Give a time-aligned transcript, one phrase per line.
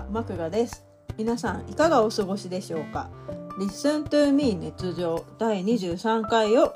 [0.00, 0.82] はマクガです。
[1.18, 3.10] 皆さんいかがお過ごしでしょうか
[3.58, 5.26] ？Listen to me 熱情。
[5.38, 6.72] 第23回を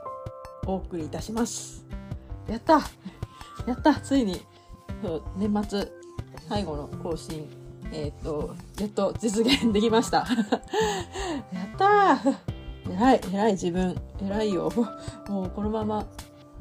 [0.67, 1.87] お送りいたします。
[2.49, 2.81] やった！
[3.67, 3.95] やった！
[3.95, 4.43] ついに
[5.03, 5.89] そう年末
[6.49, 7.49] 最後の更新。
[7.93, 10.19] えっ、とやっと実現できました。
[11.51, 12.19] やった！
[12.91, 13.97] 偉い偉い自分。
[14.23, 14.71] 偉いよ。
[15.29, 16.07] もうこのまま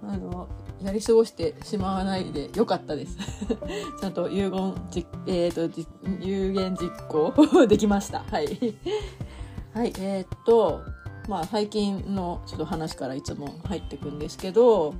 [0.08, 0.48] あの
[0.84, 3.18] やり過ごしてしまわないでよかったです。
[4.00, 5.82] ちゃんと有言実、えーと、
[6.20, 8.24] 有言実行できました。
[8.30, 8.48] はい。
[9.74, 10.82] はい、えー、っと、
[11.28, 14.94] まあ最近のちょっと話からいつも入ってくんですけど、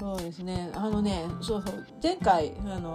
[0.00, 2.94] そうですね、あのね、そうそう、前回、あの、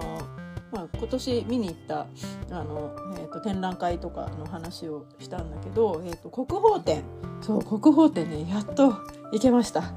[0.72, 2.06] まあ、今年見に行った
[2.52, 7.04] あの、えーと、展覧会とかの話をしたんだけど、えーと国宝展
[7.42, 8.92] そう国宝展ねやっと
[9.32, 9.94] 行けました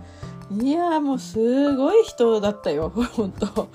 [0.61, 3.69] いやもうすごい人だったよ 本当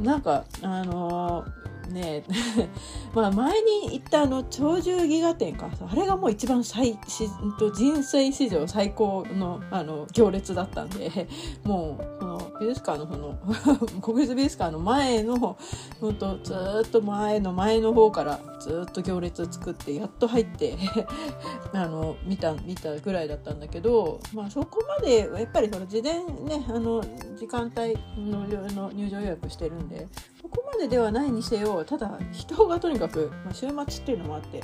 [0.00, 2.24] なんかあのー、ね
[3.14, 7.28] まあ前に行ったあの鳥獣戯画展かあれがもう一番最し
[7.74, 11.28] 人生史上最高のあの行列だったんで
[11.64, 13.36] もう美術館のその
[14.00, 15.56] 国立美術館の前の
[16.00, 16.54] 本当ず
[16.86, 20.76] っと前の前の方からずっと行列作ってやっと入って
[21.72, 27.02] あの見た見たぐらいだったんだけど、まあ、そこまでやっぱりその事前ねあの
[27.36, 30.06] 時間帯のの入場予約してるんで
[30.40, 34.62] そこまでではないにせよただ人がとにかく、まあ、週末っていうのもあって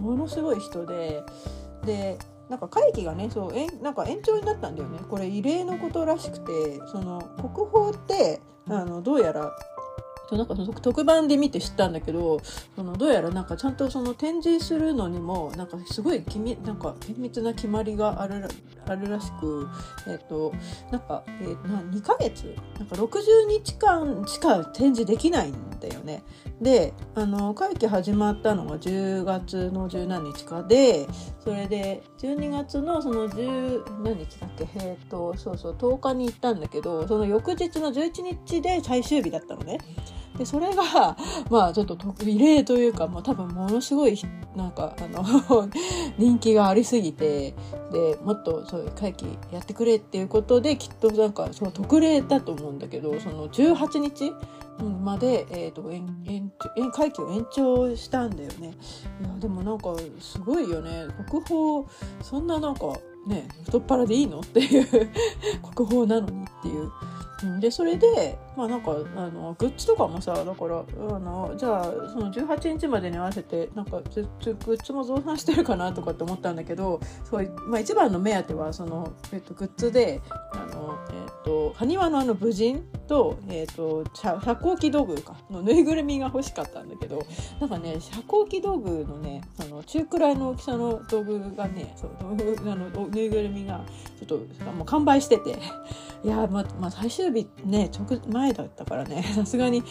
[0.00, 1.22] ものすごい人で
[1.86, 4.98] でなんか会期がねそうえなんか延長になったんだよね。
[5.08, 9.50] これ異例のことらしくてその国宝ってあのどうやら
[10.28, 12.40] そうなんか特番で見て知ったんだけど
[12.74, 18.48] そのどうやらなんかちゃんとその展示するのにもなんかすごいきみなんか厳密な決まりがあるら
[18.86, 19.68] あるらしく
[20.06, 20.52] え、ー、と
[20.90, 22.54] なんか、えー、な2ヶ月？
[22.78, 26.22] なんか60日間しか展示できないんだよね。
[26.60, 31.06] であの会期始まったのが10月の十何日かで
[31.40, 34.68] それで12月のその10何日だっけ？
[34.76, 39.78] え、ー、とそうそう10日に行ったんだけどその翌日の11日で最終日だったのね。
[40.38, 41.16] でそれが
[41.50, 44.18] まあちょっと異例というか、まあ、多分ものすごい
[44.56, 45.68] なんかあの
[46.18, 47.54] 人気がありすぎて
[47.92, 54.32] でもっとそういう会期やってくれっていうことできっとなんかその特例だと思うんだけどその18日
[54.82, 56.04] まで、えーと、延
[56.76, 58.74] 延会期を延長したんだよね。
[59.20, 61.06] いやでもなんかすごいよね。
[61.28, 61.84] 国宝
[62.22, 62.86] そんななんか
[63.28, 64.40] ね太っ腹でいいの？
[64.40, 64.86] っていう
[65.74, 66.90] 国宝なのにっていう。
[67.60, 80.20] でそれでまあなんかあのグッズとかもさだからあのじゃあその18日までに合わせてなんかグッズも増産してるかなとかって思ったんだけどそう、まあ、一番の目当てはその、えっと、グッズで
[80.52, 87.26] あの、えっと、埴輪のあの武人と,、えっと、遮光器道具かのぬいぐるみが欲しかったんだけど
[87.60, 93.84] なんかね遮光器道具のねその中くらいの大きさの道具がねそう道具あのぬいぐるみが
[94.18, 95.58] ちょっともう完売してて。
[96.24, 99.82] いやまあ、まあ、最終日ね直前だったからね さすがに、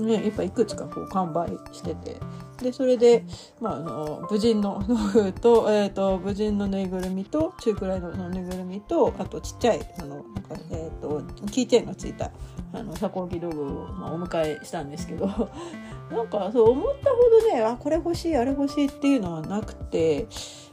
[0.00, 2.16] ね、やっぱいくつかこう完売してて
[2.62, 3.24] でそれで、
[3.60, 12.30] まあ、あの武人の道具と,、えーと、武人のぬいぐるみと中くらいのぬいぐるみとあとちっちゃいあのなんか、えーと、キーチェーンがついた
[12.72, 15.26] あの遮光器道具を、まあ、お迎えしたんですけど
[16.10, 20.26] なんかそう思ったほどねあこれ欲しいあれ欲しいっていうのはなくて。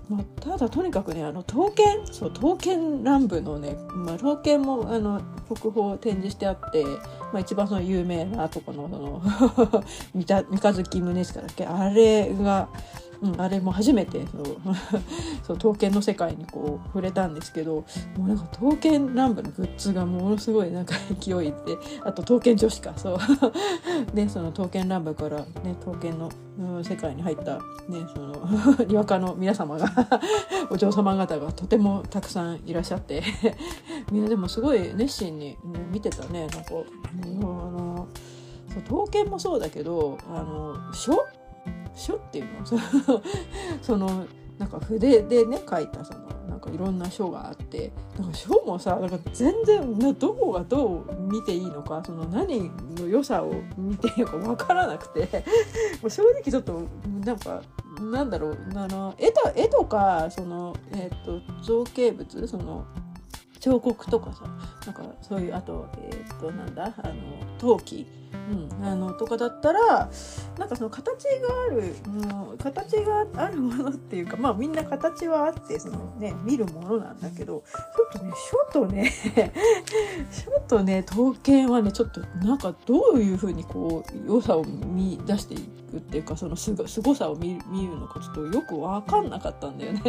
[0.09, 9.83] まあ、ただとにかくねあの刀剣そう刀剣乱舞のね、まあ、刀剣もあの国宝展示してあって、まあ、一番その有名なとこのその
[10.13, 12.69] 三日月宗近だっけあれが
[13.33, 14.43] うん、あれも初めてそう
[15.43, 17.85] そう刀剣の世界にこう触れたんですけど
[18.17, 23.17] もうなんか刀剣乱舞のグッズがものすごいなんか勢いであと刀剣女子かそう。
[24.13, 27.55] でその刀剣乱舞からね刀剣の、うん、世界に入った
[27.87, 28.35] ねその
[28.87, 29.89] にわかの皆様が
[30.69, 33.23] お嬢様方がとてもたくさんいらっしゃって。
[34.11, 35.57] みんなでもすごい熱心に、ね、
[35.91, 36.59] 見てたねなんか、
[37.25, 38.07] うん、あの
[38.69, 41.13] そう刀剣もそうだけどあの書
[41.95, 42.65] 書っていうの？
[43.81, 44.25] その
[44.57, 55.43] なんか筆でね書いたそのなんかいろんな書があってなんか書もさなんか全然どこがどう見ていいのかその何の良さを見ていいのか分からなくて
[56.01, 56.83] もう正直ちょっと
[57.25, 57.61] なんか
[57.99, 62.85] なんだろうあの絵と絵とかその、えーと造形物その
[63.65, 64.43] 彫刻とかさ
[64.85, 67.13] なんかそういうあとえっ、となんだあの
[67.57, 68.05] 陶器、
[68.35, 70.09] うん、あのとかだったら
[70.57, 77.63] なんかその形があるもう形があるものっていうかまあみんな形はあってそのね見るものなんだけど
[78.13, 78.33] ちょっとね
[78.71, 79.11] 書とね
[80.31, 85.57] 書とね刀剣はねちょっとなんかどういうふうにこう良さを見出してい
[85.91, 90.01] くっていうかそのすごすごさを見見るのかちょっとよく分かんなかったんだよね。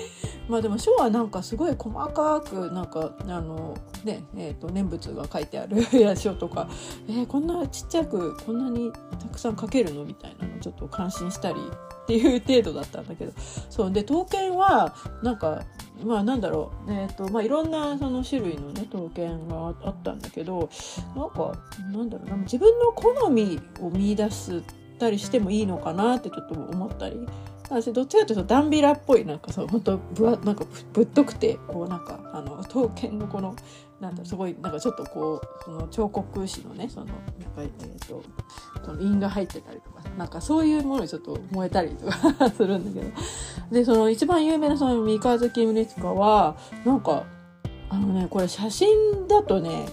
[0.48, 5.82] まあでも書はなんかすごい細かくなんかあのねえーと、念仏が書いてある
[6.16, 6.68] 書とか、
[7.08, 10.04] えー、こんなちっちゃくこんなにたくさん書けるの？
[10.04, 13.32] みたいなのちょっと感心したりっていう程度だったんだけど。
[13.68, 13.90] そう。
[13.90, 14.94] で刀剣は
[15.24, 15.64] なんか
[16.04, 20.70] まあなんだろう、えーとまあ、いろんなその種類のね刀剣があったんだけど。
[21.16, 21.58] なんか
[21.92, 22.36] なんだろうな。
[22.36, 24.62] 自分の好みを見出し
[25.00, 27.26] たりしてもいいのかなってちょっと思ったり。
[27.64, 33.56] 私どっちかというとダンビラっぽいなんかそう本当ぶわなんかぶっとくてこうなんかあの刀剣のこの
[34.04, 37.22] なんだすごいなんかちょっとこうその彫刻師のねそのなんか
[37.58, 38.22] えっ、ー、と
[38.84, 43.12] その印が入ってたりとかなんかそういうものにちょっと燃えたりとか するんだけど。
[43.72, 46.54] でその一番有名なその三日月宗近は
[46.84, 47.24] なんか
[47.88, 49.86] あのねこれ写真だとね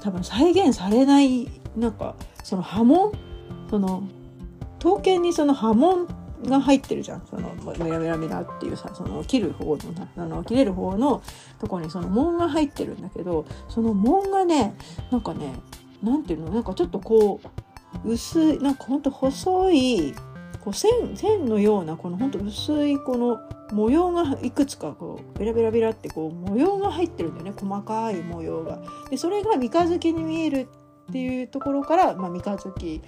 [0.00, 1.46] 多分再現されない
[1.76, 3.12] なんかその波紋？
[3.68, 4.02] その
[4.78, 6.08] 刀剣にその波紋
[6.44, 7.26] が入ってるじゃん。
[7.28, 11.22] そのメラメラメラっていうさその切る方のあの切れる方の
[11.58, 14.74] とこにその紋が入ってるんだけどその紋がね
[15.10, 15.52] なんかね
[16.02, 16.50] なんていうの？
[16.50, 17.40] なんかちょっとこ
[18.04, 20.14] う薄いなんかほんと細い
[20.60, 23.38] こう線線のようなこのほんと薄いこの
[23.72, 27.52] 模様がいくつかこうベラベラベラってこう模様が入ってるんだよね。
[27.56, 28.82] 細かい模様が。
[29.10, 30.68] でそれが三日月に見える
[31.10, 33.02] っていうところから、まあ、三日月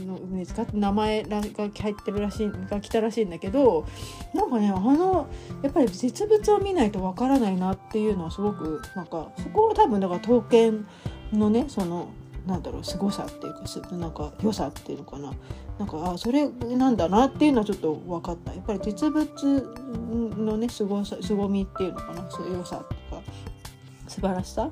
[0.00, 3.86] の梅塚って名前が入ってるらしいが来たらしいんだけど
[4.34, 5.28] なんかねあの
[5.62, 10.86] やっぱり実物を見ないとわからないなっていうのはすごくなんかそこは多分だから刀剣
[11.32, 12.08] のねその
[12.46, 15.32] なんだろう凄さっていうかすなんか良さっていうのかな。
[15.78, 18.52] なんかあそれなんだなっていうのはちょっと分かった。
[18.52, 19.26] やっぱり実物
[20.36, 22.30] のねすごさ凄みっていうのかな。
[22.30, 22.94] そういう良さとか
[24.14, 24.70] 素晴らしさ？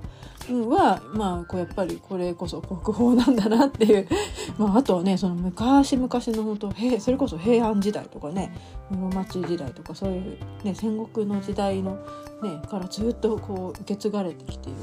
[0.68, 4.08] は、まあ、こうやっぱりこれこそ国宝なんだなっていう、
[4.56, 8.52] まあ、あとはねその昔々の本当それこそ平安時代とかね
[8.90, 11.98] 室町時代とかそういう、ね、戦国の時代の、
[12.42, 14.78] ね、からずっとこう受け継がれてきている。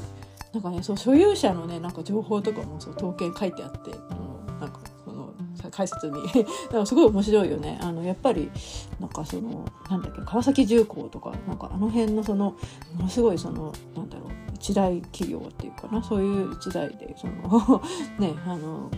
[0.52, 5.32] なんかねそう所有者のねなんか情報とかもそう統計書いてあって、うん、なんかその
[5.70, 6.22] 解説に。
[6.26, 7.78] だからすごい面白いよね。
[7.82, 8.50] あのやっぱり
[8.98, 12.56] なんかそのなんだっけ川崎重工とかなんかあの辺のその
[12.96, 17.82] ものすごいそのなんだろう一大企業っていうかなそういう一代でその
[18.20, 18.90] ねあの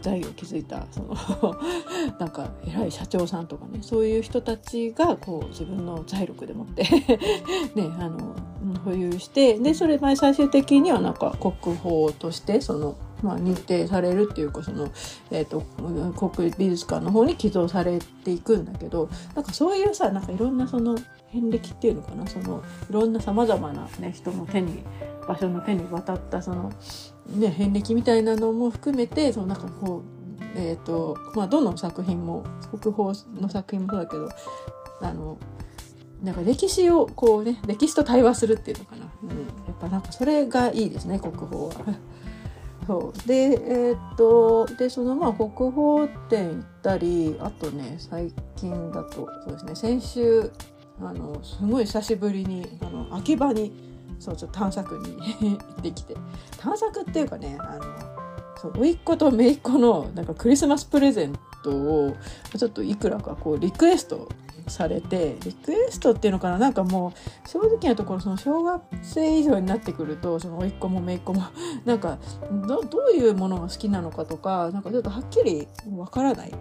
[0.00, 1.16] 財を築いたその
[2.20, 6.82] なんか偉い社長さんとかねそういう人たちがこう自分の財力でもって
[7.74, 8.36] ねあの
[8.84, 14.90] 保有してでそれ最終的にはなんか国宝としてそのまあ、認定されるっていうかその、
[15.30, 15.62] えーと、
[16.30, 20.96] 国美術館の方に寄贈されていくんだけどなんかそういうさなんかいろんなその
[21.36, 22.26] 遍歴っていうのかな？
[22.26, 24.82] そのいろんなさまざまな、ね、人の手に
[25.28, 26.72] 場所の手に渡ったその、
[27.28, 30.02] ね、遍歴みたいなのも含めてそのなんかこ
[30.38, 34.28] う、えーとまあ、どの作品も国宝の作品もそうだけど
[35.02, 35.38] あの
[36.22, 39.34] なんか歴史をこうね歴史と対話するっていうのかな、うん、や
[39.72, 41.72] っぱなんかそれがいいですね国宝は。
[42.86, 43.28] そう。
[43.28, 50.50] でえー、っとでそのまあ国宝展行ったりあとね最近だとそうですね先週
[51.00, 53.72] あのすごい久しぶりにあの秋葉に
[54.18, 54.98] そうちょっと探索
[55.40, 56.16] に 行ってきて。
[56.58, 57.82] 探索っていうかねあの
[58.56, 62.16] そう甥っ子と姪っ子のなんかクリスマスプレゼントを
[62.56, 64.28] ちょっといくらかこうリクエスト
[64.66, 66.58] されてリクエストっていうのかな？
[66.58, 67.12] なんかも
[67.44, 71.42] う正直なところその小学生以上になってくるとその甥っ子も姪っ子も
[71.84, 72.18] なんか
[72.68, 76.52] どういうものが好きなのかとかなんかちょっとはっきりわからない。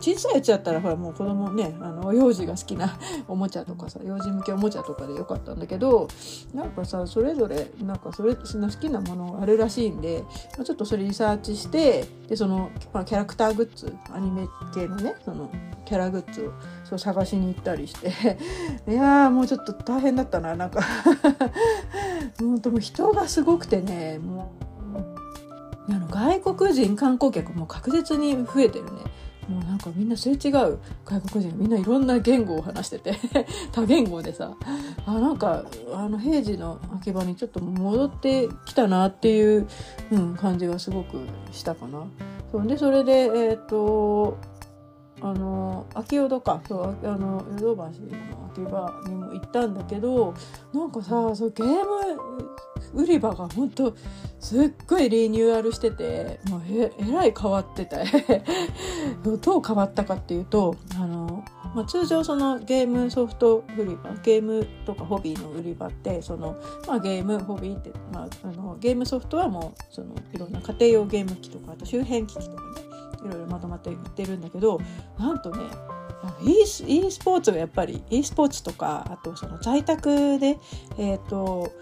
[0.00, 2.98] 小さいうちだったらほらもう子供ねあの幼児が好きな
[3.28, 6.08] おもちゃとかさ幼児向けおもちゃとかでよかったんだけど
[6.54, 10.24] なんかさそれぞれなんかそれその好きなものあるらしいんで、
[10.64, 15.50] ちょっとそれリサーチしてでその、まあ、キャラクターグッズアニメ系のねその
[15.84, 16.52] キャラグッズを
[16.88, 18.08] そう探しに行ったりして。
[18.88, 20.80] いやーもうちょっと大変だったななんか。
[22.38, 24.52] 本当も人がすごくてねも
[25.88, 28.90] うあの外国人観光客も確実に増えてるね。
[29.48, 30.78] もうなんかみんなすれ違う。
[31.04, 33.16] 外国人みんないろんな言語を話してて。
[33.72, 34.54] 多言語でさ。
[35.06, 39.66] あなんかあの平時の秋葉にちょっと戻ってきたなっていう、
[40.12, 41.18] うん、感じがすごく
[41.50, 42.04] したかな。
[42.52, 44.36] そうでそれでえっ、と
[45.20, 46.60] あの秋淀か。
[46.68, 47.90] そうあの淀橋の
[48.52, 50.34] 秋葉にも行ったんだけど
[50.72, 51.82] なんかさそうゲーム
[52.94, 53.94] 売り場が本当
[54.38, 58.04] すっごいリニューアルしててもうええらい変わってて。
[59.42, 61.44] どう変わったかっていうとあの、
[61.74, 66.56] まあ、通常そのゲームソフト売り場ゲームとかホビーの売り場ってその、
[66.86, 72.66] まあ、ゲームホビーって、まあ、あのゲームソフトはもうそのいろんな家庭用ゲーム機とかあと周辺機器とかね
[73.24, 74.80] いろいろまとまって売ってるんだけど
[75.18, 75.58] なんとね
[76.42, 80.58] e ススポーツがやっぱり e スポーツとかあとその在宅で
[80.98, 81.72] えっ、ー、と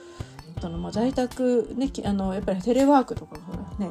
[0.61, 3.37] そのまあ在宅ねあのやっぱりテレワークとか
[3.79, 3.91] がね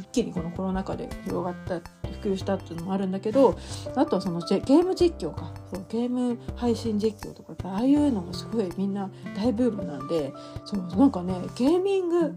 [0.00, 1.80] 一気にこのコロナ禍で広がった
[2.20, 3.58] 普及したっていうのもあるんだけど
[3.94, 5.52] あとはそのゲーム実況か。
[5.72, 10.32] そうゲーム配信実況とかああいうのがすごいみんな大ブームなんで
[10.64, 12.34] そうなんかねゲーミング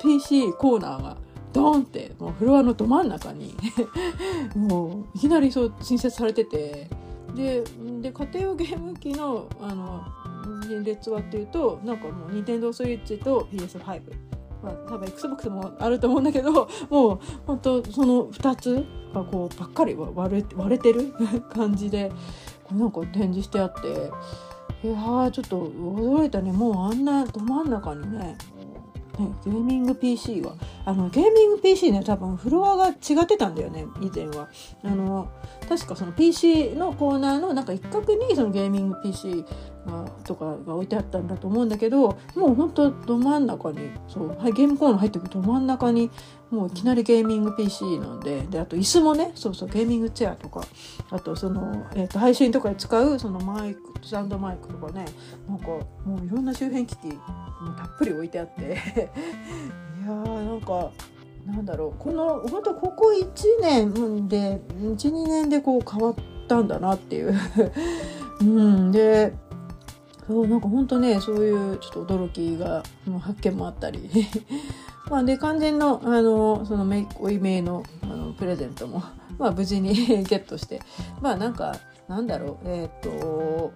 [0.00, 1.16] PC コーナーが
[1.52, 3.54] ドーンってもうフロアのど真ん中に
[4.54, 6.88] もういきなりそう新設されてて
[7.34, 7.62] で
[8.00, 10.02] で家庭用ゲーム機のあの
[10.84, 14.00] 列はっていうとなんかもう NintendoSwitch と PS5
[14.62, 21.12] まあ、多分 XBOX もあると思うんだけどもう本当その2つがこうばっかり割れ割れてる
[21.54, 22.10] 感じで
[22.72, 24.10] なんか展示してあって
[24.86, 26.52] いやちょっと驚いたね。
[26.52, 28.36] もうあんなど真ん中にね
[29.18, 34.48] ね、ゲーミング PC はあのゲーミング PC ね多分フロアが違ってたんだよね以前は。
[34.82, 35.28] あの
[35.68, 39.44] 確かその PC のコーナーのなんか一角にそのゲーミング PC
[40.24, 46.10] とかが置いてあったんだと思うんだけどもうほんとど真ん中にそう、ゲームコーナー入ってくるど真ん中に
[46.50, 50.62] もういきなりゲーミング PC なんでであと椅子もねそうそうゲーミングチェアとか
[51.10, 55.04] あとその、えーと、配信とかで使うそのマイクスタンドマイクとかね
[55.46, 55.84] なんかも
[56.22, 57.04] ういろんな周辺機器
[57.60, 58.62] もたっぷり置いてあって
[60.02, 60.90] いやーなんか
[61.46, 63.28] なんだろうこの本当ここ1
[63.60, 66.14] 年で12年でこう変わっ
[66.46, 67.34] たんだなっていう。
[68.40, 69.34] うんで
[70.28, 72.82] そうなんか本当ねそういうちょっと驚きが
[73.18, 74.08] 発見もあったり。
[75.10, 79.02] まあで完全のあのそのめおいめのあのプレゼントも
[79.38, 79.94] まあ無事に
[80.24, 80.82] ゲットして。
[81.22, 81.74] まあなんか
[82.08, 83.72] なんだろうえっ、と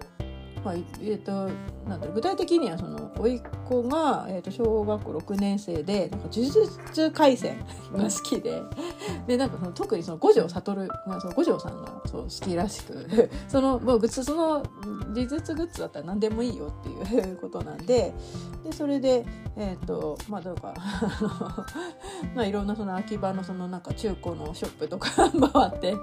[0.62, 1.48] まあえーと、
[1.86, 7.58] なんだろう具体的にはその甥っ子が、えーと、小学校6年生でなんか呪術廻戦
[7.92, 8.62] が好きで
[9.26, 14.62] でなんかその特にその五条悟がその五条さんがそう好きらしく そのもうグッズその
[15.14, 18.14] 呪術グッズだったら何でもいいよっていうことなんで
[18.64, 19.24] でそれで
[19.56, 20.74] えっ、ー、とまあどうか
[22.34, 25.96] まあいろんなその秋葉のそのなんか中古のショップとか回って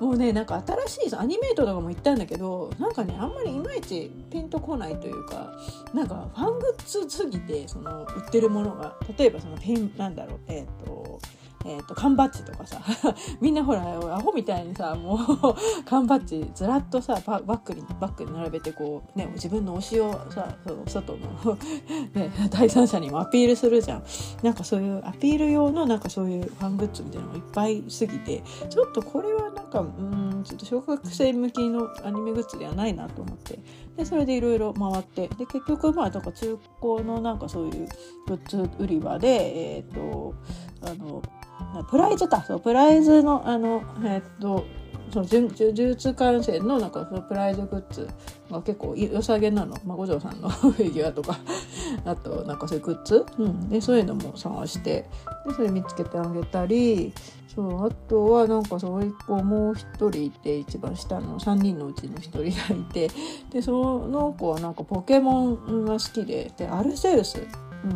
[0.00, 5.52] もうねなんか新しいアニメートとかも行ったんだけどなんかねあんまりいまいちピンとこないというか
[5.94, 11.20] なんかファングッズすぎてその売ってるものが例えばそのピンなんだろうえっ、ー、と
[11.64, 12.80] えーと、缶バッジとかさ
[13.40, 15.18] みんなほらアホみたいにさもう
[15.84, 21.18] 缶バッジずらっとさバッグにバッグに並べてこう、ね、自分の推しをさその外の
[22.14, 24.02] ね、第三者にもアピールするじゃん。
[24.42, 33.58] なんかそういうアピール用のなんかそういうファングッズみたいなのがいっぱいすぎてちょっとこれはなんかうんちょっと小学生向きのアニメグッズではないなと思って。
[33.96, 35.28] でそれでいろいろ回って。
[35.28, 37.88] で結局まあなんか中古のなんかそういう
[38.26, 40.34] グッズ売り場でえっ、ー、と
[40.82, 41.22] あの
[41.84, 44.64] プライズかそうプライズのあのえっと
[45.10, 48.08] その呪術観戦のなんかそのプライズグッズ
[48.50, 51.38] が結構良さげなの、まあ、五条さんの フィギュアとか。
[52.04, 55.08] あとなんかそういうグッズ、うん、でそういうのも探して。
[55.46, 57.12] でそれ見つけてあげたり
[57.58, 63.10] そうあとはなんかそう一個もう一人いて一番下の3人のうちの1人がいて
[63.50, 63.72] でそ
[64.06, 67.42] の子はなんかポケモンが好きででアルセウス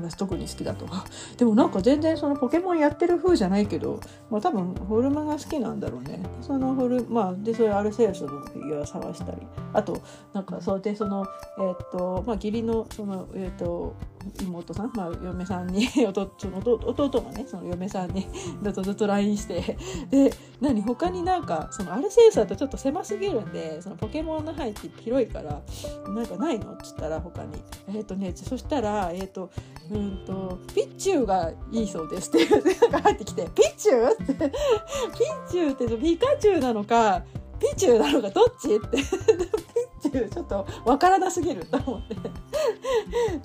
[0.02, 1.04] が特に好きだとか。
[1.38, 4.00] でもなんか全然そのポケモンやってる風じゃないけど、
[4.30, 6.20] まあ、多分フォルムが好きなんだろうね。
[6.40, 9.38] そのフォルまあでそれアルセウスのフィギュア探したり。
[9.72, 9.96] あと
[10.32, 11.24] なんかそうでその
[11.58, 13.94] えー、っとまあ義理のそのえー、っと
[14.40, 18.26] 妹さん、まあ、嫁さんに弟弟がねその嫁さんに
[18.62, 19.76] ずっとずっと LINE して
[20.10, 25.62] で何他になんかそのアルセウスだとちょっと狭すぎるんでそのポケモンの配置広いから
[26.08, 27.52] なんかないのっつったら他に。
[27.94, 29.50] えっ、とねそしたらえっ、と
[29.90, 37.22] うんとピッチューがいいそうですって入ってきてピッチューってピッチューってピカチュウなのか
[37.70, 38.96] ピチューなのかどっちって。
[38.98, 42.16] ピチューちょっとわからなすぎると思って。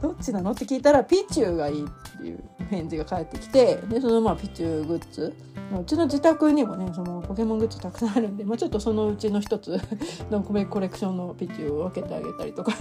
[0.02, 0.52] どっちなの？
[0.52, 5.34] って聞いたらピチューがいいっていう返事が返ってきてでそのまあピチューグッズ。
[5.80, 9.78] うちの自宅にもねそのポケモングッズたくさんあるんで、まあ、ちょっとそのうちの一つ
[10.32, 12.72] のココレクションのピチューを分けてあげたりとか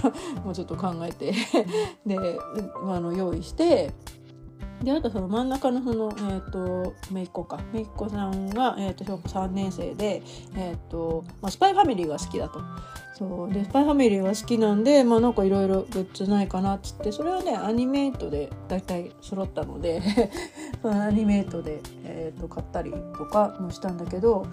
[0.45, 1.33] もうちょっと考えて。
[2.07, 2.17] で、
[2.81, 3.91] ま、あの用意して
[4.83, 7.59] であとその真ん中のその、えーと、めいっ子か。
[7.73, 10.21] めいっ子さんが、えーと、小学校3年生で、
[10.55, 12.61] えーとまあ、スパイファミリーが好きだと。
[13.17, 13.53] そう。
[13.53, 17.11] でスパイファミリーが好きなんでまあなんかいろいろグッズないかなっつって。
[17.11, 20.01] それはねアニメイトで大体揃ったので。
[20.81, 24.45] そのアニメイトで、えー、と買ったりとかもしたんだけど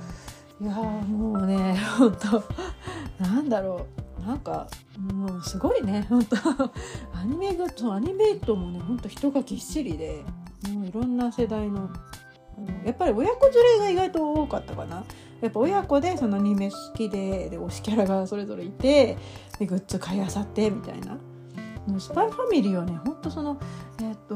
[0.60, 3.86] いやもうね 本当なんだろ
[4.22, 4.66] うなんか
[4.98, 6.36] もうすごいね本当。
[7.16, 10.24] アニメがそうアニメイトもね本当人がぎっしりで
[10.72, 11.90] もういろんな世代の
[12.84, 15.04] やっぱり親子連れが意外と多かったかな。
[15.40, 19.18] やっぱ親子でそのアニメ好きでで推しキャラがそれぞれいて
[19.58, 21.18] でグッズ買いあさってみたいな。
[21.98, 23.60] スパイファミリーはねほんとその
[24.00, 24.34] えっ、と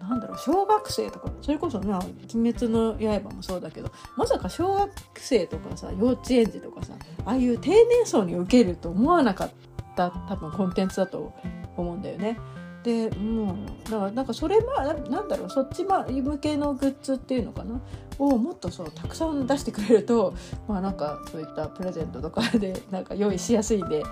[0.00, 1.98] なんだろう小学生とかそれこそまあ
[2.34, 6.94] 「鬼滅の刃」もそうだけどまさか小学生とかさ幼稚園児とかさ
[7.24, 9.50] ああいう低年層に受けると思わなかっ
[9.94, 11.32] た多分コンテンツだと
[11.76, 12.38] 思うんだよね。
[12.82, 13.56] でも
[13.86, 17.80] うだからなんかそれまあなんだろうそっち向けのグッズっていうのかな
[18.20, 20.34] をもっとそうたくさん出してくれると
[20.68, 24.02] まあなんかそういったプレゼントとかでなんか用意しやすいんで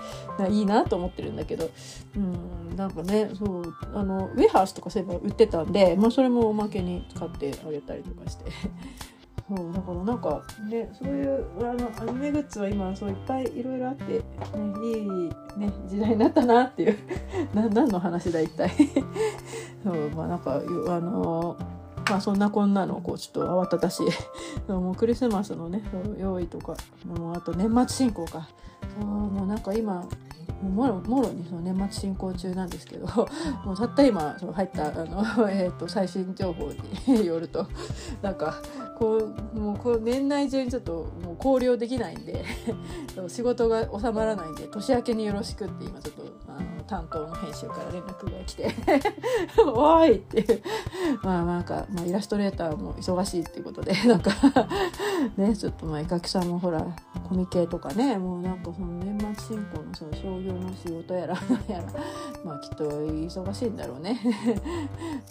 [0.49, 1.69] いいなと思ってるんだけど
[2.15, 3.63] うんなんかねそう
[3.93, 8.45] あのウェハースとかそういえば売ってたんで、まあ、それもおまけに使ってあげたりとかして。
[9.49, 14.19] そうだからなんかねそういうあのアニメグッズは今そういっぱいいろいろあって、ね、
[14.85, 15.07] いい、
[15.57, 16.97] ね、時代になったなっていう
[17.55, 18.69] な何の話だ一体
[19.83, 21.57] そうまあなんかあの
[22.09, 24.07] まあそんなこんなのこうちょっと慌ただしい
[24.71, 25.81] もうクリスマスのね
[26.17, 26.75] 用意とか
[27.05, 28.47] もうあと年末進行か。
[28.97, 30.03] そうもうなんか今
[30.61, 33.05] もろもろにその年末進行中なんですけど
[33.63, 36.71] もうたった今その入ったあの、 えー、と最新情報
[37.07, 37.65] によると
[38.21, 38.55] なんか
[38.99, 42.43] こうもうこう年内中にちょっともう考慮できないんで
[43.29, 48.75] 仕事が収まらないんで年明けによろしくって今ちょっとあの担当の編集から連絡が来て
[49.73, 50.61] 「おい!」っていう
[51.23, 54.31] まあなんか、まあ、イラストレーターも忙しいっていうことで なんか
[55.37, 56.85] ねちょっとまあ絵描きさんもほら
[57.29, 61.37] コミケとかねもうなんかその年末進行のその商業の仕事やら
[61.67, 61.85] 何やら
[62.43, 64.19] まあきっと忙しいんだろうね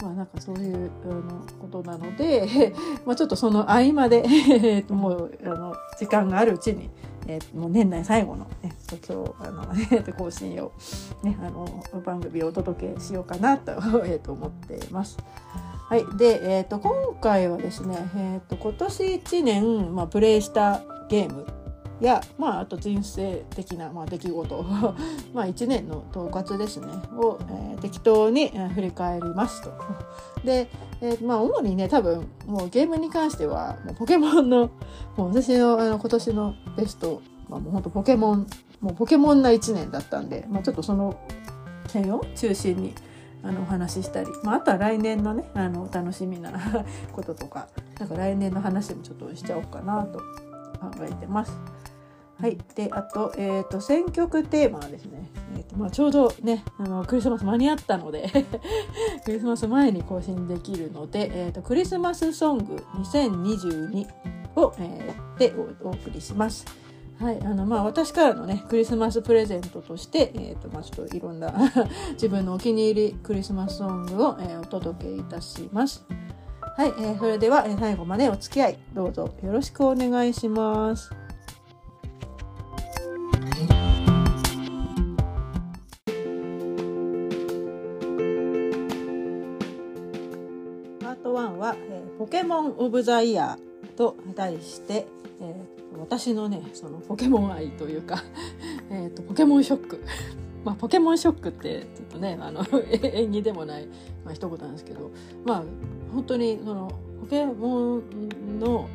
[0.01, 1.23] まあなんかそういうあの
[1.61, 2.73] ことなので
[3.05, 6.91] まあちょっとその合間で もうあの時間があるうちに
[7.29, 9.63] えー、もう年内最後の、ね、今日あの、
[9.93, 10.73] えー、更新を、
[11.23, 13.73] ね、あの番組をお届けしようかなと,
[14.07, 15.19] えー、と思っています。
[15.89, 21.47] はい、で、えーと、今回はですね、えーと、今年1年、まあ、プレイしたゲーム
[22.05, 24.63] や、まあ、あと人生的な、まあ、出来事
[25.35, 29.71] まあ1年の統括ですねを、えー、適当に、え、振り返りますと。
[30.45, 30.69] で、
[31.01, 34.71] えー、まあ主にね多分もうゲームに関してはもうポケモンの
[35.17, 38.47] もう私のあの今年のベスト、まあ、もうほんとポケモン
[38.81, 41.17] もうポケモンな1年だったんで、まあ、ちょっとその
[41.89, 42.95] 辺を中心に
[43.43, 46.53] あのお話ししたり、まあ、あとは来年のねあの楽しみな
[47.13, 50.21] こととかなんか来年の話もちょっとしちゃおうかなと
[50.79, 51.53] 考えてます。
[52.41, 58.31] はい、であと,、えーと、選曲テーマはですね、えーとまあ、ちょうどねあのクリスマス間に合ったので
[59.27, 64.07] クリスマス前に更新できるので、えーと、クリスマスソング2022
[64.55, 66.65] を、えー、でお送りします。
[67.19, 71.53] はい、あのまあ私からのねクリスマスプレゼントとして、えーとまあ、ちょっといろんな
[72.15, 76.07] 自分のお気に入りクリスマスソングを、えー、お届けいたします。
[76.79, 81.11] はい、えー、それでは、えー、最後までお付き合いどうぞよろしくお願いします。
[91.01, 95.07] パート1は、えーポケモン・オブ・ザ・イヤーと題して、
[95.41, 98.23] えー、私のねそのポケモン愛というか
[98.91, 100.05] えとポケモンショック
[100.65, 103.87] まあポケモンショックってちょっとねあの 縁起でもない、
[104.25, 105.11] まあ、一言なんですけど
[105.45, 105.63] まあ
[106.13, 108.89] 本当にそのポケモンの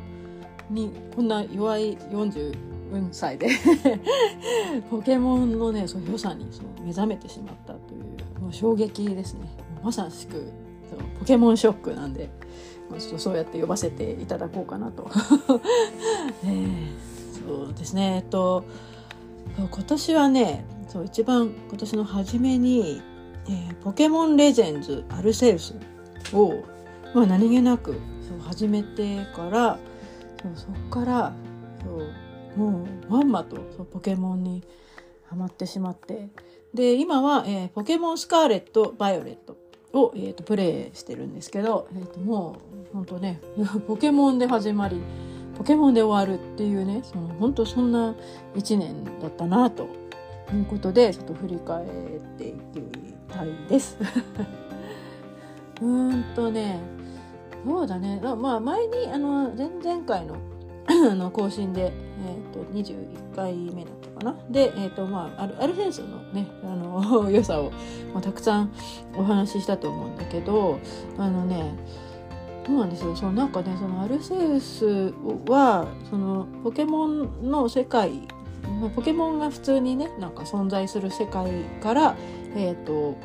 [0.70, 2.54] にこんな弱い40
[3.10, 3.48] 歳で
[4.90, 9.40] ポケモンのねその良さにそう目覚めてしまったというもう衝撃ですね
[9.82, 10.50] まさしく
[10.88, 12.30] そのポケモンショックなんで
[12.98, 15.08] ちょっとそうやって呼ばせていただこうかなと。
[16.44, 18.64] えー、そうですねえっと
[19.58, 23.02] 今年はねそう一番今年の初めに、
[23.48, 25.74] えー、ポケモンレジェンズアルセウス
[26.32, 26.62] を、
[27.12, 29.76] まあ、何気なくそう始めてから
[30.40, 31.32] そうそっから
[31.82, 34.62] そうもうまんまとそうポケモンに
[35.26, 36.28] ハマってしまって。
[36.74, 39.56] で今は、えー、ポケモンスカーレット・バイオレット
[39.92, 42.56] を、えーと、プレイしてるんですけど、えーと、も
[42.90, 43.40] う本当ね
[43.88, 45.00] ポケモンで始まり
[45.56, 48.14] ポケモンで終わるっていうねその本当そんな
[48.54, 49.88] 1年だったなと
[50.54, 51.88] いうことでちょっと振り返っ
[52.38, 52.82] ていき
[53.28, 53.98] たいです。
[55.80, 56.80] うーんとね
[57.64, 58.20] そうだね。
[58.20, 60.36] まあ前にあの前々回の
[61.10, 64.36] あの更新で、えーと、21回目だったかな。
[64.50, 67.70] で、えーとまあ、アルアルセウスのねあの 良さを、
[68.12, 68.72] まあ、たくさん
[69.16, 70.78] お話ししたと思うんだけど
[71.16, 71.74] あのね
[72.66, 73.16] そうなんですよ。
[73.16, 75.14] そのなんかねそのアルセウス
[75.48, 78.28] はそのポケモンの世界
[78.94, 81.50] ポケモンが普通にねなんか存在する世界
[81.82, 82.16] から、
[82.56, 83.16] えーと、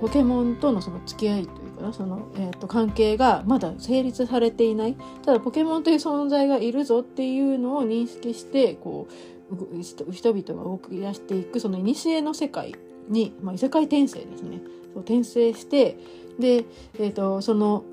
[0.00, 4.96] ポケモンとのその付き合いというかなその、えーと、関係がまだ成立されていない。
[5.24, 9.08] ただポケモンという存在がいるぞっていうのを認識してこ
[9.50, 12.74] う人々が動き出していくその古の世界
[13.08, 14.60] に、まあ、異世界転生ですね。
[14.92, 15.98] そう転生して
[16.38, 16.64] で、
[16.98, 17.84] えーと、その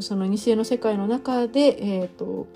[0.00, 2.46] その古の世界の中で、えーと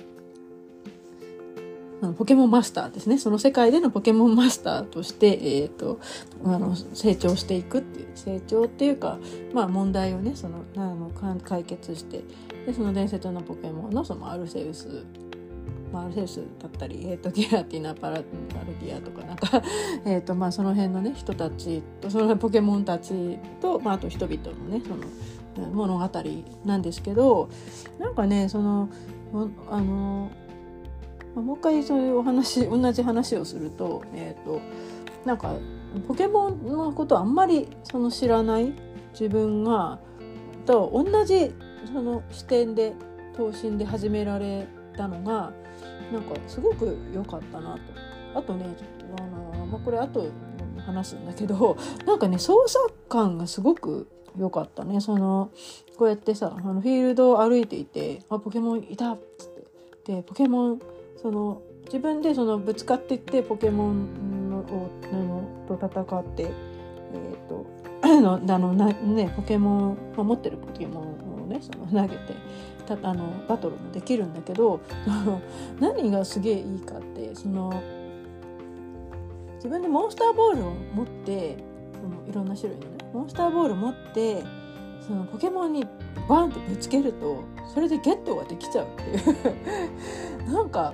[2.11, 3.19] ポケモンマスターですね。
[3.19, 6.01] その世界でのポケモンマスターとして、えっ、ー、と、
[6.45, 9.19] あの、成長していくっていう、成長っていうか、
[9.55, 11.11] まあ問題をね、その、あの、
[11.45, 12.25] 解決して、
[12.67, 15.05] で、その伝説のポケモンのそのアルセウス、
[15.93, 19.63] まあ、アルセウスだったり、えっ、ー、と、ギラティナ、パラ、パルディアとかなんか
[20.05, 24.91] えっと、まあその辺のね、人たちと、そのポケモンたちと、まああと人々のね、そ
[25.61, 26.11] の、物語
[26.65, 27.49] なんですけど、
[28.01, 28.89] なんかね、その、
[29.71, 30.31] あの、
[31.35, 34.61] もう一回そういうお話同じ話をすると,、えーと、
[35.25, 35.55] なんか
[36.07, 38.73] ポケモンのことあんまりその知らない
[39.13, 39.99] 自分が
[40.67, 41.55] と同じ
[41.93, 42.95] その視点で
[43.37, 44.67] 等身で始められ
[44.97, 45.53] たのが
[46.13, 47.81] なんかすごく良かったなと。
[48.35, 48.65] あとね
[49.19, 50.27] あの、まあ、これ後
[50.87, 55.51] 話すんだけど なんかね操作感がすごく良かったねその
[55.97, 59.51] こうやってさあのフィールドを歩いていて「あポケモンいた!」っつっ
[60.05, 60.81] てでポケモン
[61.23, 64.65] その自分でそのぶつかっていってポケモンの
[65.13, 66.49] のと戦ってえ、
[67.15, 67.67] ー、と
[68.03, 72.35] あのなねポケモン、まあ、持ってるポケモンをねその投げて
[72.87, 74.81] たあのバトルもできるんだけど
[75.81, 77.73] 何がすげえいいかってその
[79.57, 81.57] 自分でモンスターボールを持って
[82.01, 84.43] そのいろんな種類のねモンスターボール持って
[85.07, 85.87] そのポケモンに
[86.29, 89.57] バンってぶつけるとそれでゲットができちゃうっていう。
[90.53, 90.93] なんか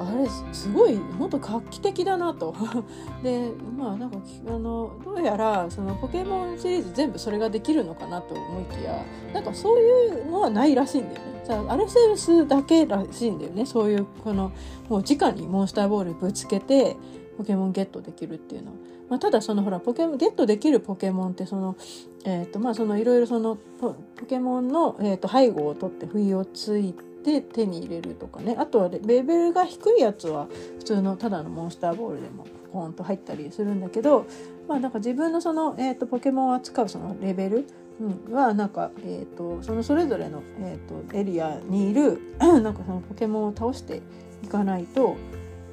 [0.00, 2.54] あれすごい本当画期的だなと。
[3.22, 11.44] でまあなんかあのどうやらそのポケモンシリーズ全部それができるのかなと思いきやなんかそういうのはないらしいんだよね。
[11.44, 13.66] さアルセウスだけらしいんだよね。
[13.66, 14.52] そういうこの
[14.88, 16.96] もう直にモンスターボールぶつけて
[17.36, 18.76] ポケモンゲットできるっていうのは。
[19.08, 21.76] まあ、ただそのほらポケモンゲットできるポケモンってその
[22.24, 23.94] えっ、ー、とまあそのいろいろそのポ
[24.28, 28.56] ケモンの、えーと背後を取って不意をついてで手に入れるとかね。
[28.58, 34.26] あとはレベルが低いやつは普通のただのモンスターボールでもポンと入ったりするんだけど
[34.68, 37.66] まあなんか自分のその、えーと、ポケモンを扱うそのレベル、
[38.00, 44.02] うん、はなんか、えーと、そのそれぞれの、えーと、エリアにいる なんかそのポケモンを倒して
[44.42, 45.16] いかないと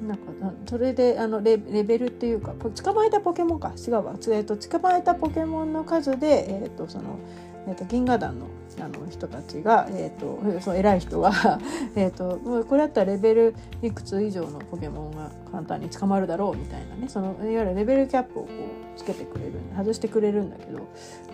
[0.02, 0.24] なんか
[0.66, 3.72] それであのレベルっていうか捕まえたポケモンか。
[3.76, 7.18] 違うわ、えー、と捕まえたポケモンの数で、えー、とその、
[7.66, 8.46] えー、と銀河団の
[8.80, 11.32] あの人たちが、えーと、そう偉い人が
[11.96, 20.80] えとこれだったらレベルいくつ以上のポケモンが簡単に捕まるだろうみたいなねそのいわゆるレベルキャップをこうつけてくれる外してくれるんだけど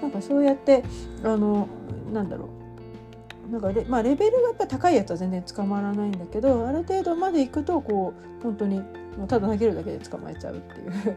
[0.00, 0.84] なんかそうやって
[1.24, 1.66] あの
[2.12, 2.62] なんだろう。
[3.50, 8.80] なんかレ,、まあ、レベルがやっぱ高いやつは全然捕まらないんだけどある程度までいくとこう本当に
[9.28, 11.16] ただ投げるだけで捕まえちゃうっていう。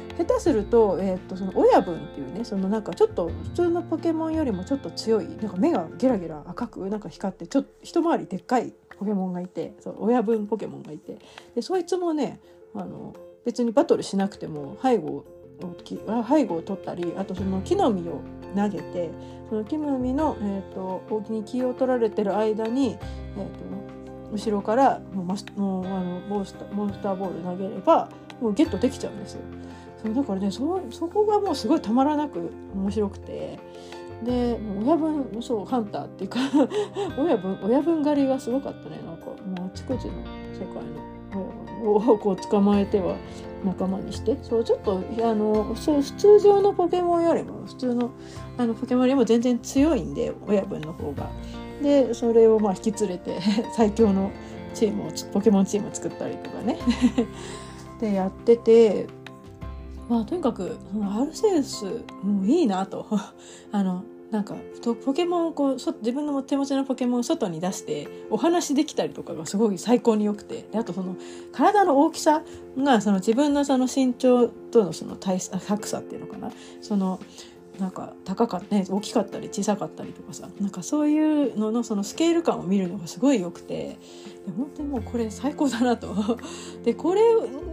[0.16, 11.18] 下手すると,、えー、とその親分っていうねそのなんかちょっと普通のポケモンよりもちょっと強いなんか目がゲラゲラ赤くなんか光ってちょっと一回りでっかいポケモンがいてそう親分ポケモンがいて
[11.54, 12.40] でそいつもね
[12.74, 15.24] あの別にバトルしなくても背後を
[16.28, 18.20] 背後を取ったりあとその木の実を
[18.54, 19.10] 投げて
[19.48, 23.66] その木の実の、えーと、とに木を取られてる間に、えーと
[24.32, 28.08] 後ろからもうマスもうあのモンスターボール投げれば
[28.40, 29.40] もうゲットできちゃうんですよ。
[30.06, 33.58] そうだからねそそこがもうすごいたまらなく面白くて。
[34.24, 36.38] で親分そうハンターっていうか
[37.20, 38.98] 親分親分狩りがすごかったね。
[39.04, 40.12] なんかもうあちこちの
[40.54, 40.82] 世界
[41.34, 43.16] の親をこう捕まえては
[43.62, 44.38] 仲間にして。
[44.40, 48.10] そうちょっとあのそう普通常のポケモンよりも普通の
[48.56, 51.28] あのポケモンよりも全然強いんで親分の方が。
[51.82, 53.38] でそれをまあ引き連れて
[53.76, 54.30] 最強の
[54.72, 56.78] チームをポケモンチームを作ったりとかね。
[58.00, 59.06] でやってて
[60.08, 61.84] まあとにかくそのアルセウス
[62.22, 63.06] も、う、いいなと。
[63.72, 64.56] あのなんか
[65.04, 70.68] ポケモンをこう自分の手持ちのポケモンを外に出してお話できたりとかがすごい最高に良くて。
[70.74, 71.16] あとその
[71.52, 72.42] 体の大きさ
[72.76, 76.50] がその自分のその身長とのその体格差っていうのかな。
[76.80, 77.20] その
[77.78, 80.48] なんか高かったね大きかったり小さかったりとかさ。
[80.60, 83.96] なんかそういうののそのスケール感を見るのがすごい良くて。
[84.56, 86.08] 本当にもうこれ最高だなと。
[86.84, 87.22] でこれ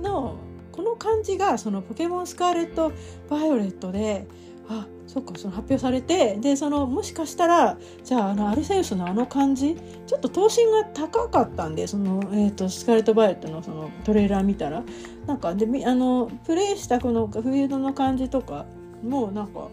[0.02, 0.36] の
[0.74, 2.92] この感じがそのポケモンスカーレット・
[3.30, 4.28] バイオレットで
[4.68, 9.76] あそっかその発表されてでそのもしかしたらじゃああのアルセウスのあの感じ
[10.08, 14.84] ちょっと等身が高かったんでその、えーと、スカーレット・バイオレットのそのトレーラー見たら。
[15.28, 18.66] なんかであのプレイしたこのフィールドの感じとか
[19.02, 19.70] もなんか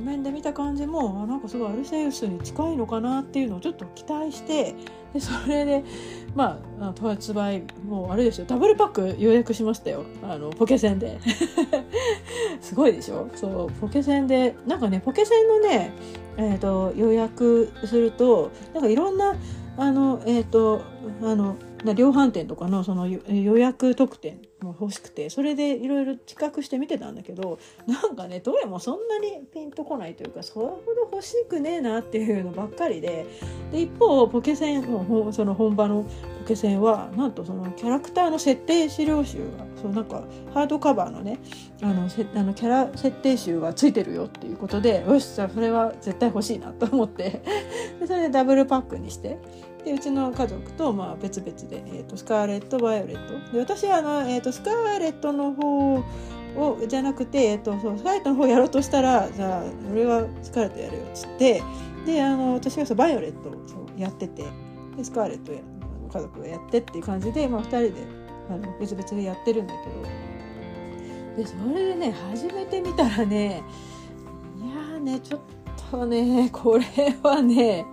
[0.00, 4.74] 画面で見た感じもあなんかすごいアルセウスに近いのかなっていうのをちょっと期待して
[5.12, 5.84] でそれで
[6.34, 8.46] まあ発売もうあれですよ。
[8.46, 10.04] ダブルパック予約しましたよ。
[10.22, 11.18] あのポケセンで。
[12.60, 13.28] すごいでしょ？
[13.34, 15.92] そうポケセンでなんかねポケセンのね
[16.36, 19.34] えーと、予約するとなんかいろんな
[19.76, 20.82] あのえっ、ー、と
[21.22, 21.56] あの
[21.94, 33.26] 量販店とかのその予約特典も欲しくてそれでいろいろ比較して見てたんだけどなんかねどれもそんなにピンとこないというかそれほど欲しくねえなっていうのばっかりで
[33.72, 34.82] で一方ポケセン
[35.32, 36.04] その本場の
[36.40, 41.38] ポケセンはなんとそのキャラクターの設定資料集がそうなんかハードカバーのね
[41.82, 47.42] あのせあのキャラ設定集がついてるよっていうことでよしじゃあそれは絶対欲しいなと思って
[48.00, 49.38] でそれでダブルパックにして。
[49.84, 53.52] でうちの家族とまあ別々で、えーと、スカーレット・バイオレット。
[53.52, 56.02] で私はあの、えーと、スカーレットの方を
[56.86, 61.62] じゃなくて、えーと、そうスカーレットの方やろうとしたらじゃあ俺はスカーレットやるよっつって
[62.06, 64.44] であの私がそうバイオレットをそうやってて
[64.96, 65.60] でスカーレットや
[66.12, 67.92] 家族がやってっていう感じで、まあ、2人で
[68.48, 70.30] あの別々でやってるんだけど。
[71.36, 73.62] でそれでね始めてみたらね
[74.58, 75.40] いやーねちょっ
[75.90, 76.84] とねこれ
[77.22, 77.86] はね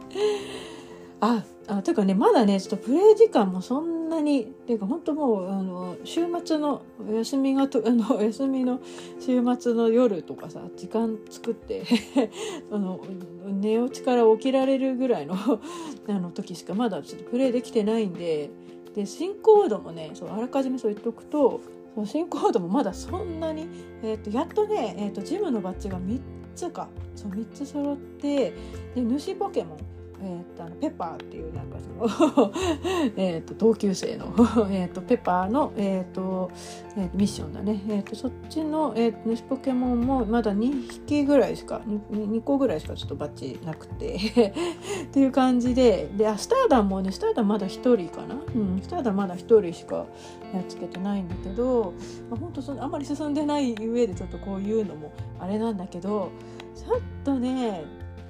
[1.22, 6.82] ああというかねまだねちょっとプレイ時間もそんなにっていうか本当もうあの週末の
[7.14, 8.80] 休みがとあの 休みの
[9.20, 11.84] 週末の夜とかさ時間作って
[12.72, 13.02] あの
[13.46, 15.36] 寝落ちから起きられるぐらいの
[16.08, 18.50] あの時しかまだちょっとプレイできてないんで
[18.96, 21.60] で進行度もねそうあらかじめそう言っとくと
[21.96, 23.68] その進行度もまだそんなに、
[24.04, 26.20] えーと、やっとね、えーと、ジムのバッジが3
[26.56, 28.54] つかそう3つ揃って
[28.96, 32.52] で主ポケモンえーと、あのペッパーっていうなんかその
[33.18, 34.34] えと同級生の
[34.72, 36.50] えとペッパーの、えーと
[36.98, 44.16] えー、とミッションだね、えー、とそっちの、えー、と主ポケモンもまだ2匹ぐらいしか 2, 2個ぐらいしかちょっとバッチなくて
[45.06, 50.06] っていう感じでであスターダンもねスターダンまだ1人かな、うん、スターダンまだ1人しか
[50.54, 51.94] やっつけてないんだけど、
[52.30, 56.32] まあ、本当そあんまり進んでない上でちょっとこういうのもあれなんだけど
[56.76, 57.84] ちょっとね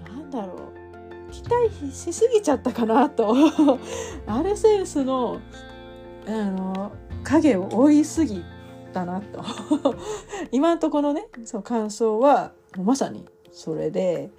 [0.05, 0.57] なんだろう。
[1.37, 3.35] 期待しすぎちゃったかなと。
[4.25, 5.39] アルセウスの
[6.27, 6.91] あの
[7.23, 8.43] 影を追いすぎ
[8.93, 9.43] たなと。
[10.51, 14.31] 今んとこのねその感想はまさにそれで。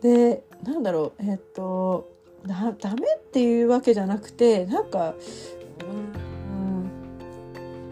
[0.00, 2.08] でなんだろうえっと
[2.44, 5.14] だダメっていうわけじゃなくてなんか
[5.80, 6.12] うん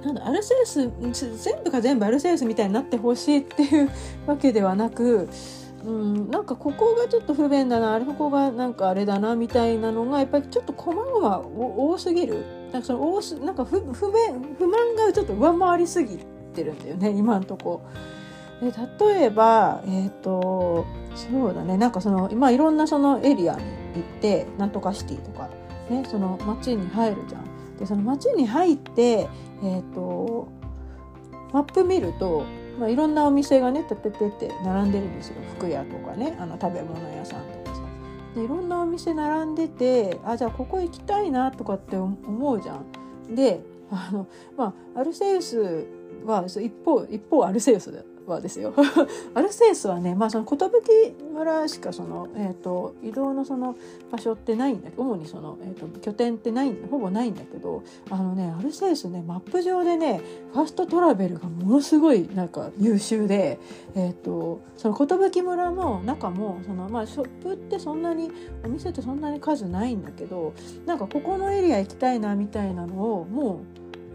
[0.02, 3.90] なんだアルセウス全部が全部アルセウスみたいになってほしいっていう
[4.26, 5.28] わけではなく
[5.84, 16.18] うん、なんかここがちょっと不便だなあれここがなんかあれだなみたいなのがやっぱりちょっと細々多すぎるなんかその多すなんか不不便不満がちょっと上回りすぎ
[16.54, 17.82] てるんだよね今んとこ。
[18.60, 18.70] で
[19.06, 23.62] 例えばえっ、ー、とそうだねなんかそのまあいろんなそのエリアに
[23.94, 25.48] 行ってなんとかシティとか
[25.88, 27.76] ねその街に入るじゃん。
[27.78, 30.48] でその街に入ってえっ、ー、と
[31.52, 32.44] マップ見ると
[32.80, 35.34] まあ、いろんなお店がねてててて並んでるんですよ。
[35.58, 37.82] 服屋とかねあの食べ物屋さんとかさ。
[38.34, 43.34] でいろんなお店並んでてあじゃあここ行きたいなとかって思うじゃん。
[43.34, 45.86] であのまあアルセウス
[46.24, 48.04] は一方一方アルセウスだよ。
[48.26, 48.72] はですよ。
[49.34, 50.56] アルセウスはねまあその寿
[51.32, 53.74] 村しかその、えーと、移動のその
[54.10, 60.20] 場所ってないんだけど主にその、えーと、拠点ってないほぼないんだけどあのねアルセウスねマップ上でね
[60.52, 63.58] ファーストトラベルがものすごいなんか優秀で、
[63.94, 68.30] えーと、その寿村の中もその、まあ、ショップってそんなに
[68.64, 70.52] お店ってそんなに数ないんだけど
[70.86, 73.60] なんかここのエリア行きたいなみたいなのをも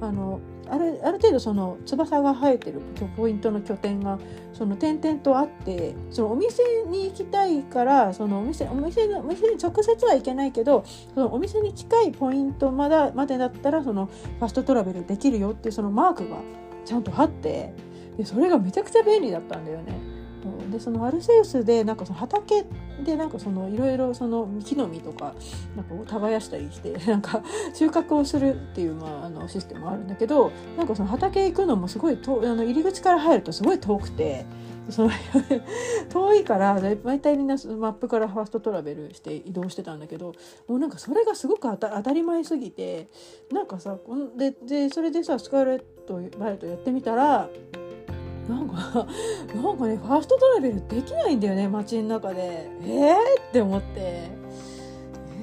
[0.01, 0.39] うあの
[0.69, 2.81] あるある程度その翼が生えてる
[3.15, 4.19] ポイントの拠点が
[4.53, 14.07] その点々とあってそのお店に行きたいからそのお店お店お店に直接は行けないけどそのお店に近いポイントまだまでだったらその
[14.39, 16.37] ファストトラベルできるよっていうそのマークが
[16.85, 17.73] ちゃんとあって
[18.17, 20.14] でそれがめちゃくちゃ便利だったんだよね。
[20.71, 22.65] でそのアルセウスでなんかその畑
[23.03, 25.35] でなんかそのいろいろその木の実とか
[25.75, 34.45] なんか耕したりして なんか収穫をするっていう、まあ、あのシステムがあるんだけどなんかその畑行くのもすごいとあの入り口から入るとすごい遠くて
[34.89, 35.11] その
[36.09, 40.33] 遠いから大体みんなマップからファーストトラベルして移動してたんだけど
[40.67, 43.07] もうなんかそれがすごく当たり前すぎて
[43.51, 43.97] なんかさ
[44.37, 47.49] ででそれでさスカーレット・バイレットやってみたら
[48.49, 48.75] なんか
[49.55, 52.69] なんかねファーストトラベルできないんだよね街の中で。
[52.83, 53.15] えー？
[53.49, 54.29] って思って。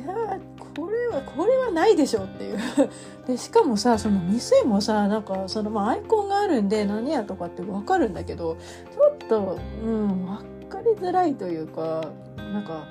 [0.04, 0.38] いや
[0.74, 2.58] これはこれはないでしょっていう。
[3.26, 8.56] でしかもさその店もさなんかその、まあ、アイコンがあるんで何やとかって分かるんだけど
[8.90, 10.36] ちょっとうん分
[10.68, 12.02] かりづらいというか
[12.36, 12.84] なんか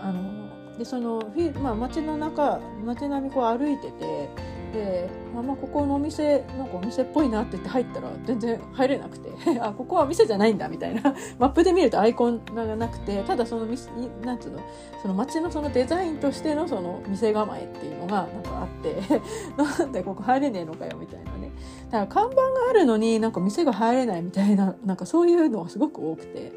[0.00, 1.20] あのでその、
[1.60, 4.28] まあ、街の中街並みこう歩いてて
[4.72, 11.02] で、あ、まあここのお店なんかお店っぽいなって言って入ったら全然入れなくて あここは店じゃないんだみたいな
[11.38, 14.60] マップで見るとアイコンがなくてただそのなんつうの
[15.02, 19.20] その街のそのデザインとしてのその店構えっていうのがなんかあって
[19.56, 21.52] なんでここ入れねえのかよみたいなね
[21.90, 26.52] だから看板があるのになんか店が入れないみたいななんかそういうのがすごく多くて。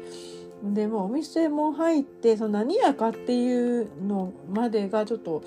[0.62, 5.42] でもお店も入ってその何やかっていうのまでがちょっと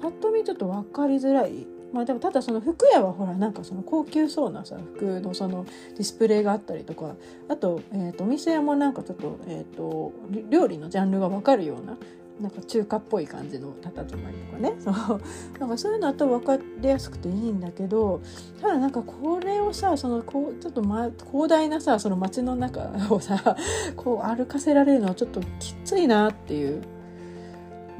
[0.00, 5.64] パッと見ちょっと分かりづらいまあでもただその服屋はほらなんかその高級そうなさ服のその
[5.96, 7.14] ディスプレイがあったりとか
[7.48, 10.12] あと,、えー、とお店屋もなんかちょっと,、えーと、
[10.48, 11.96] 料理のジャンルが分かるような
[12.40, 15.20] なんか中華っぽい感じの佇まいとかねそう
[15.58, 18.22] なんかそういうのだと分かりやすくていいんだけど
[18.62, 23.56] ただなんかこれをさそのこうちょっと、ま、広大なさその街の中をさ
[23.96, 26.82] こう歩かせられるのはちょっときついなっていう。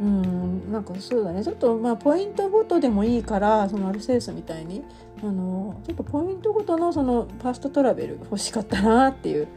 [0.01, 4.83] うんなんかそうだねちょっとまあポイントごとでもいいからそのアルセウスみたいに
[5.23, 9.49] あのちょっとポイントごとのそのファーストトラベル欲しかったなっていう。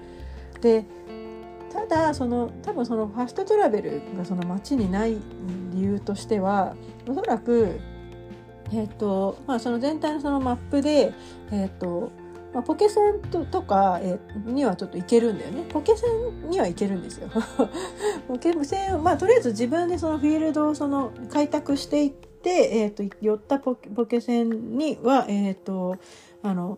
[0.61, 0.85] で
[1.71, 5.17] ただその多分そのファストトラベルがその街にない
[5.73, 6.75] 理由としては
[7.07, 7.79] おそらく
[8.71, 11.13] えっ、ー、とまあその全体のそのマップで
[11.51, 12.11] えっ、ー、と
[12.53, 15.65] まあ、ポケセンととか、え、にはちょっといけるんだよね。
[15.69, 17.29] ポケセンにはいけるんですよ。
[18.27, 25.97] ポケセンまあとりあえず自分でそのフィールドをその開拓していって、えっ、ー、と寄ったポケセンにはえっ、ー、と
[26.43, 26.77] あの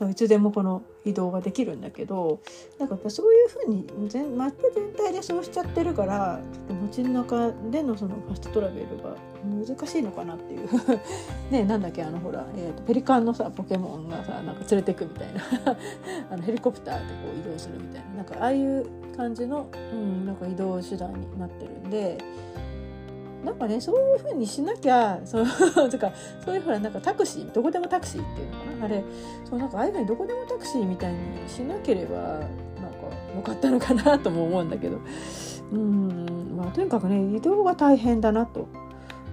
[0.00, 2.40] そういつでもこの移動ができるんだけど
[2.78, 10.68] なんかやっぱそういうふうに全マップ全体でそうしちゃってるからちょっと街の中でのそのファストトラベルが難しいのかなっていう
[11.52, 15.42] ねなんだっけあのほら、えーと、ペリカンのさポケモンがさなんか連れてくみたいな
[16.32, 22.18] あのヘリコプターでこう移動するみたいななんかああいう感じの、うん、なんか移動手段になってるんで。
[23.44, 25.46] なんかねそういうふうにしなきゃそう
[25.90, 26.12] とか
[26.44, 28.84] そういうふうななんかタクシーどこでもタクシーっていうのかな？
[28.86, 29.04] あれ
[29.48, 32.46] そうなんかああいうふうにどこでもタクシーみたいにしなければなんか
[33.34, 34.98] よかったのかなとも思うんだけど。
[35.72, 38.66] うんまあとにかくね移動が大変だなと。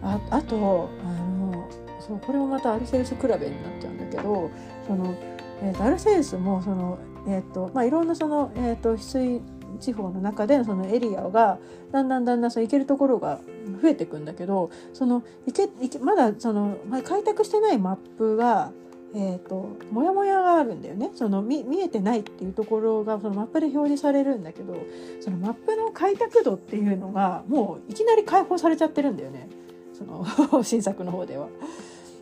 [0.03, 1.67] ああとあの
[1.99, 3.41] そうこれもまたアルセウス比べになっ
[3.81, 4.49] ちゃうんだけど
[4.85, 5.15] その、
[5.61, 9.41] えー、アルセウスもその、えーとまあ、いろんなその、えーと、翡翠
[9.79, 11.59] 地方の中でのそのエリアが
[11.91, 13.39] だんだんだんだんその行けるところが
[13.81, 18.71] 増えていくんだけどその行け行けまだその、ま、開拓してないマップが
[19.15, 24.75] えーと、モヤモヤがあるんだよねその見見えてないっていうところがそのマップで表示されるんだけど
[25.21, 29.47] そのマップの開拓度っていうのがもういきなり解放されちゃってるんだよね。
[29.93, 30.25] その
[30.63, 31.47] 新作の方では。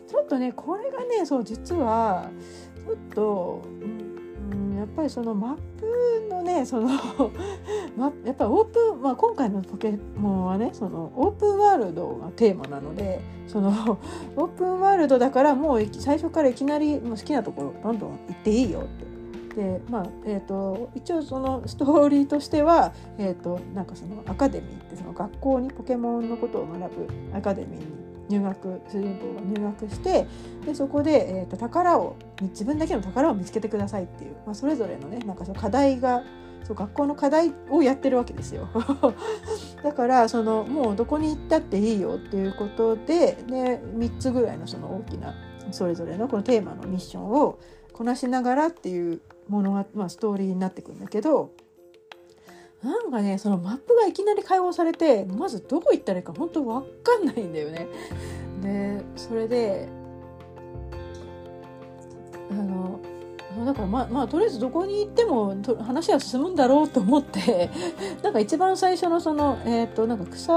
[0.08, 2.30] ちょっとねこれがねそう実は
[2.86, 4.15] ちょっと、うん、
[4.76, 6.90] やっぱりそのマップのねその、
[8.24, 13.70] やっぱオープン、まあ、今回のポケモンはねそのオープンワールドがテーマなのでその
[14.36, 19.06] オープンワールドだからもう最初からいきなりもう好きなところどんどん行っていいよって。
[19.56, 27.86] でまあえーと、一応そのストーリーとしては、えーと、なんかそのアカデミーってその学校にポケモンのことを学ぶアカデミーに
[28.28, 30.26] 入学主人公が入学して
[30.64, 36.22] でそこで、えーと、宝を自分だけの宝を見つけてくださいっていう、まあ、それぞれのねなんかその課題が
[36.64, 38.68] そう学校の課題をやってるわけですよ。
[39.84, 45.32] だからそのもうどこに行ったっていいよっていうことでで3つぐらいのその大きな
[45.70, 47.58] それぞれのこのテーマのミッションを
[47.92, 51.52] こなしながらっていうものが、まあ、ストーリーになってくんだけど
[52.82, 57.88] なんかねそのマップがいきなり開放されてまずどこ行ったらいいか本当分かんないんだよね。
[58.62, 59.88] でそれで
[62.50, 63.00] あの
[63.64, 67.70] だからまあ、まあ、とりあえずどこに行っても話は進むんだろうと思って
[68.22, 70.52] なんか一番最初のその、えーと、なんか草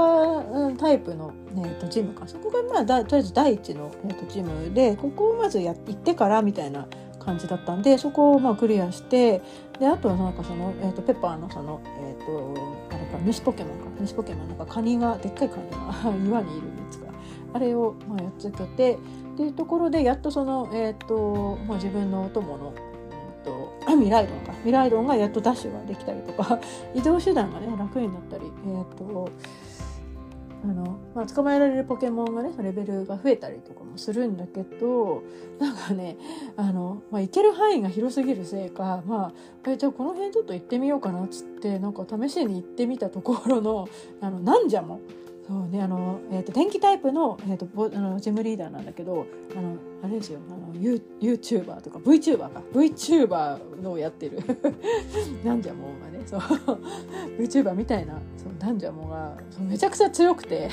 [0.78, 6.86] タイプの、えーと、ジムかそこがまあだとりあえず第一の、えーとジムでここをまずや行ってからみたいな
[7.20, 9.40] 感じだったんでそこをまあクリアして
[9.78, 12.54] であとはなんかその、えーと、ペッパーのその、えー、と
[12.94, 13.84] あれか虫ポケモンか。
[14.00, 15.78] 虫ポケモンなんかカニがでっかいカニが
[16.26, 17.06] 岩にいるやつか。
[17.52, 24.52] あれをまあやっつけてっていうところでやっとその、えーとまあ、自分のお供の、えーと ミライドンか。
[24.64, 26.58] ミライドンがやっとダッシュができたりとか
[26.94, 29.28] 移動手段がね楽になったりえー、っと
[30.62, 35.22] あの、まあ、捕まえられるポケモンがねレベルが増えたりとかもするんだけど
[35.58, 36.16] なんかね
[36.56, 43.88] あの、まあ、行ける範囲が広すぎるせいか、まあ、えじゃあこの辺ちょっと行ってみようかなっつってなんか試しに行ってみたところの
[44.20, 45.00] あのなんじゃも
[45.50, 49.26] そうねあの、えーと、電気タイプの,、えーと、とあのジムリーダーなんだけど
[49.56, 52.62] あのあれですよあのユ YouTuber とか VTuber か。
[52.72, 54.38] VTuber のやってる。
[55.44, 56.24] なんじゃもうがね。
[56.24, 56.40] そう。
[57.40, 60.70] VTuber みたいなそうなんじゃもうがそうめちゃくちゃ強くて。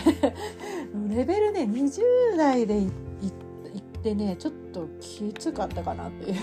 [1.09, 2.91] レベルね20代でいっ
[4.03, 6.35] てねちょっときつかったかなっていう。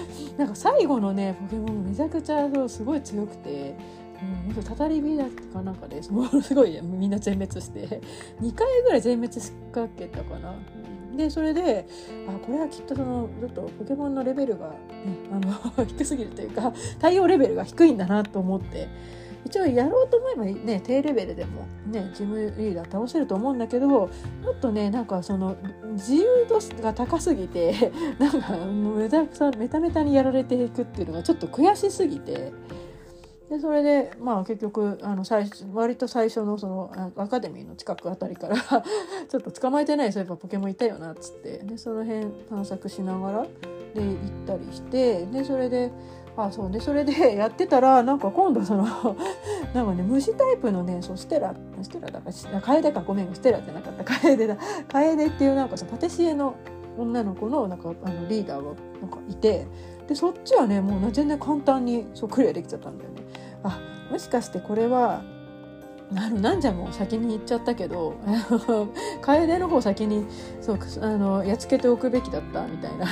[0.38, 3.76] なんか最後のねポケモンめちゃくちゃすごい強くて。
[4.56, 8.00] うん、たたり火だかなんかですものすごい みんな全滅して
[8.40, 10.54] 2回ぐらい全滅しかけたかな。
[11.16, 11.86] でそれで
[12.26, 14.74] あこれはきっとそのちょっとポケモンのレベルが、ね、
[15.30, 15.38] あ
[15.78, 18.88] の 低すぎるというか対応レベルが低いんだなと思って
[19.44, 24.08] 一応やろうと思えばね低レベルでもねジムリーダー倒せると思うんだけども
[24.50, 25.56] っとねなんかその
[25.92, 32.52] 自由度が高すぎて なんかめためためたにやられていくっていうのがちょっと悔しすぎて。
[33.52, 38.56] でそれでまあ結局あの最割と最初のそのアカデミーの近くあたりから
[39.28, 41.58] ちょっと捕まえてないそういえばポケモンいたよなっつって。
[41.58, 45.92] でその辺探索しながらで行ったりしてでそれで
[46.34, 48.84] あそうでそれでやってたらなんか今度その
[49.74, 54.04] なんかね虫タイプのねそうステラステラだからカエデかごめんステラってなかった。
[54.04, 54.56] カエデだ。
[54.88, 56.54] カエデっていうなんかさパティシエの
[56.96, 58.72] 女の子のなんかあのリーダーが
[59.02, 59.66] なんかいて
[60.12, 63.22] でそっちはねもう全然簡単にそうクリアできちゃったんだよね。
[63.62, 65.22] あもしかしてこれは
[66.14, 68.16] あのなんじゃもう先に言っちゃったけど
[69.22, 70.26] 楓の方先に
[70.60, 73.06] そうあのやっつけておくべきだったみたいな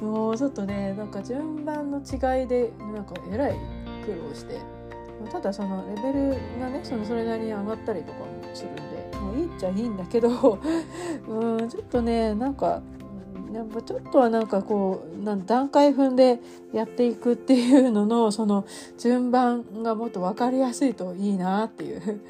[0.00, 3.56] もうちょっとねなんか順番の違いでなんかえらい
[4.06, 4.58] 苦労して
[5.30, 6.28] ただそのレベル
[6.58, 8.24] がねそのそれなりに上がったりとかも
[8.54, 10.58] するんでもういいっちゃいいんだけど
[11.28, 12.80] うんちょっとねなんか
[13.52, 16.40] やっぱちょっとはなんかこうなん段階踏んで
[16.72, 18.66] やっていくっていうののその
[18.98, 22.20] 順番がもっと分かりやすいといいなっていう。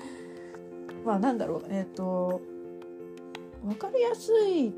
[1.04, 1.62] まあなんだろう。
[1.68, 2.40] えっ、ー、と
[3.64, 4.72] 分かりやすい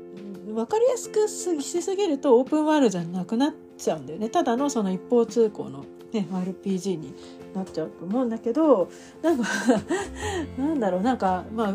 [0.53, 4.29] 分かりやすくしすぎるとオープンワールドじゃなくなっちゃうんだよね。
[4.29, 7.13] ただのその一方通行の、ね、RPG に
[7.53, 8.89] なっちゃうと思うんだけど
[9.21, 9.43] なんか
[10.57, 11.71] なんだろうなんかまああ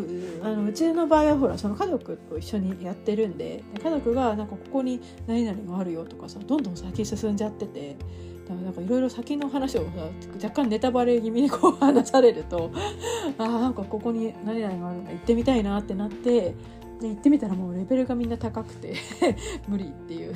[0.51, 7.97] のうちの場合はほらその家族と一緒にやってるんで家族がなんかここに何々があるよとかさどんどん先進んじゃってて。
[8.43, 9.89] だからなんかいろいろ先の話をさ
[10.35, 12.73] 若干ネタバレ気味にこう話されると
[13.39, 16.57] あなんかここに何々があるんだ行ってみたいなってなって
[17.03, 18.95] で行ってみたらもうレベルがみんな高くて
[19.69, 20.35] 無理っていう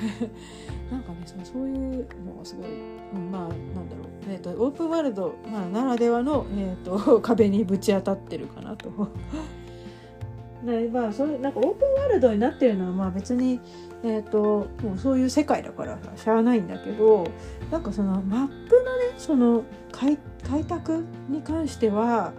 [0.91, 2.67] なんかねそそういうのがすごい、
[3.15, 8.91] うん、まあなんだろう、えーと、オープンワールド、まあ、ならではの、えーと、 壁にぶち当たってるかなと。
[10.93, 13.61] まあ、そうなんかオープンワールドになってるのはまあ別に、
[14.03, 17.25] えーと、もうそういう世界だからしゃあないんだけど
[17.71, 19.63] なんかそのマップのねその
[19.93, 22.33] 開開拓に関しては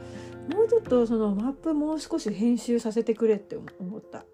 [0.54, 4.26] もうちょっとそのマップもう少し編集させてくれって思った。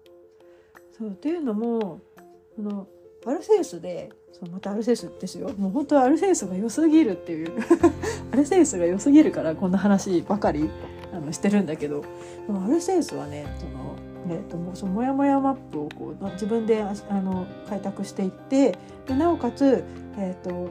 [0.96, 2.00] そうっていうのも
[2.54, 2.86] その
[3.26, 7.52] アルセウスでそうまたアルセウスですよもう本当はアルセウスが良すぎるっていう
[8.32, 10.70] アルセウスが良すぎるからこんな話ばかり
[11.12, 12.04] あのしてるんだけど
[12.48, 13.94] アルセウスはねその
[14.26, 19.84] えーと、もそのモヤモヤマップをこう自分であの開拓していってでなおかつ、
[20.16, 20.70] えーと、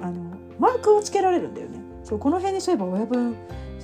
[0.00, 1.80] あのマークをつけられるんだよね。
[2.04, 3.34] そうこの辺にそういえば親分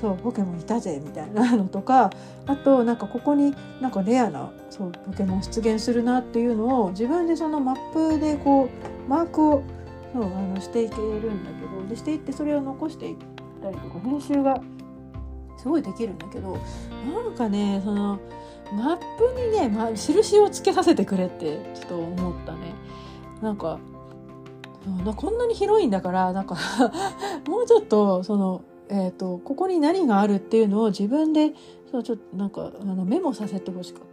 [0.00, 2.10] そうポケモンいたぜみたいなのとか
[2.46, 8.68] あとなんかここになんかレアなそうポケモン出現するなっていうのを自分でそのマップでこ
[9.06, 9.62] うマークを
[10.12, 13.16] そうあのしていけるんだけどでしていってそれを残していっ
[13.60, 14.60] たりとか編集が
[15.56, 16.56] すごいできるんだけど
[17.12, 18.20] なんかねその
[18.72, 19.04] マップ
[19.40, 22.74] にね、ま、印をつけさせてくれってちょっと思ったね。
[23.42, 23.78] なんか
[25.16, 26.56] こんなに広いんだからなんか
[27.46, 31.52] もうちょっとそのえーと、ここに何があるっていうのを自分で
[31.90, 34.08] そうちょっとなんかあのメモさせてほしかった。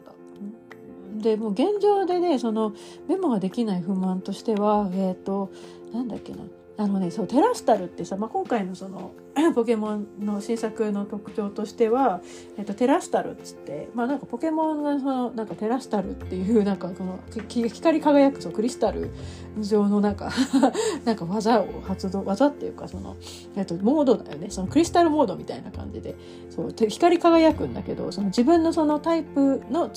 [1.22, 2.74] でもう現状でねその
[3.08, 5.50] メモができない不満としてはえっ、ー、と
[5.94, 6.40] なんだっけな
[6.78, 9.14] あのねそうテラスタルってさ、まあ、今回のその
[9.56, 12.22] ポケモンの新作の特徴としては、
[12.58, 19.12] えっと、テラスタルっつってまあなんかポケモンがそのなんかテラスタルっていうなんかこの光り輝くそうクリスタル
[19.60, 20.32] 上のなんか
[21.06, 23.16] なんか技を発動技っていうかその、
[23.56, 24.50] えっと、モードだよね。
[24.50, 26.16] そのクリスタルモードみたいな感じで。
[26.50, 29.90] そう光り輝くんだけどその自分のそのタイプの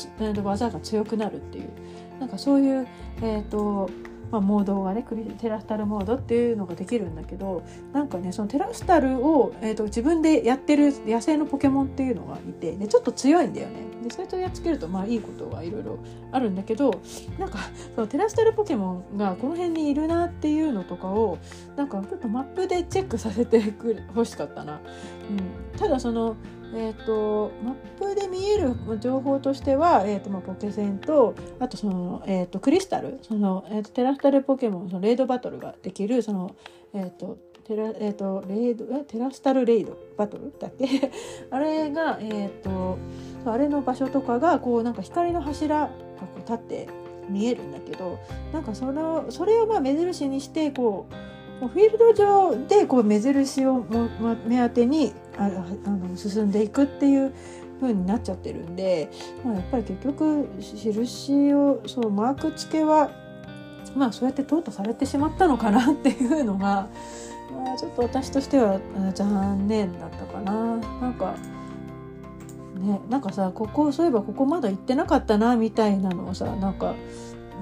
[0.45, 1.69] 技が強くなるっていう。
[2.21, 2.87] なんかそういう
[3.23, 3.89] えっ、と
[4.31, 7.63] まあ、モードがねクリテラスタルモードっていうのができるんだけど
[7.93, 13.89] なんかねそのテラスタルを、えーと、自分でやってる野生のポケモンっていうのがいてでちょっと強いんだよね。
[14.03, 15.99] でそれとやっつけるとまあいいことがいろいろ
[16.31, 17.01] あるんだけど
[17.39, 17.59] なんか
[17.95, 21.39] そのテラスタルポケモンがこの辺にいるなっていうのとかを
[21.77, 24.81] なんかちょっとマップでチェックさせてくれ欲しかったな。
[25.31, 26.37] うん、ただその
[26.75, 36.55] えーと、マップで見える情報としては、えーとまあ、ポケセンとあとその、えーと、クリスタルその、えーと、テラスタルポケモンそのレイドバトルができるその、
[36.95, 41.11] えー、とテラえー、とレイドえテラスタルレイドバトルだっけ？
[41.51, 42.97] あれが、えー、と
[43.45, 45.93] あれの場所とかがこうなんか光の柱がこ
[46.37, 46.89] う立って
[47.29, 48.19] 見えるんだけど
[48.55, 53.85] なんかそのそれをまあ目印にしてこうフィールド上でこう目印を、
[54.47, 55.51] 目当てにあ
[55.85, 57.33] あの進んでいくっていう
[57.81, 59.11] 風になっちゃってるんで、
[59.45, 63.11] まあ、やっぱり結局印をそうマーク付けは
[63.97, 66.89] まあそうやって淘汰されてしまったのかなっていうのが、
[67.53, 68.81] まあ、ちょっと私としては
[69.15, 70.77] 残念だったかな。
[70.77, 71.35] なんか
[72.79, 76.95] ね、なんかさここそういえばここまだ行ってなかったなみたいなのをさなんか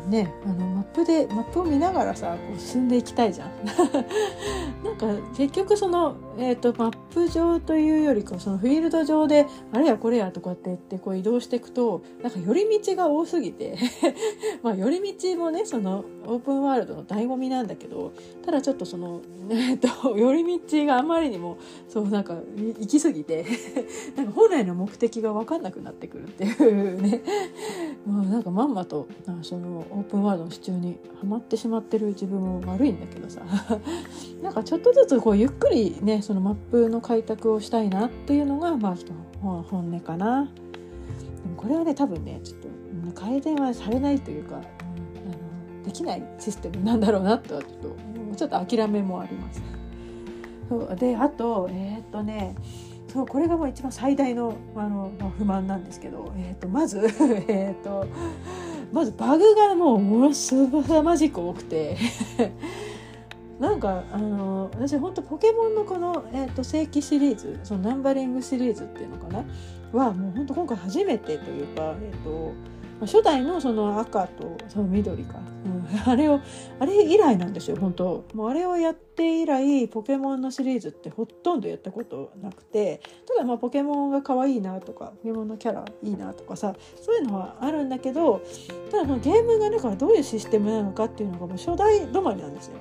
[0.09, 3.51] ねあのマップでマップを見ながらさこう進んでいきたいじゃん。
[4.85, 13.79] なんか結局その、えーと、マップ上というよりかそのフィールド上であれやこれやとかって言ってこう移動していくとなんか寄り道が多すぎて
[14.63, 18.13] まあ寄り道もねそのオープンワールドの醍醐味なんだけど
[18.45, 21.57] ただちょっとその、 えーと、寄り道があまりにも
[21.89, 23.45] そうなんか行き過ぎて
[24.17, 27.23] なんか本来の目的が分かんなくなってくるっていうね。
[28.05, 29.09] もうなんかまんまと
[29.43, 33.43] そのオープンワールドの支柱にはまってしまってる自分も悪いんだけどさ。
[34.43, 39.15] なんかちょっとずつこうゆっくりねそのマップの開拓をしたいなっていうのがまあちょっと
[39.71, 40.47] 本音かな。
[40.47, 42.59] でもこれはね多分ねちょっ
[43.15, 47.97] と改善はされないというか、あのできないシステムなんだろうなとはちょっと
[48.35, 49.63] ちょっと諦めもあります。
[50.69, 52.57] そうであとえー、っとね
[53.07, 57.07] そうこれがもう一番最大のあの、まあ、不満なんですけど、えー、とまず
[57.47, 58.05] えっと
[58.93, 61.97] まずバグがもうものすごまじく多くて
[63.59, 69.45] なんかあの私本当ポケモンのこの、えーと、正規シリーズそのナンバリングシリーズっていうのかな？
[69.93, 72.53] はもう本当今回初めてというか、えーと
[72.99, 76.41] 初代のその赤とその緑か、うん、あれを
[76.81, 78.25] あれ以来なんですよ本当。
[78.33, 88.43] もうあれをやって以来ポケモンのシリーズってほとんどやったことなくてただまあポケモンが可愛いなとかポケモンのキャラいいなとかさそういうのはあるんだけど
[88.91, 92.79] ただそのゲームがだからどういうシステムなのかっていうのがもう初代止まりなんですよ。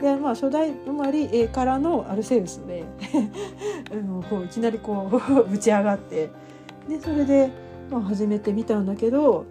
[0.00, 2.84] でまあ初代止まりからのアルセウスで
[4.30, 6.30] こういきなりこう打ち上がって
[6.88, 7.50] でそれで、
[7.90, 9.44] まあ、始めてみたんだけど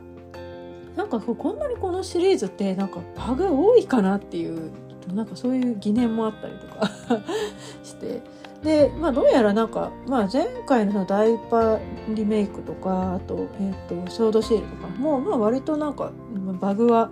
[0.95, 4.71] なんかこんなにこのシリーズってなんかバグ多いかなっていう
[5.13, 6.89] なんかそういう疑念もあったりとか
[7.83, 8.21] して
[8.63, 11.77] でまあどうやらなんか、まあ、前回のそのダイパ
[12.09, 16.11] リメイクとかあと,、えーと、ソードシールとかも、まあ、割となんか
[16.59, 17.11] バグは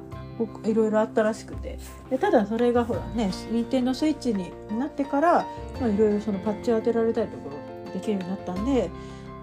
[0.65, 1.77] いろいろあったらしくて。
[2.09, 5.45] でただそれがほらね任天堂スイッチになってから
[5.81, 7.55] いろいろそのパッチ当てられたりとか
[7.93, 8.89] できるようになったんで、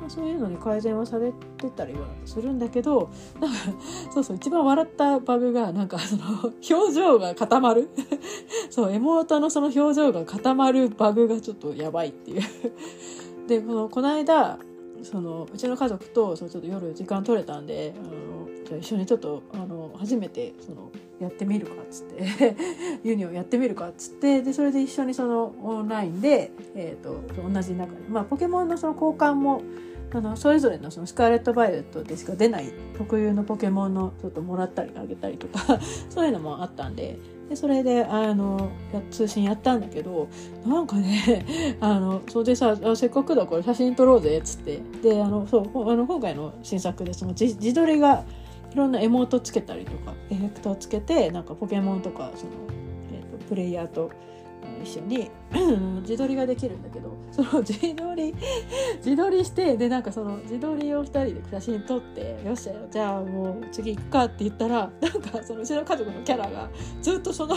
[0.01, 3.59] まあ、そういうのに改善はされてたりはするんだけどなんか
[4.13, 6.25] そうそう一番笑ったバグがなんかその
[6.71, 7.89] 表情が固まる。
[8.71, 12.43] そうエモートのその表情が固まるバグがちょっとやばいっていう。
[13.49, 14.59] でこのこの間
[15.03, 20.91] そのうちの家族とそうちょっと夜時間取れたんであのじゃあ一緒にちょっとあの初めてその
[21.21, 22.57] やってみるかっつって
[23.05, 29.63] ユニオンやってみるかっつってでそれで一緒にそのオンラインで、えーと、同じ中にまあポケモンのその交換も
[30.15, 35.81] あのそれぞれのそのスカーレット・バイオットでしか出ない特有のポケモンのちょっともらったりあげたりとか
[36.11, 37.19] そういうのもあったんで
[37.49, 38.71] でそれであの
[39.11, 40.29] 通信やったんだけど
[40.67, 41.45] なんかね
[41.81, 44.81] あのそれでさせっかくだから写真撮ろうぜっつって。
[45.03, 48.25] であのそうあの今回の新作でその自自撮りが
[48.73, 52.53] いろんなエモートつけたりとかエフェクトをつけてなんかポケモンとかその、
[53.13, 54.11] えーとプレイヤーと
[54.83, 55.31] 一緒に
[56.03, 58.35] 自撮りができるんだけどその自撮り
[59.05, 66.69] 自撮りしてでなんかその自撮りを2人で写真撮ってよっしゃよじゃあもう次行くかって言ったらなんかそのうちの家族のキャラが
[67.01, 67.57] ずっとその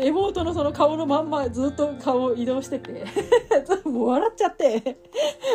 [0.00, 3.04] エモートのその顔のまんまずっと顔を移動してて
[3.84, 4.98] もう笑っちゃって。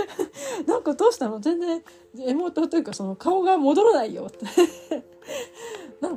[0.68, 1.39] なんかどうしたの？
[1.39, 1.84] 全然
[2.20, 4.28] エモートというかその顔が戻らないよ。
[4.28, 4.45] って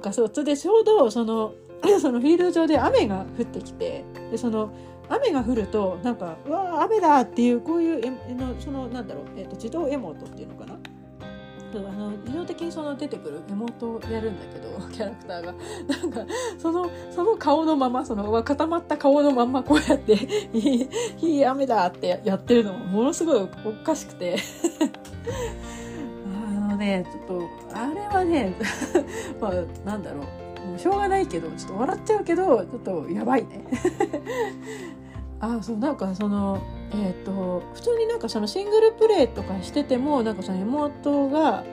[0.07, 1.55] かそうそれでちょうどその
[2.01, 4.73] そのフィールド上で雨が降ってきてでその
[5.09, 10.79] 雨が降るとなんかうわ雨だっていうこういうえのそのなんだろう、えーと、自動エモートっていうのかな？
[11.75, 15.55] あの自動的にその出てくる絵元をやるんだけど キャラクターが。
[15.87, 20.15] なんかそのその顔のままその固まった顔のままこうやって
[20.57, 20.89] 「い
[21.21, 24.37] い雨だ」ってやってるのもものすごいおかしくて。
[26.77, 28.55] ねちょっとあれはね
[29.41, 29.53] まあ
[29.89, 30.47] なんだろう。
[30.77, 33.65] うしょうがないけどちょっと笑っちゃうけどちょっとやばいね。
[35.39, 36.59] あそうなんかその
[36.93, 41.65] えっ、ー、と普通になんかそのシングルプレイとかしててもなんかその妹が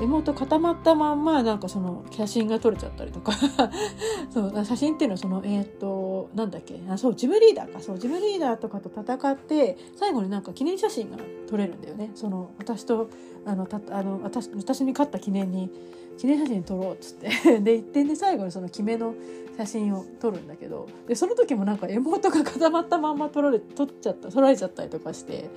[0.00, 3.32] 妹固まったまんまなんかその写真が撮れちゃったりとか。
[4.32, 6.80] そう写真っていうのはそのえっ、ー、となんだっけ。
[6.88, 7.80] あそうジムリーダーか。
[7.80, 12.10] そうジムリーダーとかと戦って最後になんか記念写真が撮れるんだよね。
[12.14, 13.08] その私と
[13.44, 15.70] あのたあの私私に勝った記念に
[16.18, 17.60] 記念写真撮ろうっつって。
[17.60, 19.14] で一点で最後にその決めの
[19.56, 20.88] 写真を撮るんだけど。
[21.08, 25.50] でその時もなんか妹が固まったまんま撮られ撮っちゃった撮られちゃったりとかして。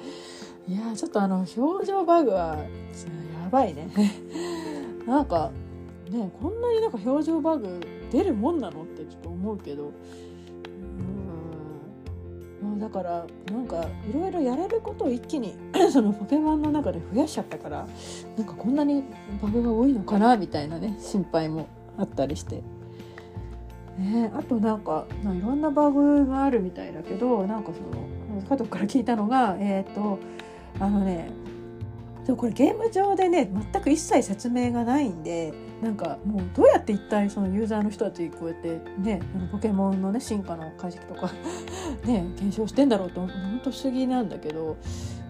[0.67, 3.89] いやちょっとあの表情バグはやばいね。
[5.05, 5.51] なんか
[6.09, 7.79] ねこんなになんか表情バグ
[8.11, 9.91] 出るもんなのってちょっと思うけど。
[12.76, 15.55] うだからなんかいろいろやれることを一気に
[15.91, 17.88] そのポケモンの中で増やしちゃったから
[18.38, 19.03] なんかこんなに
[19.41, 21.67] バグが多いのかなみたいなね心配も
[21.97, 22.61] あったりして。
[23.97, 30.19] ね、あとなんかいろんなバグがあるみたいだけどなんかその加藤から聞いたのがえっ、ー、と
[30.82, 31.30] あのね
[32.26, 35.53] でもこれゲーム上でね全く一切説明がないんで
[35.86, 39.21] なんかもうどうやって一体そのユーザーの人たちこうやってね
[39.51, 41.31] ポケモンのね進化の解析とか
[42.05, 44.77] ね検証してんだろうと本当不思議なんだけど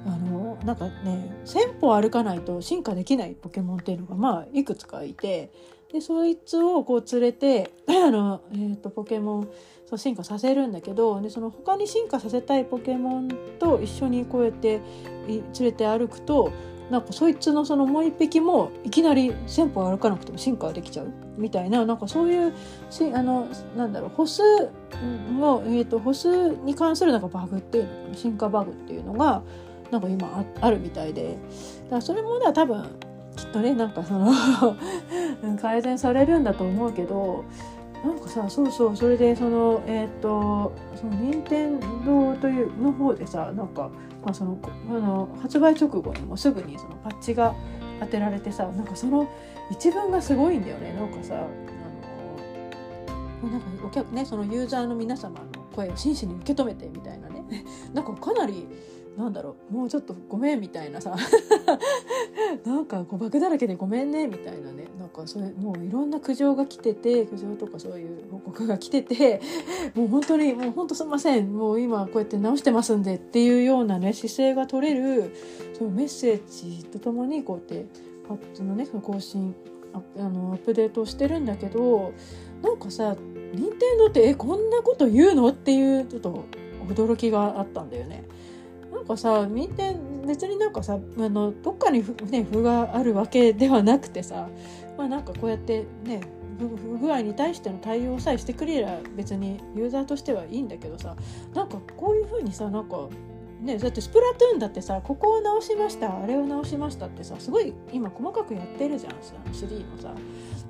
[0.05, 5.51] あのなんかね1,000歩歩かないと進化できないポケモンっていうのがまあいくつかいて
[5.91, 9.49] でそいつをこう連れて あの、えーと、ポケモン
[9.87, 13.27] そう進化させるんだけどでその他に進化させたいポケモン
[13.59, 14.79] と一緒にこうやって
[15.27, 16.53] 連れて歩くと
[16.89, 22.53] なんかそいつのそのもう一匹もいきなり1,000歩歩かなくても進化できちゃうみたいななんかそういう
[22.89, 24.41] しあのなんだろう歩数
[25.39, 29.41] の、えーと、歩数に関するなんかバグっていうの進化バグっていうのが
[29.91, 31.37] なんか今あるみたいで。
[31.85, 32.83] だからそれもね多分
[33.35, 34.31] きっとねなんかその
[35.61, 37.43] 改善されるんだと思うけど
[38.03, 43.89] なんかさそうそうそれでそのえっ、ー、とその任天堂というの方でさなんか、
[44.25, 44.57] まあ、その
[44.89, 47.53] あの発売直後にもすぐにそのパッチが
[47.99, 49.29] 当てられてさなんかその
[49.71, 50.93] 一文がすごいんだよね。
[50.93, 51.39] なんかさあ
[53.45, 55.45] のなんかお客ねそのユーザーの皆様の
[55.75, 57.43] 声を真摯に受け止めてみたいなね。
[57.93, 58.67] なんかかなり
[59.17, 61.15] なんだろうもうちょっとごめんみたいなさ。
[62.65, 64.87] なんか誤爆だらけでごめんねみたいなね。
[64.99, 69.41] なんかそれもういろんな苦情が来てて苦情とかそういう報告が来てて
[69.95, 71.53] もう本当にもう本当すみません。
[71.53, 75.31] もう今こうやって直してますんでっていうようなね姿勢が取れる
[75.73, 77.85] そのメッセージとともにこうやって
[78.27, 79.55] パッチのねその更新
[79.93, 82.11] あのアップデートしてるんだけど
[82.61, 83.15] なんかさ
[83.53, 85.47] 任天堂ってえこんなこと言うの？
[85.49, 86.43] っていうちょっと
[86.89, 88.25] 驚きがあったんだよね。
[89.07, 89.93] なんかさみんな
[90.25, 94.49] 別になんかさあのどっかにね不があるわけではなくてさ
[94.97, 96.21] まあなんかこうやってね
[96.57, 101.15] 不具合に対しての対応さえしてくれりゃ別にユーザーとしてはいいんだけどさ
[101.53, 103.09] なんかこういう風にさなんか
[103.61, 110.13] ね、だってスプラトゥーンだってさここを直しましたあれを直しましたってさすごい今細かくやってるじゃん3のさ。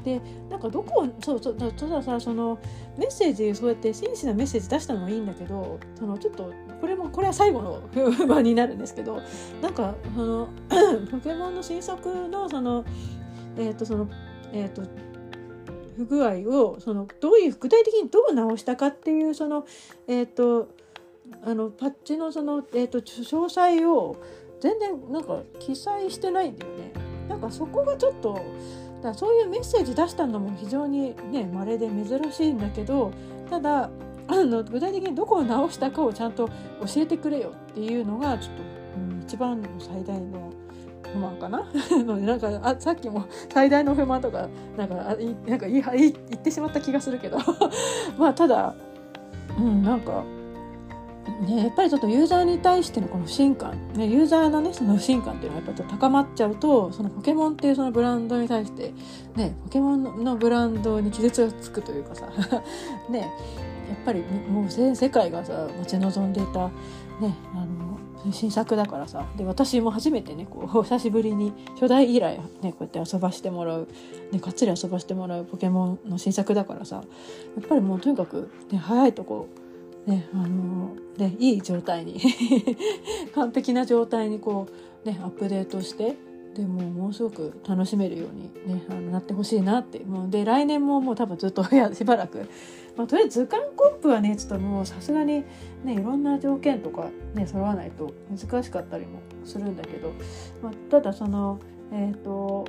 [0.06, 0.22] で
[0.52, 2.60] なんかどこをそうそうたださその
[2.96, 6.54] メッセージそうやって真摯なメッセージ出したのはいいんだけどそのちょっと
[6.86, 7.82] これもこれは最後の
[8.12, 9.20] 不満になるんですけど
[9.60, 10.50] なんかその
[11.10, 12.86] ポケモンの新作のその
[13.58, 14.08] えっ、ー、とその
[14.54, 14.84] えっ、ー、と
[15.98, 19.66] 不具合をそのどういう具体的にどう直したかっていうその
[20.08, 20.70] えっ、ー、と
[21.44, 24.16] あのパッチのその、えーと、詳細を
[24.62, 26.92] 全然なんか記載してないんだよね。
[27.28, 28.40] なんかそこがちょっと
[29.02, 33.12] だそういうメッセージ出したのも非常にね稀で珍しいんだけど
[33.50, 33.90] ただ
[34.28, 36.54] あの具体的にどこを直したかをちゃんと教
[37.02, 38.64] えてくれよっていうのがちょっと、
[39.14, 40.52] うん、一番の最大の
[41.14, 41.66] 不満かな？
[42.04, 44.48] なんかあさっきも最大の不満とか
[44.78, 47.38] なんかあいなんか言い言ってしまった気がするけど。
[48.18, 48.74] まあただ
[49.58, 50.24] うんなんか
[51.42, 58.94] ね、やっぱりちょっとユーザーに対してのこの不信感、ね、ユーザーのねその不信感っていうのはやっぱり高まっちゃうとそのポケモンっていうそのブランドに対して
[59.36, 62.30] ねポケモンのブランドに傷がつくというかさ
[63.10, 63.32] ね
[63.94, 66.68] っぱりもう全世界がさ待ち望んでいた
[67.20, 73.88] ねあの新作だからさで私も初めてねこう 久しぶりに初代以来ねこうやって遊ばしてもらう、
[74.32, 77.02] ね、がっつり遊ばしてもらうポケモンの新作だからさや
[77.62, 79.48] っぱりもうとにかく、ね、早いとこ
[80.06, 82.20] ねあのねいい状態に
[83.34, 84.68] 完璧な状態にこ
[85.04, 86.18] うねアップデートして
[86.56, 90.00] でもものすごく楽しめるように、ね、あのなってほしいなって。
[90.00, 92.48] もうで来年ももう多分ずっとやしばらく、
[92.98, 95.44] まあ、とりあえず図鑑コンプはねちょっともうさすがに
[95.84, 100.14] ねいろんな条件とかね揃わないと難しかったりもするんだけど、
[100.62, 101.60] まあ、ただその
[101.92, 102.66] えっ、ー、と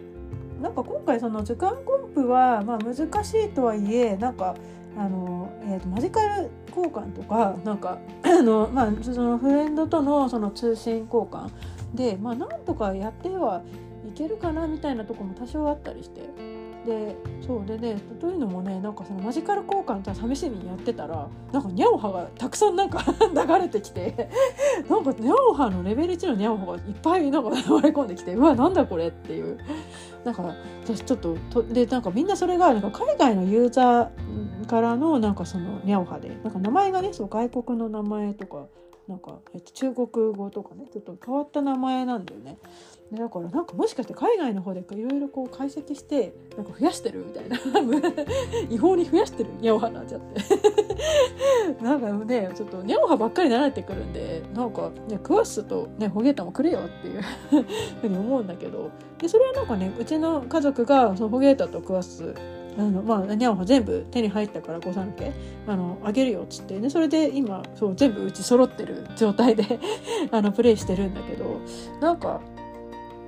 [0.61, 4.57] なんか今回その図鑑コンプはまあ難しいとはいえなんか
[4.97, 11.51] あの、えーと、マジカル交換とかなんか あの、まあ、そのフレンドとのその通信交換
[11.95, 13.63] で、まあ、なんとかやっては
[14.09, 16.56] いけるかなみたいなとこも多少あったりして。
[16.87, 24.31] でそうでねというのもねなんかそのマジカル交換と試しにやってたらなんかニャオハがたくさんなんか 流れてきて
[24.89, 27.61] なんかニャオハのレベル1のニャオハがいっぱいなんか流れ
[27.91, 29.59] 込んできてうわなんだこれっていう
[30.25, 38.67] だか私ちょっととでなんかみんなそれがなんか海外のユーザーからのなんかそのニャオハでなんか名前がねそう外国の名前とか
[39.09, 42.59] なんか、えっと、中国語とかねちょっと変わった名前なんだよね。
[43.13, 47.57] でだからなんかもしかして海外の方でいろいろこう解析してなんか増やしてるみたいな。
[48.69, 49.51] 違法に増やしてる。
[49.61, 50.43] ニャオハになっちゃって。
[51.83, 57.23] なんかねちょっとニャオハばっかり慣れてくるんでなんかねクワッスとねホゲータもくれよっていう
[58.03, 58.91] ふうに思うんだけど。
[59.19, 62.35] でそれはなんかねうちの家族がそのホゲータとクワッス
[62.79, 65.33] あのまあニャオハ全部手に入ったから御三家
[65.67, 66.81] あのあげるよっつって。
[66.81, 69.79] でそれで今そう全部うち揃ってる状態で
[70.33, 71.61] あのプレイしてるんだけど。
[72.01, 72.41] なんか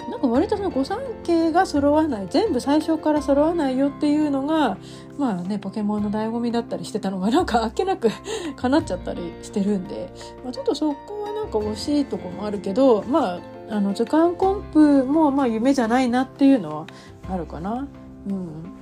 [0.09, 4.79] なんか割とその御三家が揃わない全部最初から揃わないよっていうのが
[5.19, 8.09] まあねポケモンの醍醐味だったりしてたのがなんかあっけなく
[8.57, 10.13] かなっちゃったりしてるんで、
[10.45, 13.41] まあ、ちょっとそこはなんか惜しいとこもあるけどまあ
[13.71, 16.87] あの図鑑コンプもまあ夢じゃないなっていうのは
[17.31, 17.87] あるかな。
[18.27, 18.79] うん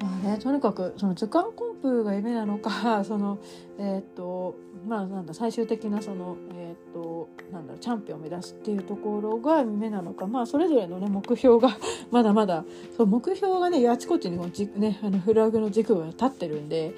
[0.00, 3.38] まあね、とにかくその図鑑コンプが夢なのか その
[3.78, 4.54] えっ、と
[4.88, 11.76] まあなんだ最終的なそのえっ、となんだチャンピオンを目指すっていうところが夢なのかまあそれぞれのね目標が
[12.10, 12.64] まだまだ
[12.96, 16.94] そう目標がねあちこちにもじ、ね、あのフラグの軸が立ってるんで、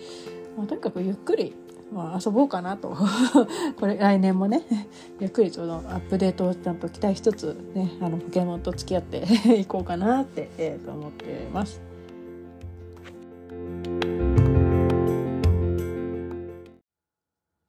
[0.56, 1.54] まあ、とにかくゆっくり
[1.92, 2.96] まあ、遊ぼうかなと
[3.80, 4.62] これ来年もね
[5.18, 9.26] ゆっくりちょうどアップデートをちゃんと期待しつつねあのポケモンと付き合って
[9.58, 11.80] いこうかなって、えー、と思ってます。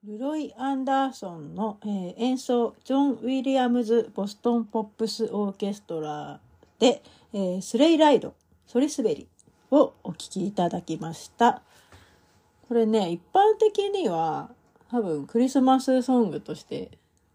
[0.03, 6.39] ルロイ・アンダーソンの、えー、演奏ジョン・ウィリアムズ・ボストン・ポップス・オーケストラ
[6.79, 8.33] で、えー、スレイライド、
[8.65, 9.27] ソリスベリ
[9.69, 11.61] をお聴きいただきました。
[12.67, 14.49] これね、一般的には
[14.89, 16.89] 多分クリスマスソングとして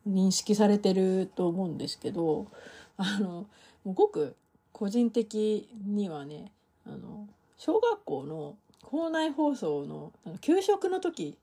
[0.09, 2.49] 認識されてると思うんですけど、
[2.97, 3.47] あの、
[3.85, 4.35] ごく
[4.73, 6.51] 個人的にはね、
[6.85, 11.39] あの、小学校の校内放送の給食の時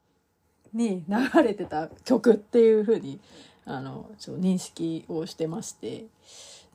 [0.74, 3.19] に流れてた曲っていう風に
[3.65, 6.05] あのちょ認識をしてまして。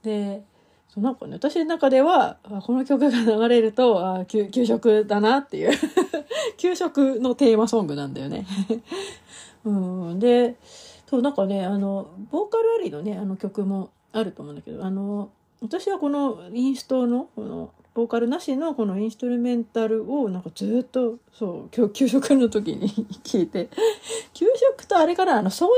[0.03, 0.42] で
[0.88, 5.70] そうなんかね私の中ではこの曲が流れるとあ給給食だなっていう。
[6.57, 8.46] 給食のテーマソングなんだよね。
[9.64, 9.70] う
[10.14, 10.57] ん、で
[11.07, 15.30] そうなんかねあのボーカルありのねあの曲もあると思うんだけどあの
[15.61, 22.88] 私はこのインストのこのボーカルなしのこのインストゥルメンタルをなんかずっとそう今日給食の時に
[23.24, 23.70] 聞いて
[24.32, 25.70] 給食とあれかなあの掃除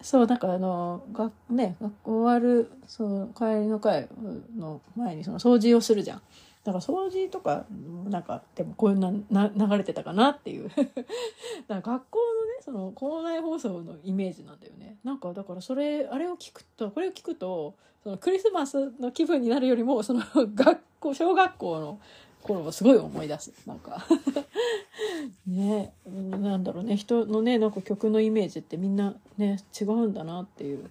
[0.00, 4.08] そうなんかあのがね学校終わるそう帰りの会
[4.56, 6.22] の前にその掃除をするじゃん。
[6.64, 7.66] だから掃除とか
[8.08, 10.94] なんかでもこういうなな流れてたかなっていう だか
[11.68, 17.74] ら学校のねその校内放送のイメージなんだよねなんかだからそれあれを聞くとこれを聞くと
[18.08, 20.22] そのクリスマスの気分になるよりもその
[20.54, 22.00] 学校小学校の
[22.42, 23.52] 頃をすごい思い出す。
[23.66, 24.06] なんか。
[25.46, 25.92] ね。
[26.06, 26.96] なんだろうね。
[26.96, 30.88] 人のねなんか曲のイメージってみんなね違うんだなっていう。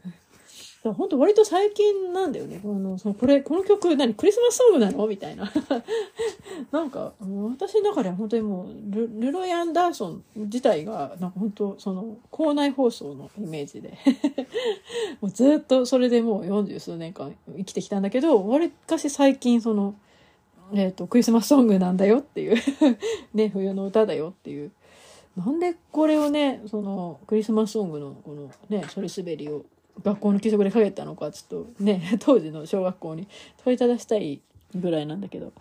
[0.93, 2.61] 本当割と最近なんだよね。
[2.63, 5.07] あの、そのこれ、この曲何クリスマスソングなの？
[5.07, 5.51] みたいな。
[6.71, 13.97] なんか、私の中では本当にもうル、ルロイ・アンダーソン自体が、なんか本当、その、校内放送のイメージで
[15.21, 19.95] もうずっとそれでもう40数年間生きてきたんだけど、わりかし最近その、
[20.73, 22.55] えっ、ー、と、クリスマスソングなんだよっていう
[23.33, 24.71] ね、冬の歌だよっていう。
[25.38, 29.65] なんでこれをね、その、クリスマスソングのこのね、それ滑りを
[30.04, 33.28] 学校の給食でかけたのかちょっとね 当時の小学校に
[33.64, 34.41] 問いただしたい
[34.76, 35.52] ぐらいなんだけど。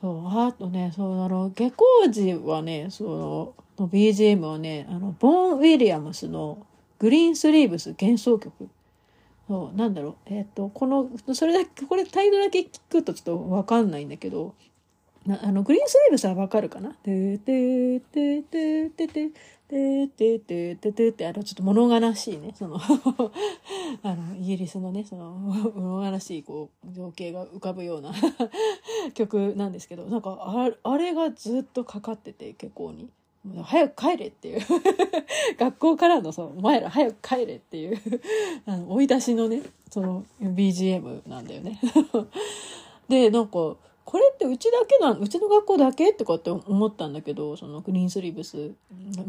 [0.00, 6.66] そうあとねそうあの下校時はねそのの BGM はねあのボーン・ウィリアムスの
[6.98, 8.68] 「グリーンスリーブス」幻想曲。
[9.48, 14.54] そうなんだろうえっ、ー、とこのそれだけこれタイトルだけ聞くとちょっと分かんないんだけど
[15.26, 16.90] なあのグリーンスリーブスはわかるかな？
[16.90, 19.30] てててててて
[19.70, 22.80] ててててててあのちょっと物悲しいねその
[24.02, 28.12] あのイギリスのねその物悲しいこう情景が浮かぶような
[29.14, 33.08] 曲なんですけどなんかあれがずっとかかってて結構に。
[33.62, 34.60] 早く帰れっていう。
[35.56, 37.98] 学校からのそうお前ら早く帰れっていう。
[38.66, 41.80] あの追い出しのねその BGM なんだよね。
[43.08, 43.76] でなんか
[44.10, 48.72] これってうちだけなうちの学校だけとかって思ったんだけどそのグリーンスリーブス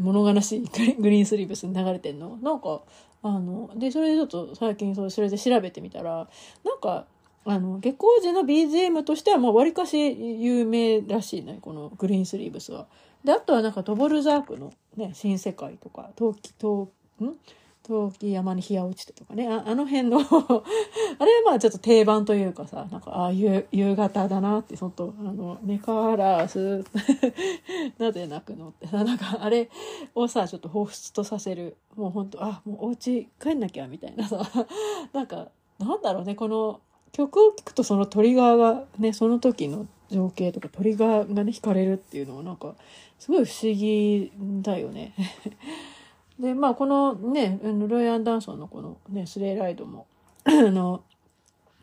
[0.00, 2.80] 物悲しいグリーンスリーブスに流れてんのなんか
[3.22, 6.28] あのでそれでちょっと最近それそれで調べてみたら
[6.64, 7.06] なんか
[7.44, 12.88] あの下校時の BGM としてはわりかし有名らしいねこのグリーンスリーブスは。
[13.22, 16.88] であとはなんかドボルザークのね「新世界」とか「陶器陶
[17.22, 17.36] ん？
[17.82, 20.62] 陶器山に日が落ちてとかね、ああの辺の あれは
[21.46, 23.66] まあちょっと定番というかさ、なんか、ああ夕
[23.96, 26.84] 方だなって、そと、あの、目からす、
[27.98, 29.68] なぜ泣くのって、なんかあれ
[30.14, 34.48] をさ、ちょっと彷彿とさせる、もうほんと、あ、もうお家帰んなきゃみたいなさ、
[35.12, 36.80] なんか、なんだろうね、この
[37.10, 42.76] 曲を聴くとそのトリガーがね、その時の情景とかトリガーがね、惹かれるっていうのはなんか、
[43.18, 45.14] すごい不思議だよね。
[46.38, 50.06] でまあこのねロイ・アンダンソンのこの、ね、スレイライドも
[50.44, 51.02] あの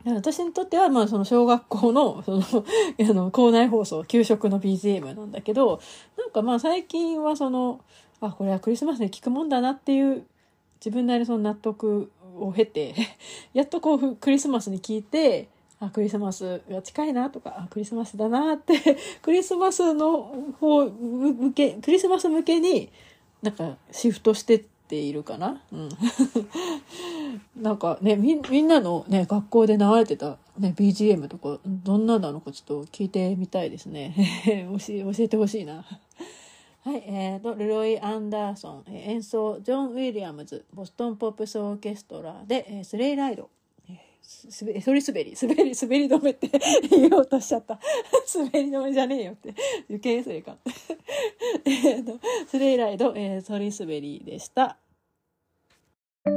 [0.06, 5.80] 私にとってはまあその小学校の そのあの校内放送給食の BGM なんだけど
[6.18, 7.82] なんかまあ最近はその
[8.22, 10.26] あこれはクリスマスに聞くもんだなっていう
[10.80, 12.96] 自分なりその納得を経て
[13.54, 22.90] やっとこうクリスマスに聞いてあクリスマスが近いなとかあクリスマスだなって クリスマスの方向けクリスマス向けに
[23.42, 25.62] なんかシフトしてっているかな？
[25.72, 25.90] うん。
[27.62, 34.16] なんかねみ、みんなのね、学校で流れてたね、BGM とか、どんななのかちょっと聞いてみたいですね。
[34.80, 35.86] 教えてほしいな。
[36.82, 43.50] はい、えーと、ルロイ・アンダーソン、え演奏、ジョン・ウィリアムズ、ボストン・ポップス・オーケストラで、え、スレイライド。
[44.32, 46.52] すべ、そり滑り、滑り、滑り止めって
[46.92, 47.80] 言おうとしちゃった。
[48.36, 49.56] 滑り止めじゃねえよって。
[49.90, 50.56] 受験生か。
[51.66, 54.78] えっと、スレイライド、えー、そり滑りでした。
[56.24, 56.30] パ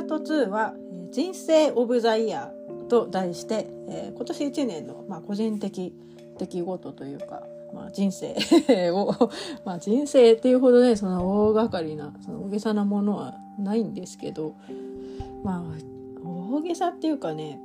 [0.00, 0.76] ート2は、
[1.10, 5.94] 人生オブザイヤーと題して、えー、今年1年の、まあ、個人的
[6.36, 8.34] 出来事というか、まあ、人生
[8.92, 9.12] を
[9.66, 14.54] まあ人生っていうほどねその大掛かりなその大げさなものはないんですけど
[15.42, 15.62] まあ
[16.24, 17.60] 大げさっていうかね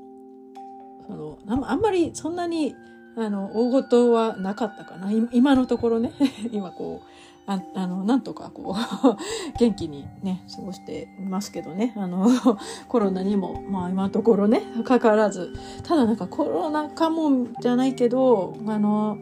[1.07, 2.75] そのあんまりそんなに
[3.15, 5.11] あの大事はなかったかな。
[5.31, 6.13] 今のところね
[6.51, 7.05] 今こう
[7.49, 8.77] ああのなんとかこう
[9.57, 11.93] 元気にね過ごしていますけどね。
[11.97, 12.27] あの
[12.87, 15.51] コロナにもまあ今のところねかからず。
[15.83, 19.17] ただなんかコロナかもじゃないけどあの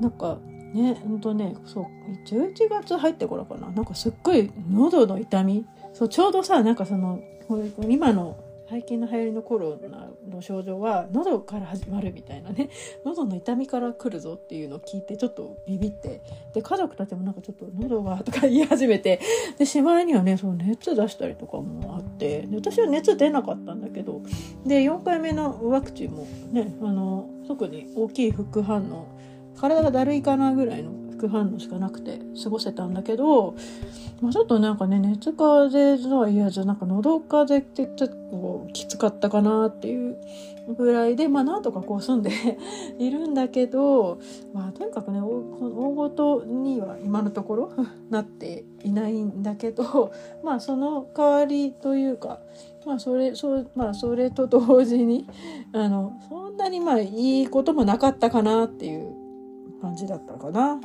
[0.00, 0.38] なんか
[0.72, 1.84] ねほんとねそう
[2.26, 3.68] 11月入って頃かな。
[3.68, 5.66] なんかすっごい喉の痛み。
[5.92, 7.20] そうちょうどさなんかその
[7.90, 8.36] 今の
[8.68, 12.68] 最近の流行りのコロナの症状は喉から始まるみたいなね。
[13.04, 16.20] 喉の痛みから来るぞっていうのを聞いてちょっとビビって。
[16.52, 19.20] で家族たちもなんかちょっと喉がとか言い始めて。
[19.56, 22.42] でしまいにはねその熱出したりとかもあって。
[22.42, 24.20] で私は熱出なかったんだけど。
[24.66, 29.06] で4回目のワクチンもねあの特に大きい副反応。
[29.56, 33.56] 体がだるいかなぐらいの副反応しかなくて過ごせたんだけど、
[34.20, 40.18] まあ、ちょっとなんかね熱風邪とは言わずなんか喉風邪ってちょっときつかったかなっていう
[40.76, 42.30] ぐらいでまあなんとかこう住んで
[42.98, 44.18] いるんだけど、
[44.52, 45.40] まあ、とにかくね大
[45.94, 47.72] ごとには今のところ
[48.10, 50.10] なっていないんだけど
[50.42, 52.40] まあその代わりというか
[52.84, 55.26] まあそれそうまあそれと同時に
[55.72, 59.14] あのそんなにまあいいこともなかったかなっていう
[59.86, 60.72] 感じだったかな。
[60.72, 60.80] うん、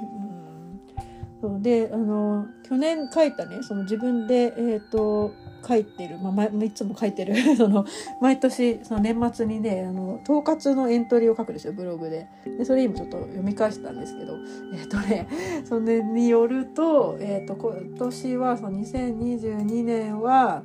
[1.42, 5.34] そうであの去年書いたねその自分で、えーと、
[5.68, 7.86] 書いてる、まあ、いつも書いてる その
[8.22, 12.28] 毎年その年末にねあの統括のエントリーを書くんですよブログで
[12.58, 14.36] でそれ今ちょっと読み返したんですけど
[14.74, 15.28] えっ、ー、とね
[15.66, 20.64] それによると,、えーと、今年はその2022年は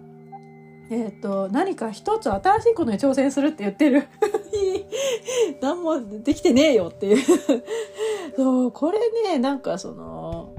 [0.91, 4.05] えっ、ー、と何か一つ新しいことに挑戦するって言ってる。
[5.61, 7.17] 何もできてねえよっていう。
[8.37, 10.55] そう、これね、なんかその、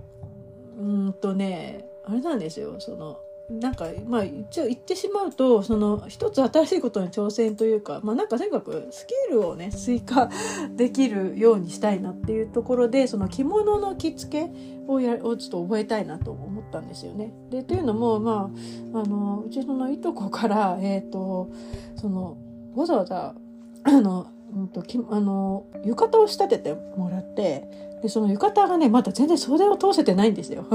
[0.80, 3.19] うんとね、あれなんですよ、その、
[3.49, 10.30] なんか、まあ、一応言ってしまうと、その、一つ新しいことに挑戦というか、まあなんかとにかくスキルをね、追加
[10.75, 14.51] できるようにしたいなっていうところで、その着物の着付け
[14.88, 17.33] をや、をちょっと覚えたいなと思ったんですよね。
[17.49, 18.51] で、というのも、ま
[18.93, 21.49] あ、あの、うちのいとこから、えっ、ー、と、
[21.95, 22.38] その、
[22.75, 23.35] わざわざ
[23.83, 30.66] あのうんときあの浴衣を仕立ててもらってでその浴衣がねまだ全然袖を通せてないんですよ。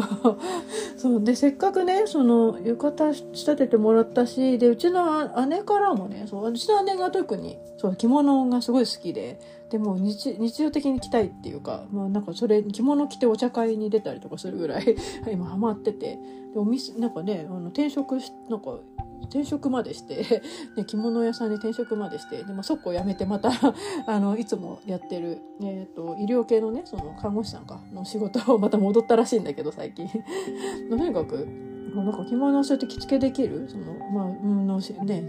[0.98, 9.38] そうでせっかくねその浴衣仕立ててもらったしでうちの姉からもねそううちの姉が特にそう着物がすごい好きで
[9.70, 14.96] でも日日常的に着たいっていうか、まあ、なんかそれ着物着てお茶会に出たりとかするぐらい
[15.32, 16.18] 今ハマってて
[16.52, 18.78] でお店なんかねあの転職しなんか
[19.24, 20.42] 転職までして
[20.76, 23.50] で 着物屋さんに転職までしてで、まあ、そこを辞めてまた
[24.06, 30.08] あのいつもやってる、えーと、医療系のねその看護師さんかの仕事をまた戻ったらしいんだけど最近。
[30.90, 31.46] とにかく
[31.94, 33.68] なんか着物をそうやって着付けできる？
[33.68, 35.22] そのまあ、うん、のね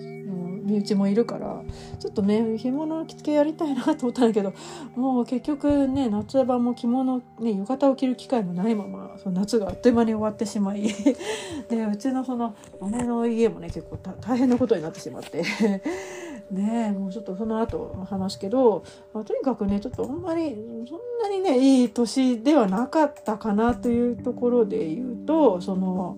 [0.64, 1.62] 身内もいるから
[2.00, 4.54] ちょっとね着物の着付けやりたいなと思ったんだけど
[4.96, 10.84] もう結局ね夏場も着物、ね、浴衣を着る機会もないままその夏があっという間に終わってしまい
[11.70, 12.56] でうちのその
[12.90, 15.44] 姉の家もね結構大変なことになってしまって
[16.52, 18.84] ねもうちょっとその後話すけど、
[19.14, 20.56] まあ、とにかくねちょっとあんまり
[20.88, 26.18] そんなにねいい年ではなかったかなというところで言うとその。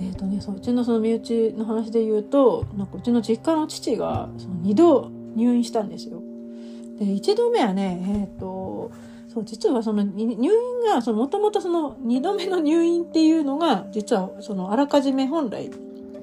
[0.00, 6.22] えーとね、そううちのその身内の話で言うとなんかうちの実家の父がその2度入院したんですよ。
[6.98, 8.90] で1度目はね、えーと、
[9.32, 10.50] そう実はその入院
[10.84, 15.70] がもともと2度目の入院っていうのが実はそのあらかじめ本来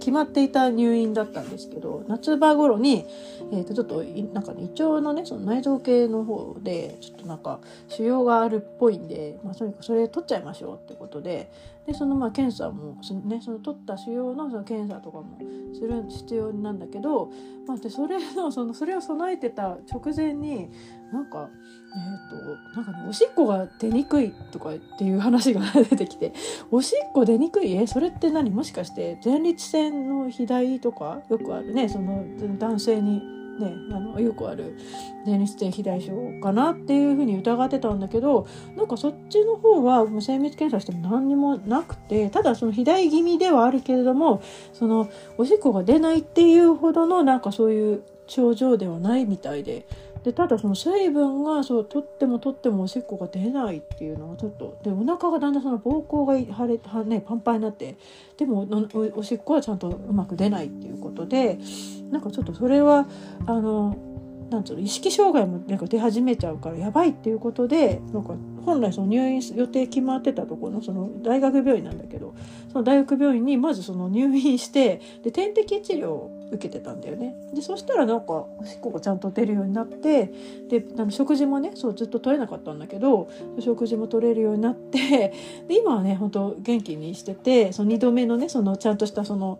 [0.05, 3.07] 決まっていた入院だったんですけど夏場頃に、
[3.51, 4.03] えー、とちょっと
[4.35, 11.49] なんか、ね、胃腸のねその内臓系の方でちょっとなんか腫瘍があるっぽいんで、まあ、とにかくそれ取っちゃいましょうってことで
[11.87, 15.39] でそのまあ検査もその,、ね、その取った腫瘍のその検査とかも
[15.73, 17.31] する必要なんだけど、
[17.67, 20.69] まあ、でそれのそのそれを備えてた直前に
[21.11, 21.49] なんか
[21.97, 26.33] えーと、なんかねおしっこが出にくいとかっていう話が出てきて
[26.71, 27.73] おしっこ出にくい？
[27.77, 28.49] えそれって何？
[28.49, 31.87] もしかして前立腺の肥大とかよくあるね？
[31.87, 32.23] その
[32.59, 33.21] 男性に
[33.59, 34.77] ねあのよくある
[35.25, 44.41] 前立腺肥大症かなっていうふうに疑ってたんだけどなんかそっちの方は精密検査しても何にもなくてただその肥大気味ではあるけれども
[44.73, 49.85] そのおしっこが出ないっていうほどのなんかそういう症状ではないみたいで
[50.25, 57.95] でただその水分がそう取っても取ってもおしっこが出ないっていうのはちょっとでお腹がだんだんその膀胱が腫れは、ね、パンパンになって
[58.35, 58.67] でも
[59.15, 61.59] おしっこはちゃんとうまく出ないっていうことで
[62.09, 63.07] なんかちょっとそれは
[63.45, 63.95] あの
[64.49, 68.33] なんつうの意識障害もなんか出始めちゃうからやばいっていうことでなんか
[68.65, 72.33] 本来その入院予定決まってたところのその大学病院なんだけど
[72.71, 77.35] その大学病院にまずその入院してで点滴治療を受けてたんだよね。
[77.53, 80.31] でそしたらなんかおしっこがちゃんと出るようになって
[80.69, 83.29] であの食事もねそうずっと取れなかったんだけど
[83.59, 85.33] 食事も取れるようになって
[85.67, 89.59] で今はね本当元気にしててその2度目のねそのちゃんとしたその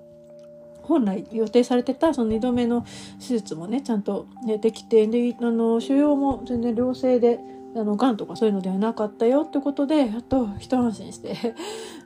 [0.83, 2.85] 本来予定されてたその2度目の
[3.19, 7.39] 手術もねちゃんと、ね、できてであの腫瘍も全然良性で
[7.75, 11.35] あの癌とかそういうのではなかったよってことでやっと一安心して。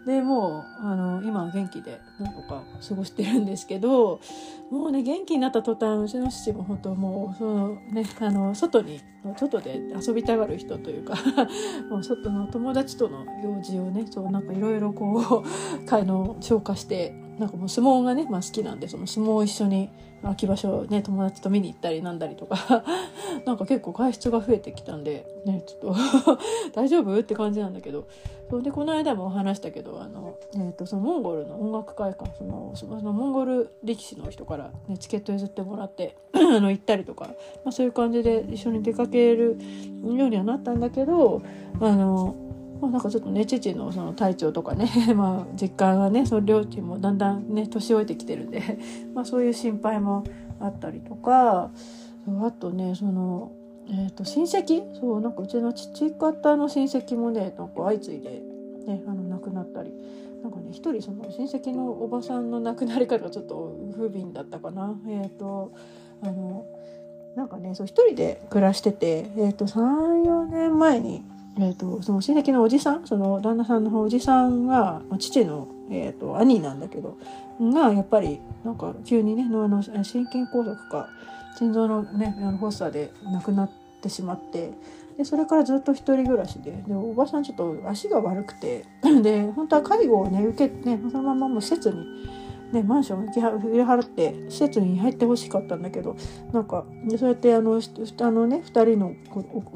[0.06, 4.22] でもうあの今は元気で何とか過ごしてるんですけど
[4.72, 9.02] もうね元気になった途端うちの父も本当もうその、ね、あの外に
[9.36, 11.16] 外で遊びたがる人というか
[11.92, 15.44] もう外の友達との用事をねそうなんかいろいろこう
[15.94, 19.90] あの消化してなんかもう相撲がね、まあ、好きなんでその相撲を一緒に
[20.22, 22.84] 秋場所ね友達と見に行ったりなんだりとか
[23.46, 25.96] なんか結構外出が増えてきたんでねちょっと
[26.76, 27.18] 大丈夫？
[27.18, 28.08] って感じなんだけど
[28.50, 37.26] そうでこの間も話したけどあの、えーと、そのモンゴルの音楽会館そのそのモンゴル力士の人から、ね、チケット譲ってもらって あの行ったりとか、
[37.64, 39.58] まあ、そういう感じで一緒に出かける
[40.04, 41.42] ようにはなったんだけど
[41.80, 42.36] あの
[42.82, 48.62] まあ、なんかちょっとね父のその体調とかね、 まあ、実感がねその両親もだんだんね年老いてきてるんで、
[49.14, 50.24] まあ、そういう心配も
[50.60, 51.72] あったりとか
[52.42, 53.52] あとねその、
[53.90, 54.84] えー、と親戚？
[55.00, 58.42] そうなんかうちの父方の親戚もねなんか相次いで、
[58.88, 59.92] ね、あの亡くなったり。
[60.42, 64.98] なんかね一人その親戚のおばさんの亡くなり方がちょっと不憫だったかな。
[65.06, 65.74] えっ、ー、と
[66.22, 66.66] あの
[67.36, 71.24] なんかねそう一人で暮らしてて、えー、と34年前に
[71.62, 77.18] えーと、その親戚のおじさんその旦那さんのおじさんが父の、えーと、兄なんだけど
[77.60, 81.10] がやっぱりなんか急にねあの心筋梗塞か
[81.58, 84.72] 心臓の,、ね、あの発作で亡くなってしまって
[85.18, 88.86] でそれからずっと一人暮らしででおばさんちょっと足が悪くて
[89.22, 92.39] で本当は介護をね受けてねそのままもう施設に
[92.72, 96.16] ね、マンション売り払って施設に入ってほしかったんだけど
[96.52, 96.86] なんか
[97.18, 99.16] そうやってあのあの、ね、2人の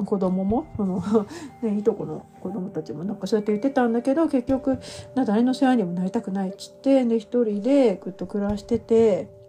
[0.05, 1.01] 子供もその、
[1.63, 4.77] ね、いとこの子供たちもなんかそうやって言ってたんだけど結局
[5.15, 9.42] 誰の世話にもなりたくないっつってね1人でぐっと暮らしてて。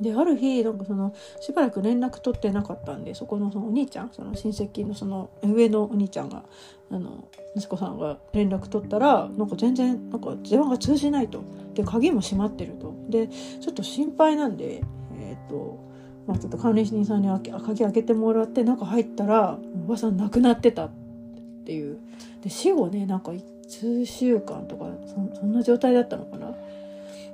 [0.00, 6.44] である日なんかそのしばらく連絡取ってなかったんでそこのそのお兄ちゃんその親戚のその上のお兄ちゃんが
[6.90, 11.42] あの息子さんが連絡取ったらなんか全然なんか電話が通じないと。
[11.74, 12.94] で鍵も閉まってると。
[13.08, 14.82] でちょっと心配なんで
[15.20, 15.78] えっ、と
[16.26, 20.90] まあちょっと管理人さんに鍵開けてもらって中入ったらおばさん亡くなってたっ
[21.64, 21.98] ていう。
[22.42, 23.32] で死後ねなんか
[23.68, 24.86] 数週間とか
[25.36, 26.54] そんな状態だったのかな。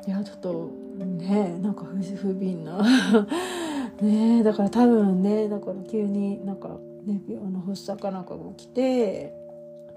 [0.07, 2.83] いやちょっとねなんか不不憫な。
[4.03, 9.35] ねだから多分ねだから急になんかねあの発作かなんかが起きて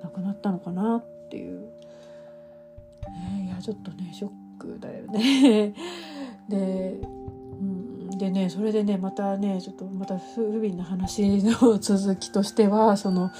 [0.03, 5.73] 亡くなったのかなっていう、ね、いやちょっとねショックだよね。
[6.49, 7.01] で、
[7.59, 13.31] うん、でねそれでねまたねちょっとまた不憫な話の続きとしてはその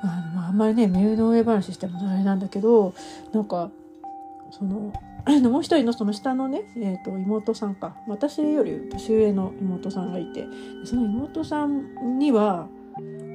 [0.00, 2.94] あの、あんまりね身の上話してもあれなんだけど
[3.32, 3.70] なんか
[4.50, 4.92] その
[5.48, 10.46] もう一人のその下のね、えー、と妹さんか私より年上の妹さんがいて
[10.84, 12.68] その妹さんには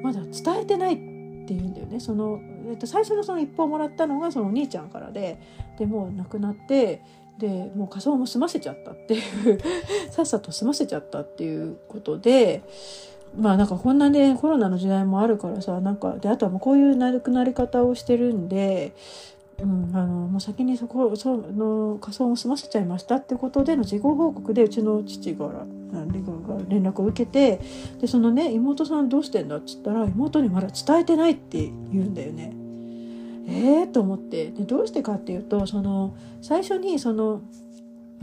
[0.02, 0.98] まだ伝えてないっ
[1.46, 5.40] ていうんだよねその、えー、と最初のその一報をもらったのがそのお兄ちゃんからで
[5.78, 7.02] でもう亡くなって
[7.38, 9.60] でもう仮装も済ませちゃったっていう
[10.12, 12.64] さっさと済ませちゃったっていうことで。
[13.36, 18.94] まあなんかこんなねコロナの時代もあるからさなんかであとはもうこういう亡くなり方をしてるんで
[19.62, 25.66] うん、あのもう先にそこその仮装を済ませちゃいましたってことでの事後報告でうちの父から
[26.68, 27.62] 連絡を受けて
[28.02, 31.58] でそのね妹さんどうしてんだっつったら妹にまだ伝えてないって
[31.92, 32.54] 言うんだよね。
[33.46, 37.42] えー、と思ってでどうしてかっていうとその最初にその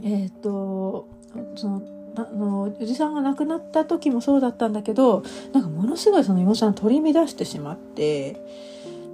[0.03, 1.09] えっ、と
[1.57, 1.83] その
[2.16, 5.22] あのおじさんが亡くなった時もそうだったんだけど
[5.53, 8.70] なんかものすごいその妹さん取り乱してしまって。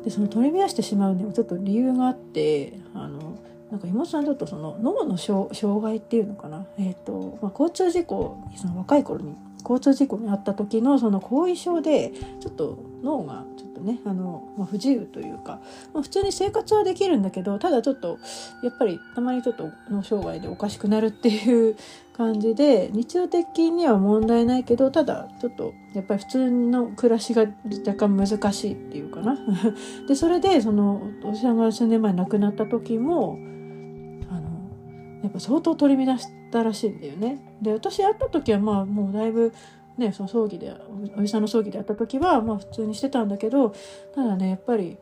[0.06, 3.36] でその取り乱してしまうにもちょっと理由があってあの
[3.72, 5.50] なんか妹さんちょっとその脳の障
[5.82, 15.60] 害っていうのかな、えーとまあ、交通事故その若い頃に交通事故に遭った時のその後遺症でちょっと脳がちょっとねあの、まあ、不自由というか、
[15.92, 18.20] まあ、普通に生活はできるんだけどただちょっと
[18.62, 21.76] やっぱりたまにちょっと脳障害でおかしくなるっていう
[22.16, 27.46] 感じで日常的には問題ないけどただちょっとやっぱり普通の暮らしが
[27.86, 29.38] 若干難しいっていうかな。
[30.08, 33.38] でそれでそのおじさんが数年前亡くなった時も
[34.30, 34.48] あの
[35.22, 37.38] やっぱ相当取り乱したらしいんだよね。
[37.60, 39.52] で私会った時はまあもうだいぶ
[39.98, 40.74] ねその葬儀で
[41.18, 43.74] おじさんの葬儀で会った時はまあ普通にしてたんだけど
[44.14, 44.96] ただねやっぱり。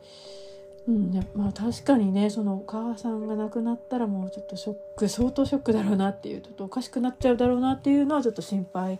[0.87, 8.99] うん、まあ確かにねそのお母さんが亡くなったらもうちょっとショック相当ショックだろうなっていうちょっとおかしくなっちゃうだろうなっていうのはちょっと心配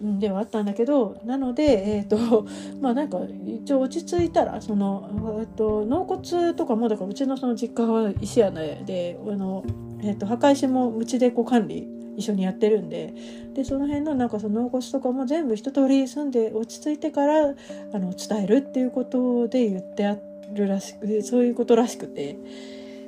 [0.00, 1.62] ではあったんだけどなので
[1.96, 2.46] えっ、ー、と
[2.82, 9.64] まあなんか一応落ち着いたらその、えっと、納骨とかもだからうちのその実家は石屋であの、
[10.02, 13.14] えっと、墓石もうちでこう管理一緒にやってるんで
[13.54, 17.54] でその辺のなんかその納骨とかも全部一通り住んで落ち着いてからあ
[17.98, 20.31] の伝えるっていうことで言ってあって。
[20.54, 22.36] るらしくそういうことらしくて。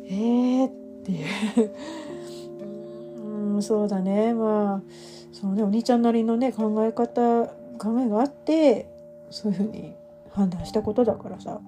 [0.06, 0.70] えーっ
[1.04, 1.22] てい
[1.64, 1.70] う。
[3.54, 4.34] うんそうだね。
[4.34, 4.82] まあ
[5.32, 7.46] そうねお兄ちゃんなりのね考え方
[7.78, 8.88] 考えがあって
[9.30, 9.94] そういうふうに
[10.32, 11.60] 判断したことだからさ、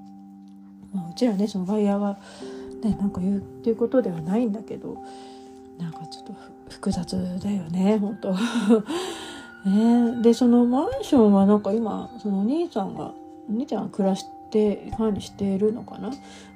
[0.95, 2.19] まあ、うちらねその外野が
[2.83, 4.97] ねなんか言うっていうことではないんだけど
[5.79, 6.35] なんかちょっと
[6.71, 8.33] 複雑だよね本当。
[9.69, 10.23] ね。
[10.23, 13.13] でそのマンションはなんか今そのお兄ちゃんが
[13.49, 14.36] お兄ちゃんが暮らして
[14.75, 16.11] って管理しているのかな？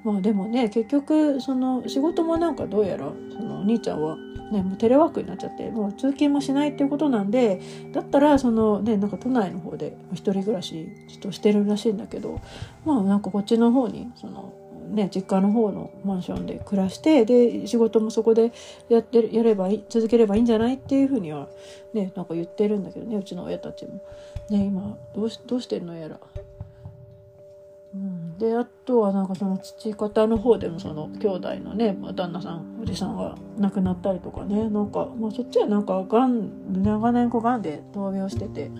[0.04, 4.16] まあでもね結局その仕事もなんかどうやらそのお兄ちゃんは
[4.50, 7.60] ね、もうテレワークになっちゃってもう通勤もしないっていうことなんで
[7.92, 12.40] だったらそのねなんか都内の方で一人暮らしちょっとしてるらしいんだけど
[12.84, 14.52] まあなんかこっちの方にその
[14.90, 18.52] ね実家の方のマンションで暮らしてで仕事もそこで
[18.88, 21.48] やってやれば続ければいいんじゃないっていうふうには
[21.94, 24.02] ねなんか言ってるんだけどねうちの親たちも。
[24.50, 26.18] ね今どうしどうしてんのやら、
[28.40, 38.70] であとはなんかその父方の方でもその兄弟のね、ま、旦那さんおじさんが亡くなったりとかねなんか、まあ、そっちはなんかがん長年こうがんで闘病してて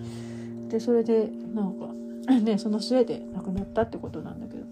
[0.67, 1.93] でそれでなんか
[2.41, 4.63] ねその末で亡くなったってことなんだけど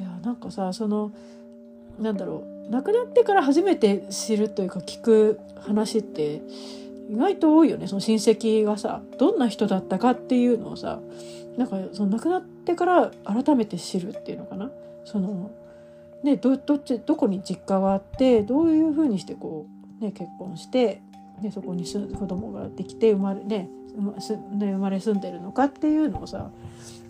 [0.00, 1.12] いやなんかさその
[2.00, 6.42] なんだろう亡くなってから初めて知るというか聞く話って
[7.08, 7.86] 意外と多いよね。
[7.86, 11.00] その親戚がさどんな人だったかっていうのをさ
[11.56, 14.70] なんかその亡くなってから改めて知るっていうのかな？
[15.04, 15.50] その
[16.22, 19.66] ねどどっちどこに実家があってどういうふうにしてこ
[20.00, 21.00] う、ね、結婚して、
[21.40, 23.68] ね、そこにす子供ができて生まれね
[24.20, 26.50] すね生まれ住んでるのかっていうのをさ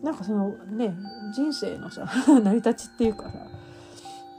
[0.03, 0.95] なんかそのね
[1.35, 3.39] 人生のさ 成り立ちっていうかさ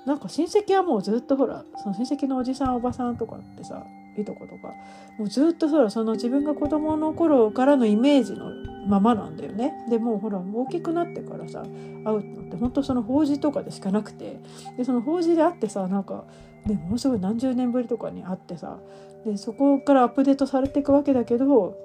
[0.06, 3.84] なんか親戚はもうずっとほらその親戚のおじさんおばさんとかってさ
[4.18, 4.74] いとことか
[5.18, 8.52] もうずっとそらその自分が子供の頃からのイメージの
[8.90, 14.40] ままなんだよねでもうほら大きくなってからさ会うのって本当その法事とかでしかなくて
[14.78, 16.26] でその法事で会ってさなんか、
[16.66, 18.80] ね、ものすごい何十年ぶりとかに会ってさ
[19.26, 21.78] でそこからアップデートされていくわけだけど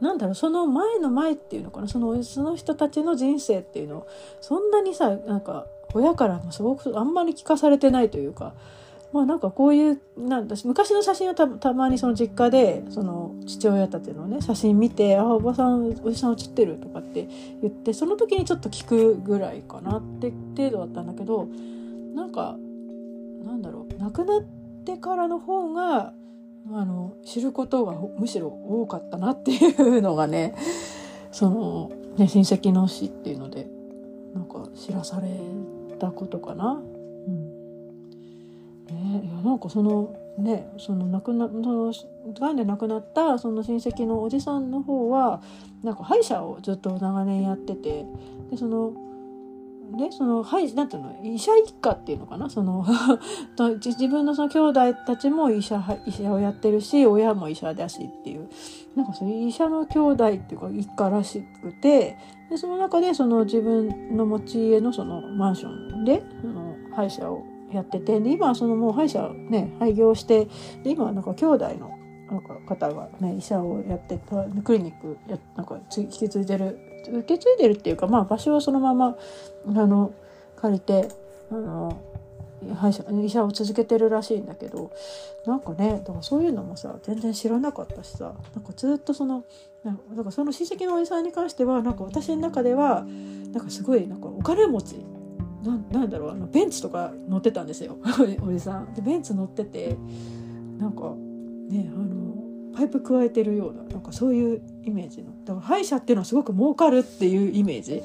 [0.00, 4.06] なんだろうその前の前っていうのかなそのその人たちの人生っていうのを
[4.40, 8.54] そんなにさなんか親からもすごくあんまり聞かされてないというか。
[9.14, 17.28] まあなんかこういうなんだ昔の写真をたたまにその実家でその父親たちのね写真見て「あおばさんおじさん写ってる」とかって
[17.62, 21.46] 言ってその時にちょっと聞くぐらいかなって程度だったんだけど
[22.16, 22.56] なんか
[23.44, 24.42] なんだろう亡くなっ
[24.84, 26.12] てからの方が
[26.72, 30.56] あの知ることがむしろ多かったなっていうのがね
[31.30, 33.68] そのね親戚の死っていうので
[34.34, 35.28] なんか知らされ
[36.00, 36.82] たことかな。
[39.22, 41.92] いやなんかそのねその亡くなその
[42.40, 45.42] がんで亡くなったその親戚のおじさんの方は
[45.82, 48.04] なんか歯医者をずっと長年やってて
[48.50, 48.92] でその
[49.92, 52.84] ね、その、はい、なんていうの、医者一家っていうのかな、その
[53.84, 58.48] 自分のその兄弟たちも医者、医者をやってるし、親も医者だしっていう、
[58.96, 62.16] なんかそういう医者の兄弟っていうか一家らしくて、
[62.50, 70.46] で、その中でその自分の持ち家のそのマンションで、その歯医者をやってて、で、今はそのもう歯医者ね、廃業して、
[70.82, 71.98] で、今はなんか兄弟の
[72.30, 74.18] なんか方がね、医者をやって
[74.64, 76.94] クリニックや、なんか引き継いでる。
[77.10, 79.16] 受け継いでるっていうかまあ場所はそのまま
[79.66, 80.14] あの
[80.56, 81.08] 借りて
[81.50, 82.00] あの
[82.76, 84.90] 歯医者医者を続けてるらしいんだけど
[85.46, 89.44] なんかねだからそういうのもさ全然知らなかったしさなんかずっとその
[89.84, 93.04] なんかその親戚のおじさんに関してはなんか私の中では
[93.52, 94.96] なんかすごいなんかお金持ち
[95.64, 97.96] ななんだろうあのベンツとか乗ってたんですよ。
[98.46, 98.94] おじさん。
[98.94, 99.96] でベンツ乗ってて
[100.78, 101.14] なんか
[101.68, 102.24] ねあの
[102.74, 105.30] パイプ加えてるようななんかそういうイメージの。
[105.44, 108.02] だから歯医者っていうのはすごく儲かるっていうイメージ。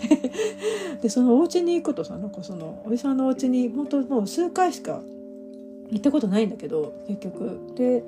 [1.01, 5.01] でそのお家に行くとさなんかそのおじさんのお家に本当もう数回しか
[5.89, 7.59] 行ったことないんだけど結局。
[7.75, 8.03] で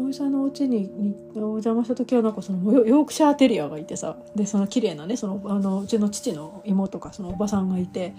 [0.00, 4.16] おじさんのお家ににお邪魔した時はなんかそのヨークシャーテリアがいてさ。
[4.36, 8.14] でその綺麗なねそのあのうちの父の妹かそのおばさんがいて。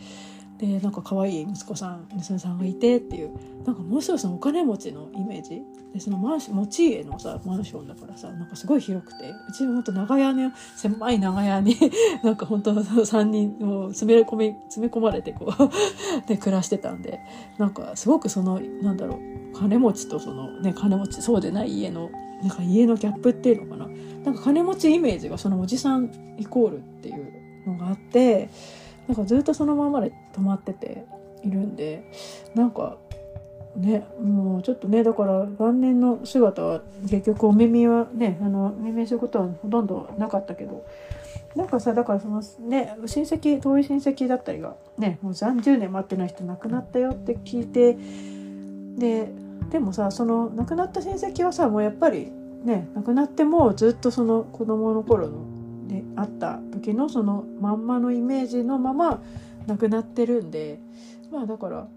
[0.58, 3.32] でなんか可愛い息子さん娘さんがいてっていう
[3.66, 5.62] なんかもうすぐそのお金持ちのイメージ？
[5.94, 11.78] でそのマンション持ち家のさマンションだからさなんかすごい広くてうちほんと長屋の狭い長屋に
[12.24, 15.58] なんか本当3人を詰め込み詰め込まれてこう
[16.28, 17.20] で暮らしてたんで
[17.58, 19.16] なんかすごくそのなんだろ
[19.54, 22.10] う金持ちとそのね金持ちそうでない家の
[22.42, 23.90] なんか家のギャップっていうのかな？
[24.26, 28.50] なんか金持ちイメージがそのおじさんイコールっていうのがあって
[29.08, 31.06] なんかずっとそのままで止まってて
[31.44, 32.12] いるんで
[32.56, 32.98] なんか
[33.76, 40.86] ねもうちょっとねだから晩年の姿は結局お耳はねあの耳することはほとんどなかったけど
[41.56, 47.98] なんかさだからそのね親戚遠い親戚だったりがねもう30年待ってない人亡くなったよって聞いて
[48.98, 49.30] で
[49.70, 52.32] でもさその亡くなった親戚はさもうやっぱり
[52.64, 55.55] ね亡くなってもずっとその子供の頃の
[55.88, 59.22] で会った時のそのまんまのイメージのまま
[59.68, 60.80] 亡くなってるんで
[61.32, 61.88] まあだから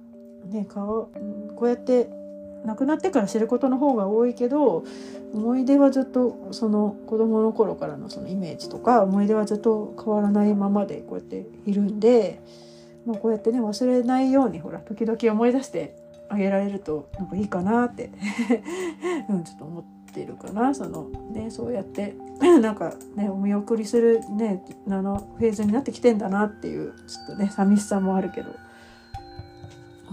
[0.47, 1.11] ね顔
[1.57, 2.11] こうやって
[2.65, 4.85] 亡くなってから知ることの方が多いけど
[5.33, 12.41] 思い出はずっとその子供の頃からのそのイメージとか思い出はずっと変わらないままでこうやっているんで、
[13.07, 15.97] まあ、こうやってね忘れないようにほら時々思い出して
[16.29, 18.11] あげられるとなんかいいかなって
[19.31, 19.98] うん、ちょっと思って。
[20.27, 28.51] るかなそのねそうやって なんかねお見送りするねあのフェーズになってきてんだなっていうちょっとね寂しさもあるけど。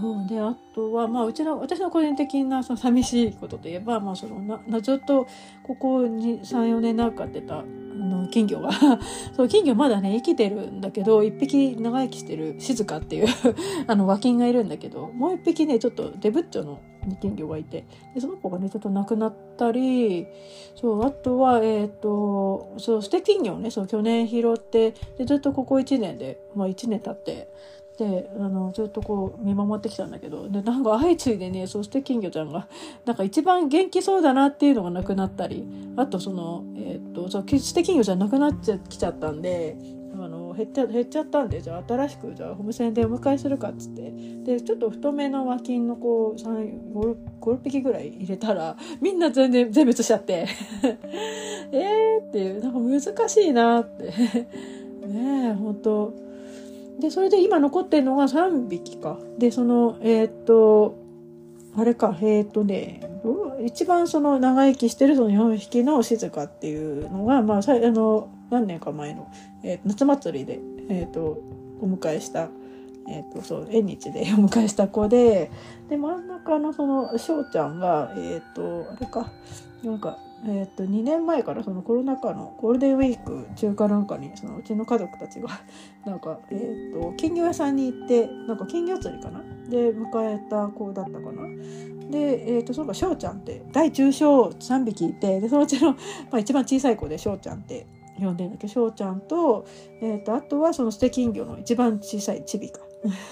[0.04, 5.26] う、であとは、まあ、うちの私の個人的なその寂しいことといえば、まあ、そのななずっと
[5.62, 8.70] ここ34年長かってたあの金魚が
[9.34, 13.26] そう金魚まだね生きてるんだけど一匹長生きしてる静かっていう
[13.86, 16.78] あの和金がいるんだけどもう一匹ねちょっとデブッチョの
[17.14, 17.84] 金魚がいて。
[18.14, 20.26] でその子がねちょっと亡くなったり
[20.74, 23.70] そうあとはえっ、ー、とそう捨て金魚をね。
[23.70, 27.48] そう去年拾ってでずっとここ1年で、まあ、1年経って。
[27.96, 30.48] であのずっとこう見守ってきたんだけど。
[30.48, 32.68] でなんか相次いでねそして金魚ちゃんが
[33.06, 35.66] なんか一番元気そうだなっていうのがなくなったり。
[35.96, 39.78] あとそのえっ、とそう決して金魚じゃなくなっちゃきちゃったんで
[40.56, 44.12] 減っちゃ減っちゃったんでじゃあ新しくじゃあホームセンでお迎えするかっつって。
[44.44, 50.46] でちょっと太めの和金のこう56匹ぐらい入れたらみんな全然全滅しちゃって。
[51.72, 54.04] えーっていうなんか難しいなって。
[55.06, 56.12] ねえ本当
[56.98, 59.18] でそれで今残ってるのが3匹か。
[59.38, 60.96] でそのえー、っと
[61.76, 63.00] あれかえー、っとね
[63.64, 69.30] 一番その長生きしてるその4匹の静香っていうのが、まあ、さあの何年か前の、
[69.62, 71.38] えー、夏祭りで、えーと、
[71.80, 72.48] お迎えした、
[73.08, 75.50] えーと、そう縁日で お迎えした子で
[75.88, 79.30] で真ん中のその翔ちゃんがえっ、ー、とあれか
[79.82, 85.48] なんかえー、と2年前からそのコロナ禍のゴールデンウィーク中華なんかにそのうちの家族たちが
[86.04, 89.42] なんか、えー、と金魚屋さんに行ってなんか金魚釣りかな？
[89.68, 91.48] で迎えた子だったかな？
[92.10, 95.96] で、えー、とそうか翔ちゃんって大中小3匹いてでそのうちの、ま
[96.32, 97.86] あ、一番小さい子で翔ちゃんって
[98.18, 99.66] 呼んでるんだけど翔ちゃんと,、
[100.00, 102.80] えー、とあとはその捨て金魚の一番小さいチビか。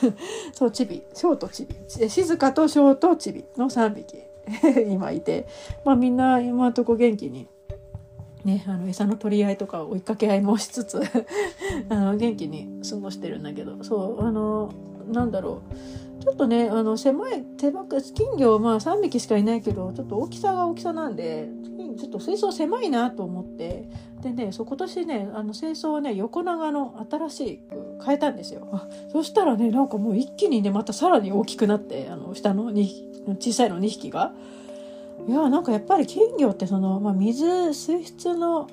[0.53, 1.03] そうチビ。
[1.15, 2.09] 翔とチビ。
[2.09, 4.19] 静かと翔とチビの3匹。
[4.91, 5.47] 今いて、
[5.85, 7.49] まあ、みんな今のとこ元気に、
[8.45, 11.01] ね、あの餌の取り合いとか追いかけ合いもしつつ
[11.89, 13.83] あの元気に過ごしてるんだけど。
[13.83, 14.71] そうあの
[15.11, 16.23] なんだろう。
[16.23, 21.51] ちょっとねあの狭い手ばく金魚まあ3匹しかいないけどちょっと大きさが大きさなんで
[21.99, 23.89] ちょっと水槽狭いなと思って
[24.23, 28.69] でねそ今年ねあの清掃をね横長の新しく変えたんですよ
[29.13, 34.33] そしたらねなんかもう一気にねまたさらに大きくなってあの下のに小さいの2匹が。
[35.27, 38.69] いやなんかやっぱり金魚ってその、まあ、水水質の、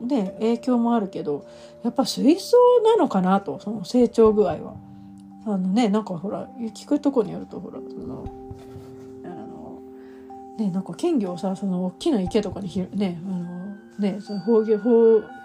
[0.00, 1.46] ね、影響もあるけど
[1.82, 4.74] やっぱ水槽なのかなとその成長具合は。
[5.46, 8.39] あのねなんかほら聞くとこによるとほらその
[10.60, 14.62] ねなんか金魚をさその大きな池とかにひねあのねその放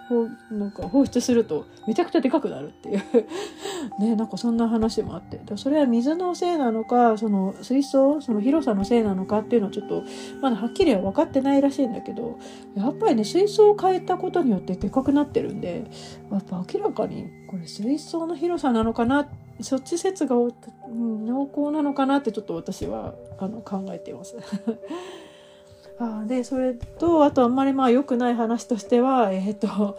[0.08, 3.02] 放なんか放出するとめちゃくちゃでかくなるっていう。
[3.98, 5.40] ねなんかそんな話もあって。
[5.56, 10.04] それは水のせいなのかその水槽その広さのせいなのかっていうのはちょっと
[10.40, 12.38] まだはっきりは分かってないらしいんだけど
[12.76, 15.84] やっぱりね水槽を変えたことによってでかくなってるんで
[16.30, 19.28] やっぱ明らかにこれ水槽の広さなのかな？
[19.60, 24.36] そっち説が濃厚なのかなってちょっと私はあの考えています。
[25.98, 29.96] あでそれとあとあんまりまあ良くない話としてはえっ、ー、と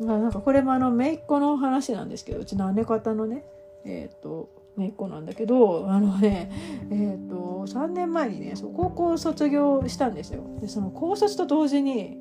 [0.00, 3.44] まあなんかこれもあの姪っ子の話なんですけどうちの姉方のね
[3.84, 6.50] えっ、ー、と姪っ子なんだけどあのね
[6.90, 10.42] えっ、ー、と3年前にねそう高校卒業したんですよ。
[10.60, 12.18] でその高卒と同時に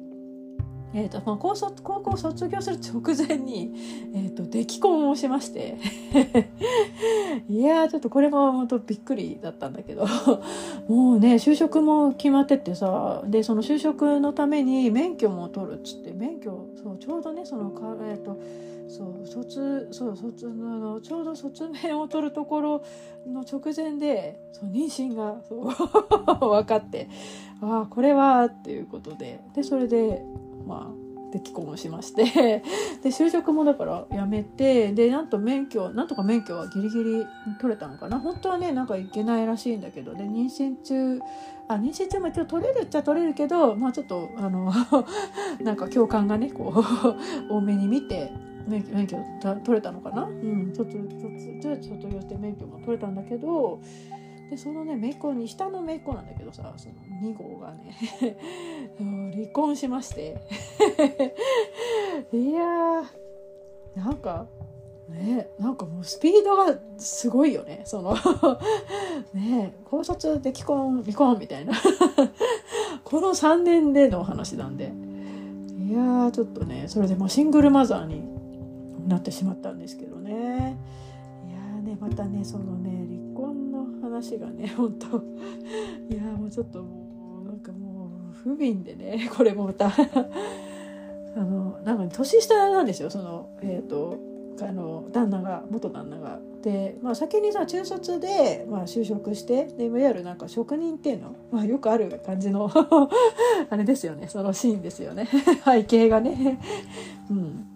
[0.97, 3.73] えーとまあ、高卒高校卒業する直前に、
[4.15, 5.77] えーと、出来婚をしまして。
[7.49, 10.05] いやちょっとこれも本当びっくりだったんだけど。
[10.87, 18.37] もうね就職も決まってってさでその就職のために免許も取るっつって免許そうちょうどねそのか、えーと、
[18.87, 22.83] そう卒そう卒のちょうど卒免を取るところ
[23.27, 25.65] の直前でそう妊娠がそう
[26.47, 27.09] 分かって
[27.61, 29.41] ああこれはっていうことで。
[29.53, 30.23] でそれで
[30.65, 32.23] まあ、で既婚しまして。
[33.03, 37.25] で就職もだから辞めてでなんと免許なんとか免許はギリギリ
[37.59, 38.19] 取れたのかな。
[38.19, 41.19] 本当はねなんかいけないらしいんだけどで妊娠中
[41.67, 44.71] あ妊娠中も一応取れるっちゃ取れるけどまあちょっとあの
[45.61, 46.73] なんか共感がねこ
[47.49, 48.31] う 多めに見て
[48.67, 49.17] 免許免許
[49.63, 50.23] 取れたのかな。
[50.23, 50.91] うん卒
[51.61, 53.79] 卒卒業して免許も取れたんだけど
[54.49, 57.97] でそのね姪っ子に下の姪っ子なんだけどさその2号がね
[59.33, 60.37] 離婚しまして。
[62.31, 63.03] いやー
[63.95, 64.45] なんか
[65.09, 68.15] ねなんかもうスピードがすごいよねその。
[69.33, 71.73] ね高卒で既婚離婚みたいな。
[73.03, 74.93] この3年での話なんで。
[75.77, 78.23] いやーちょっとねそれでもうシングルマザーに
[79.07, 80.77] なってしまったんですけどね。
[81.47, 82.94] いやーねまたねそのね
[84.15, 85.07] 話がね 本当
[86.09, 89.87] いやもうちょっともうなんかもう不憫でね これもまた
[91.35, 94.17] あのなんか年下なんですよそのえっ、ー、と
[94.61, 96.39] あの旦那が元旦那が。
[96.61, 102.71] で、まあ、先にさ中卒で、まあ、就職してでいわゆるなんか職人っていうの、まあ、よくある感じの
[103.69, 105.27] あれですよねそのシーンですよね
[105.63, 106.59] 背景がね。
[107.29, 107.74] うん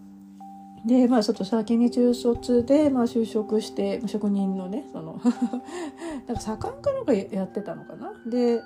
[0.85, 5.19] でまあちょっと先に中卒で、まあ、就職して職人のねその
[6.27, 8.13] なんか盛んかなんかやってたのかな？
[8.25, 8.61] で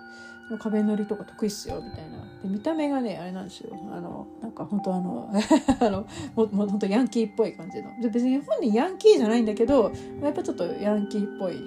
[0.60, 2.24] 壁塗りとか得意っすよみたいな。
[2.44, 3.76] で見た目がねあれなんですよ。
[3.92, 5.32] あのなんか本当あの
[5.80, 7.90] あのもも本当ヤンキーっぽい感じの。
[8.02, 9.92] で別に本人ヤンキーじゃないんだけど
[10.22, 11.64] やっぱちょっとヤンキーっぽい。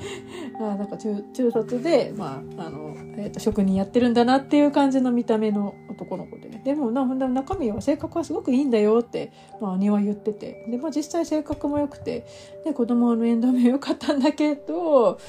[0.60, 9.30] あなんか中中卒で、まああのえーと、職人やってるんだなっていう感じの見た目の男の子で、でもな中身は性格はすごくいいんだよって、
[9.60, 10.66] まあ、兄は言ってて。
[10.68, 12.26] で、まあ、実際性格も良くて
[12.64, 15.20] で子供の面倒も良かったんだけど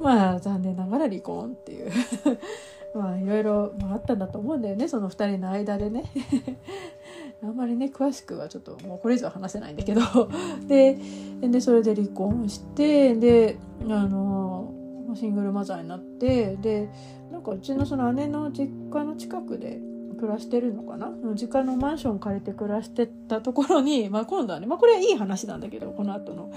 [0.00, 1.90] まあ残念ながら離婚っていう。
[2.94, 6.04] まあいろいろ、まあ、あったんだと思うんだよねその2人の間でね。
[7.42, 10.00] あんまりね詳しくはちょっともうこれ以上話せないんだけど。
[10.68, 10.96] で
[11.40, 13.58] でそれで離婚してで
[13.88, 14.72] あの
[15.16, 16.88] シングルマザーになってで
[17.32, 19.80] なんかうちのその姉の実家の近くで
[20.14, 21.12] 暮らしてるのかな？
[21.34, 26.52] 実家のマンション借りて暮らしてたところに、まあ、今度はね、まあ、これはいい話なんだけどこの後の、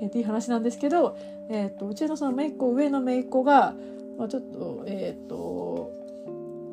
[0.00, 1.16] えー、といい話なんですけど、
[1.48, 3.74] えー、とうちのその姪っ子上の姪っ子が、
[4.18, 6.02] まあ、ちょっとえっ、と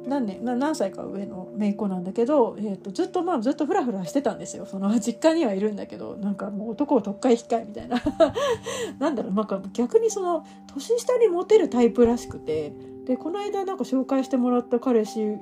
[0.08, 4.66] 何年何歳か上の姪っ子なんだけど、えーと、ずっとまあずっとフラフラしてたんですよ。
[4.66, 8.02] その実家にはいるんだけどなんかもう男を特会引っかえみたいな。
[9.00, 10.44] なんだろうなんか逆にその
[10.74, 12.74] 年下にモテるタイプらしくて
[13.06, 15.38] でこの間なんか紹介してもらった彼氏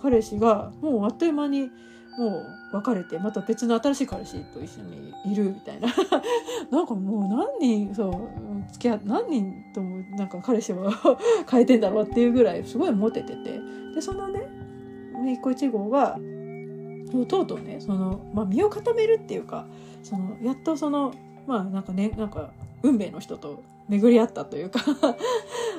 [0.00, 1.70] 彼氏がもうあっという間に
[2.18, 2.38] も
[2.72, 5.88] う別れてまた別の新しい彼氏と一緒にいるみたいな。
[6.70, 10.90] なんかもう何人そう付き合何人ともなんか彼氏を
[11.50, 13.60] 変えてんだろうっていうぐらいすごいモテてて。
[13.94, 14.46] でそのね
[15.24, 16.18] 姪っ子1号が
[17.28, 19.66] とうとうねその、まあ、身を固めるっていうか
[20.02, 21.14] そのやっとその
[21.46, 22.50] まあなんかねなんか
[22.82, 24.80] 運命の人と巡り合ったというか。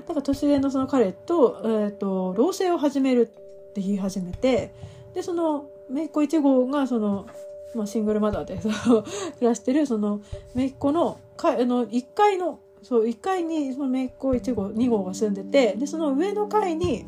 [0.07, 3.29] だから年上のその彼と,、えーと、同棲を始める
[3.77, 4.73] って言い始めて
[5.13, 7.27] でその姪っ子1号がその、
[7.75, 9.05] まあ、シングルマザーで その暮
[9.41, 10.21] らしてるその
[10.55, 17.05] 姪っ子のかあの1階のそう1階にその姪っ子1号2号が住んでてでその上の階に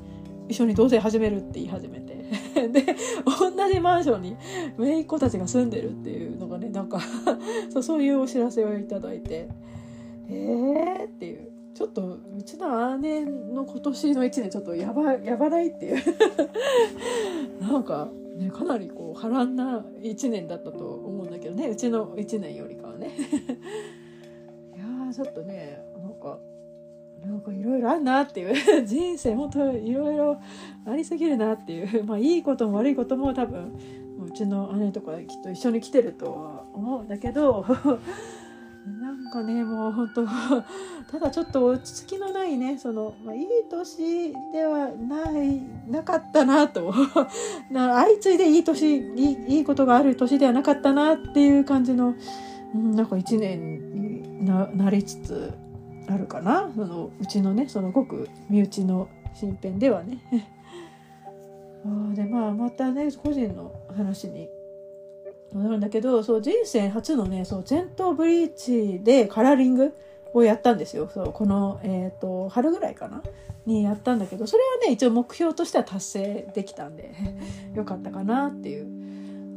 [0.48, 2.20] 一緒に同棲始めるって言い始めて。
[2.70, 2.84] で
[3.26, 4.36] 同じマンションに
[4.78, 7.00] 姪っ子たちが住んでるっていうのがねなんか
[7.72, 9.48] そうそういうお知らせをいただいて。
[10.32, 11.49] えーっていう。
[11.80, 16.04] ちょっとうちの姉の今年の1年ちょっとやばやばないっていう。
[17.64, 21.70] なんか、ね、かなりこう波乱な1年だったと思うんだけどね。
[21.70, 23.12] うちの1年よりかはね。
[24.76, 26.38] いやちょっとねなんか
[27.26, 28.54] なんかいろいろあんなっていう。
[28.86, 30.38] 人生本当いろいろ
[30.86, 32.04] ありすぎるなっていう。
[32.04, 33.72] まあいいことも悪いことも多分
[34.22, 37.66] うちの姉とかきっと一緒に来てるとは思うんだけど。
[39.30, 40.26] なんかねもう本当
[41.12, 46.92] ただちょっと落ち着きのないねその、まあ、いい年ではないなかったなと
[47.70, 52.16] な相次いでいい年いいいことがある年ではなかったなっていう感じの、
[52.74, 55.54] なんか一年にななりつつ
[56.08, 60.18] あるかなそのうちのねそのごく身内の身辺ではね。
[61.86, 64.50] あでまあまたね個人の話に
[65.54, 69.94] なんだけどそう人生初のねそう前頭ブリーチでカラーリング
[70.34, 71.10] をやったんですよ。
[71.14, 73.24] そうこの、えーと、春ぐらいかな？
[73.66, 77.14] にやったんだけどそれはね一応目標としては達成できたんで
[77.76, 78.88] よかったかなっていう。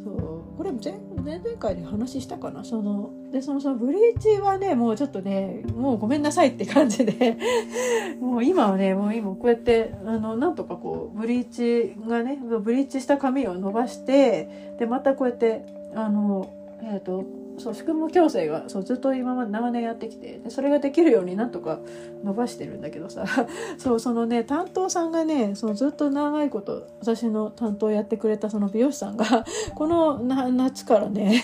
[0.04, 0.94] そうこれ前
[1.24, 2.64] 前々回で話したかな？
[2.64, 7.38] そのでそのそのブリーチはねもうちょっとねもうごめんなさいって感じで
[8.20, 15.64] もう今はねもう今こうやってあのなんとかこうブリーチがねブリーチした髪を伸ばしてでまたこうやって
[15.94, 16.52] あの
[16.82, 17.24] えっ、ー、と
[17.58, 21.80] そう宿毛矯正がそうずっと今まで長年やってきてでそれができるようになんとか
[22.24, 23.24] 伸ばしてるんだけどさ。
[23.78, 29.44] そうそのね担当さんがねそのずっと長いこと私の担当やってくれたその美容師さんが
[29.74, 31.42] この夏からね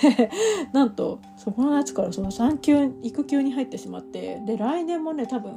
[0.72, 5.52] なんとそこの夏からその産休育休に入ってしまってで来年もね多分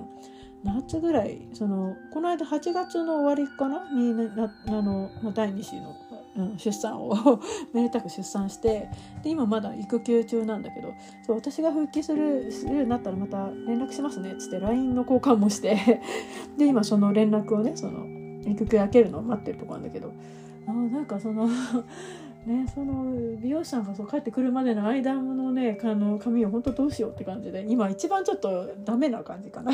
[0.64, 3.90] 夏ぐらいそのこの間8月の終わりかな？
[3.94, 5.96] になあの第2子の
[6.36, 7.14] うん、出産を
[7.74, 8.90] めでたく出産して
[9.24, 10.94] で今まだ育休中なんだけど
[11.26, 15.78] そう私が復帰するするようになったらまた連絡しますねっつって LINE の交換もして
[16.58, 18.06] で今その連絡をねその
[18.50, 20.14] 育休明けるのを待ってるとこなんだけど
[20.68, 21.50] あなんかその
[22.46, 29.72] ね、その美容師さんがそう帰ってくるまでの間のねあの髪を本当どうしようって感じで今一番ちょっとダメな感じかな。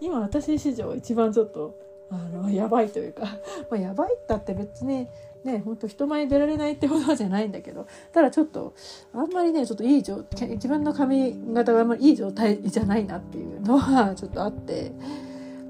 [0.00, 1.76] 今私史上一番ちょっと
[2.10, 3.24] あのやばいというか、
[3.70, 5.08] まあ、やばいったって別に
[5.44, 8.74] ねほんと人前に出られないってことじゃないんだけどただちょっと
[9.14, 14.92] あんまりねちょっといい状自分の髪型があんまりいい状態じゃないなっていうのはちょっとあって、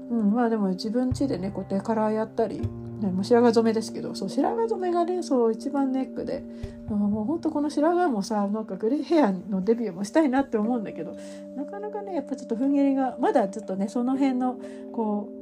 [0.09, 6.43] うん、まあでも自分家でねこうやってカラーやったり、ね、もう白髪染めですけどそう白髪染めがねそう一番ネックで
[6.89, 11.17] もうほんとこの白髪もさなんかグレーヘアのデビューもしたいなって思うんだけど
[11.55, 14.57] なかなかねやっぱちょっと踏ん切りがまだちょっとねその辺の
[14.93, 15.36] こう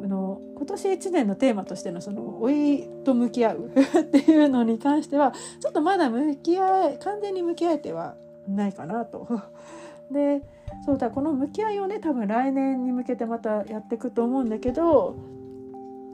[0.00, 3.70] の今年1年のテーマとしてのその老いと向き合う
[4.00, 8.14] っていうのに関してはちょっとまだ向き合え完全に向き合えては
[8.48, 9.26] ないかなと。
[10.10, 10.42] で
[10.84, 15.14] そうだこの向き合いをね多分来年に向けてまたやっていくと思うんだけど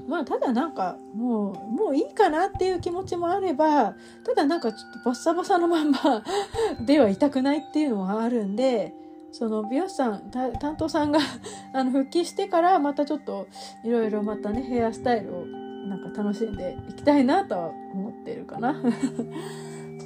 [0.09, 3.95] まあただなんかもうもういいかなっていう気持ちもあれば
[4.25, 5.99] ただなんかちょっとバッサバサのまんま
[6.85, 8.95] ではいたくないっていうのはあるんで。
[9.33, 11.21] その美容師さん担当さんが
[11.73, 13.47] あの復帰してからまたちょっと
[13.85, 15.47] いろいろまたねヘアスタイルを
[15.89, 18.75] なんか楽しんでいきたいなとは思ってるかな。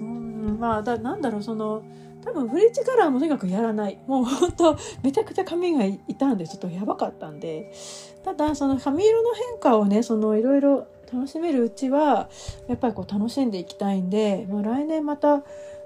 [0.01, 1.83] うんまあだなんだろうその
[2.25, 7.73] 多分ブリーチカラーもとにかくやらないもうほんとめちゃくちゃ髪が傷んでちょっとやばかったんで
[8.25, 12.31] ただその髪色の変化をねそのいろいろ楽しめるうちは
[12.69, 15.43] やっぱりこう楽しんでいきたいんで、まあ、来年また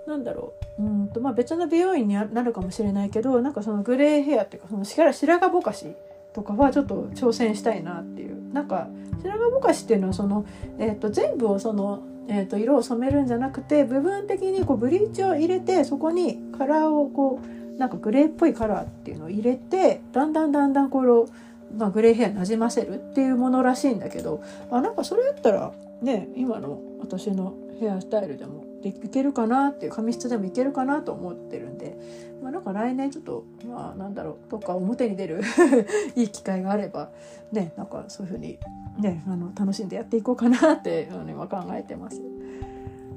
[0.07, 5.87] なんだろううんと、まあ、別の美容院になるかもしれないけどなんかそのグレーヘアっていうかその白髪ぼかし
[6.35, 8.37] とかはちょっと挑戦したいなっていう。
[8.53, 8.89] なんか
[9.23, 10.47] 白髪ぼかしっていうのはその、
[10.79, 21.29] えー、と全部をその、えー、と色を染めるんじゃなくて部分的にこうブリーチを入れてそこにカラーをこうなんかグレーっぽいカラーっていうのを入れてだんだんだんだんこの、
[21.77, 31.97] まあ、グレーヘアなじませるっていうものらしいんだけどあなんかそれやったらね今の私のヘアスタイルでもいけるかなっていう髪質でもいけるかなと思ってるんで、
[32.43, 35.43] まあ、なんか来年ちょっとまあなんだろうとか表に出る
[36.17, 37.11] いい機会があれば
[37.53, 38.59] ねなんかそういうふうに
[38.99, 42.21] ねあの楽しんでやっていこうかなって今考えてます。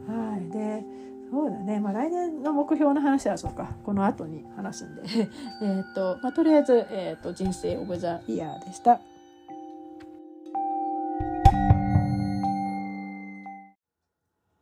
[0.07, 0.83] はいで
[1.31, 5.03] そうだね、まあ、来年の目標の話はそうかこの後に話すんで
[5.61, 8.99] えっと、まあ、とりあえず、えーと、と人生オブザイヤーでした。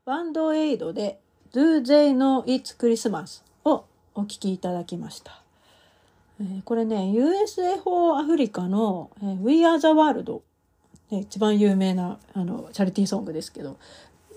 [0.07, 1.19] バンドエイドで
[1.51, 3.83] Do They Know It's Christmas を
[4.15, 5.43] お聴きいただきました。
[6.63, 10.43] これね、USA for アフリカの、えー、We Are the World、
[11.11, 13.77] ね、一番有名なあのチャリティーソングですけど、こ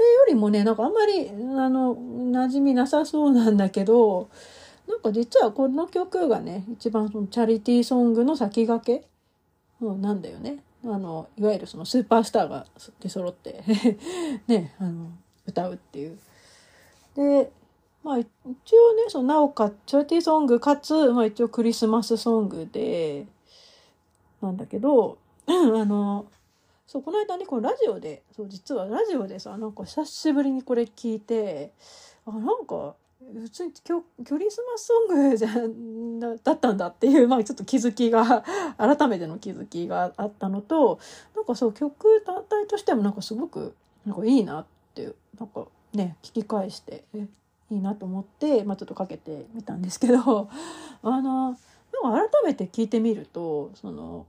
[0.00, 1.32] れよりもね、なんかあんまりあ
[1.68, 4.28] の馴染みなさそうなんだけど、
[4.88, 9.06] なんか実はこの曲がね、一番そのチャリティーソングの先駆け、
[9.80, 10.64] なんだよね。
[10.84, 12.66] あの、いわゆるそのスーパースターが
[12.98, 13.62] 出揃って
[14.48, 15.12] ね、あの、
[15.50, 16.18] 歌うっていう。
[17.14, 17.50] で、
[18.02, 23.26] まあ一応ね、そのなおかチャリティーソングかつ、まあ一応クリスマスソングで、
[24.40, 26.26] なんだけど、あの、
[26.86, 31.72] そう、この間ね、このラジオで、そう、実はラジオでさ、なんか久しぶりにこれ聞いて、
[32.26, 33.72] あ、なんか、普通に
[34.24, 35.48] クリスマスソングじゃ
[36.42, 38.44] だったんだっていう、まあちょっと気づきが、
[38.78, 40.98] 改めての気づきがあったのと、
[41.36, 47.26] なんかそう曲単体としてもなんかすごく、なんかいいなっってなんかね聞き返してえ
[47.70, 50.48] いいなと思って、まあ、ちょっとかけてみたんですけど
[51.02, 51.56] あの
[52.02, 54.26] 改めて聞いてみるとその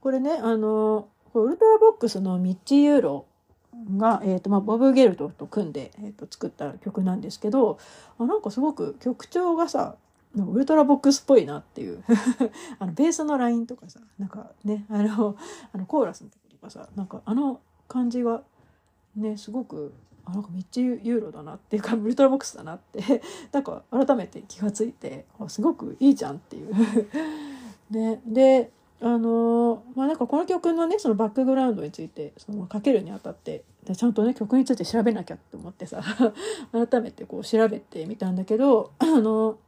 [0.00, 3.24] これねあのウルトラボックスのミッチー・ユーロ
[3.96, 7.78] が、えーとまあ、ボブ・ゲルトと組んで、えーと、作った曲なんですけど
[8.18, 9.96] あなんかすごく曲調がさ
[10.34, 12.02] ウルトラボックスっぽいなっていう
[12.78, 15.36] あのベースのラインとかさなんかねあの
[15.72, 18.42] あのコーラスのとことかさなんかあの感じが
[19.16, 19.92] ねすごく
[20.24, 23.22] あなんかめっちゃユーロだなっていうかウルトラボックスだなって
[23.52, 26.74] なんか改めて気がついてあすごくいいじゃんっていう。
[27.90, 28.70] ね、で
[29.02, 36.02] あのまあなんかこの曲のねそのバックグラウンドについてそのかけるにあたってでちゃんとね曲について調べなきゃって思ってさ
[36.72, 39.58] 改めてこう調べてみたんだけどあの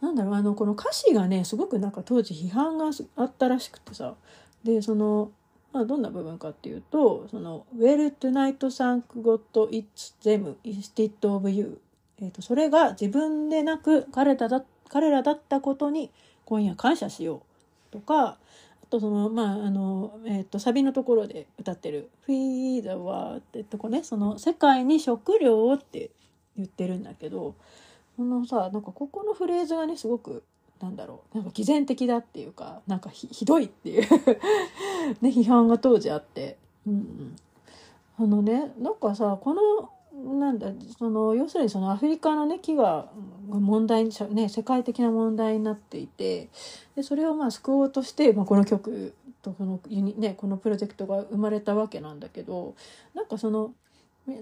[0.00, 4.14] なんだろうあのこの歌詞がねすごくなんか当時批判があったらしくてさ
[4.62, 5.32] でその
[5.72, 9.40] まあ、どんな部分かっていうとその「Well tonight thank God
[9.70, 11.80] it's them instead of you」
[12.20, 16.10] えーと、それが自分でなく彼らだ彼らだったことに
[16.44, 17.42] 今夜感謝しよ
[17.90, 18.38] うとか
[18.82, 26.10] あとそのまああの、えーと、サビのところで歌ってる「Feed the world」ってとこねその世界に食料をって
[26.56, 27.54] 言ってるんだけど
[28.16, 30.42] このさなんかここのフレーズがねすごく
[30.80, 31.36] なんだろう。
[31.36, 34.02] なんか偽善的だっていうかなんかひどいっていう。
[35.20, 36.56] ね批判が当時あって、
[36.86, 37.36] うん、
[38.18, 40.68] あのねなんかさこのなんだ
[40.98, 43.08] その要するにそのアフリカのね飢餓が
[43.48, 46.48] 問題に、ね、世界的な問題になっていて
[46.96, 52.74] でそれをまあ救おうとして、まあ、この曲とこのユニ、ね、このプロジェクトが生まれたわけなんだけど
[53.14, 53.72] なんかその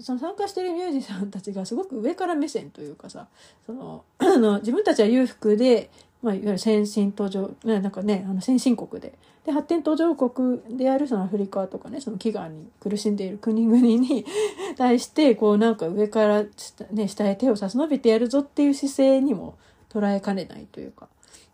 [0.00, 3.28] その参加してるミュージシャンたちがすごく上から目線というかさ
[3.66, 4.04] その
[4.60, 5.90] 自分たちは裕福で
[6.26, 9.16] まあ、いわゆる先進途上、ね、なんかね、あの先進国で。
[9.44, 14.26] で、発展途上国であるそのアフリカとかね、その飢餓に苦しんでいる国々に
[14.76, 16.44] 対して、こうなんか上から
[16.90, 19.54] ね、下へ手を差し伸べてやるぞっていう姿勢にも
[19.88, 21.08] 捉えかねないというか、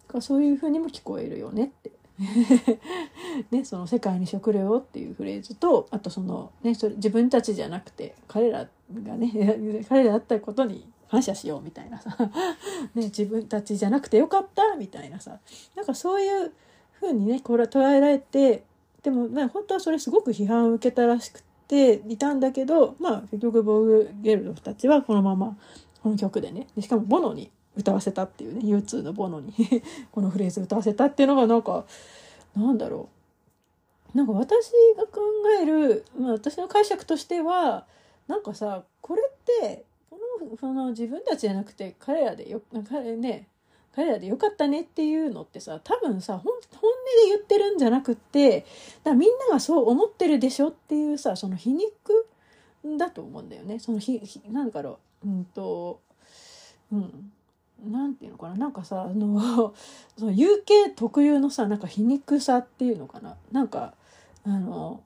[0.09, 1.93] かそういうふうにも聞こえるよねって。
[3.51, 8.69] ね、その世界に食料っていうフレーズとあとその、ね、それ自分たちじゃなくて彼ら
[9.03, 12.17] がね 彼らだったことに感謝しようみたいなさ、
[12.97, 15.41] ね、自分たちじゃなくてよかったみたいなさ。
[15.77, 16.53] なんかそういう
[17.03, 18.65] 風にねこれは捉えられて
[19.03, 25.55] でも、ね、本当はそれすごく批判を受けたらしくていたんだけどまあ結局ボーグ・ゲルドたちはこのまま
[26.03, 29.53] この曲でねでしかもボノに歌わせたっていうね U2 のボノに
[30.13, 31.85] このフレーズ歌わせたっていうのがなんか
[32.57, 33.11] なんだろ
[34.15, 34.17] う。
[34.17, 35.21] なんか私が考
[35.61, 37.87] える、まあ、私の解釈としては
[38.29, 39.85] なんかさこれって
[40.59, 43.49] その自分たちじゃなくて彼らでよ彼ね
[43.95, 48.65] 彼らでよかったねっていうのってさ多分さ本音で言ってるんじゃなくって
[49.05, 52.27] だみんながそう思ってるでしょっていうさその皮肉
[52.99, 53.79] だと思うんだよね。
[53.79, 54.21] そのひ
[54.51, 55.29] なんだろう。
[55.29, 56.01] うんと
[56.91, 57.33] うん。
[57.85, 58.57] なんていうのかな。
[58.57, 59.75] なんかさあの
[60.17, 63.37] その UK 特有のさなんか皮肉さっていうのかな。
[63.51, 63.95] なんか
[64.45, 65.03] あの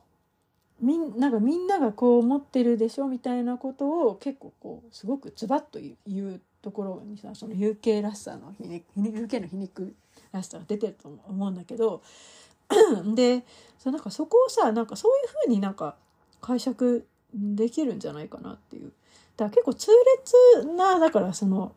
[0.81, 9.95] みんなんかみんながこう思ってるでしょみたいなことを結構こうすごくズバッと言うところにさその UK らしさの皮肉 UK の皮肉
[10.33, 12.03] らしさが出てると思うんだけど
[13.15, 13.45] で
[13.79, 15.97] そなんかそこをさなんかそういうふうになんか
[16.41, 18.93] 解釈できるんじゃないかなっていう。
[19.37, 19.91] だから結構痛
[20.63, 21.73] 烈なだからその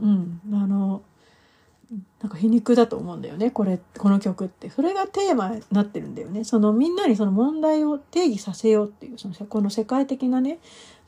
[0.00, 1.02] うんあの
[2.22, 4.70] なんか皮肉だと思うんだよねこれこの曲って。
[4.70, 6.44] それがテーマになってるんだよね。
[6.44, 10.60] そのみんなにその問題を定義させようっていうそのこの世界的なね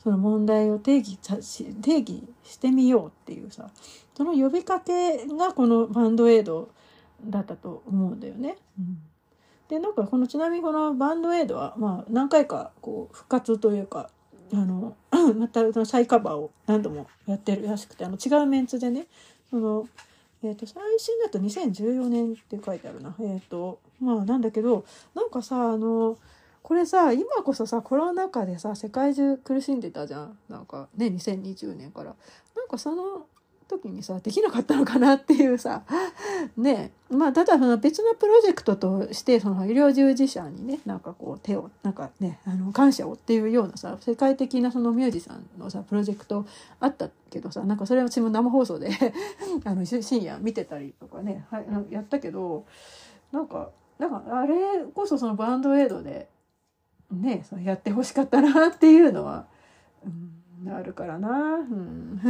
[0.03, 1.37] その問題を定義さ
[1.81, 3.69] 定義してみようっていうさ
[4.13, 6.69] その呼びかけがこのバンドエイド
[7.23, 8.57] だったと思うんだよね。
[8.77, 8.97] うん、
[9.69, 14.09] でなんかこのちなみにこのバンドエイドはまあ何回かこう復活というか
[14.51, 14.97] あの
[15.37, 19.07] また再カバーを何度もやってるらしくてあの違うメンツでね
[19.49, 19.87] その
[20.43, 23.15] えーと、最新だと2014年って書いてあるな。
[23.19, 26.17] えっ、ー、とまあなんだけどなんかさあの
[26.61, 32.15] これさ今こそさコロナ禍でさ世界中苦しんでたじゃんなんかね2020年から。
[32.55, 33.25] なんかその
[33.67, 35.83] 時にさできなかったのかなっていうさ
[36.57, 46.45] ねまあただその別のプロジェクトとしてその医療従事者にねなんかこう手をなんかねあの感謝をっていうようなさ世界的なそのミュージシャンのさプロジェクト
[46.79, 48.89] あったけどさなんかそれは私も生放送で
[49.65, 52.65] あの深夜見てたりとかね、はい、やったけど
[53.31, 53.69] なんか
[53.99, 54.55] なんかあれ
[54.93, 56.27] こそそのバンドエイドで
[57.11, 59.45] ねそのやってほしかったなっていうのは、
[60.05, 61.29] うん、あるからな。
[61.29, 62.21] うん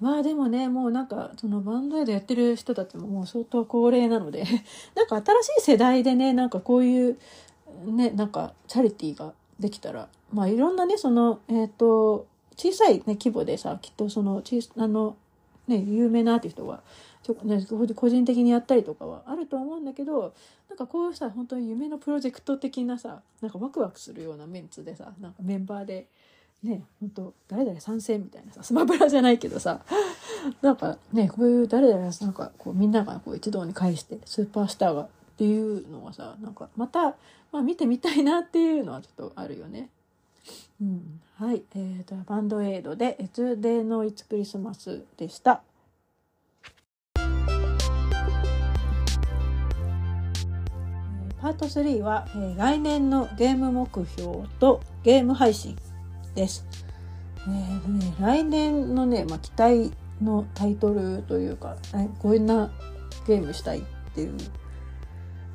[0.00, 4.44] まあでもね、もうなんか、そのバンドエイドやってる人たちももう相当高齢なので
[4.94, 7.18] なんか新しい世代でね、なんかこういう、
[7.86, 12.26] ね、なんかチャリティーができたら、まあいろんなね、その、えっ、ー、と、
[12.56, 15.16] 小さい、ね、規模でさ、きっとその、小あの、
[15.68, 16.82] ね、有名なアーティストが、
[17.22, 17.64] ちょね、
[17.94, 20.34] 個人的にやったりとかはあると思うんだけど、
[20.68, 26.06] なんかこういうさ、本当に夢のプロジェクト的なさ、なんかワクワクするようなメンツでさ、なんかメンバーで、
[26.64, 29.80] ね本当誰々参戦みたいなさスマブラじゃないけどさ
[30.62, 37.16] なんかねこういう誰々なんかこうみんながこう一堂に会してスーパースターがっていうのはさなんかまた、
[37.52, 39.90] まあ、見てみたいなっていうのはちょっとあるよね。
[40.80, 45.62] うん、はい、えーと、バンドエイドで「越デーのいつクリスマス」でした。
[51.40, 55.76] パート3は、えー、来年のゲーム目標とゲーム配信
[56.34, 56.66] です。
[57.46, 59.92] えーね、来年のね、まあ、期待
[60.22, 61.76] のタイトルというか、
[62.20, 62.70] こんな
[63.26, 63.82] ゲームしたいっ
[64.14, 64.36] ていう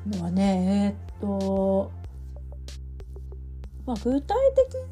[0.06, 1.90] のはね、えー、っと、
[3.86, 4.36] まあ、具体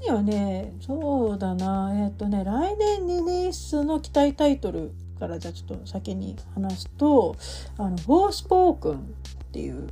[0.01, 7.37] 的にはね、そうだな、えー、っとね、来年リリースの期待タイトルからじゃあちょっと先に話すと、
[7.77, 8.99] あの、フォースポークンっ
[9.53, 9.89] ていう、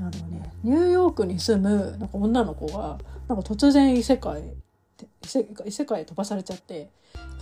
[0.00, 2.98] あのね、ニューヨークに住むなんか女の子が、
[3.28, 4.42] なんか突然異世界
[5.66, 6.90] 異世界へ飛ばされちゃって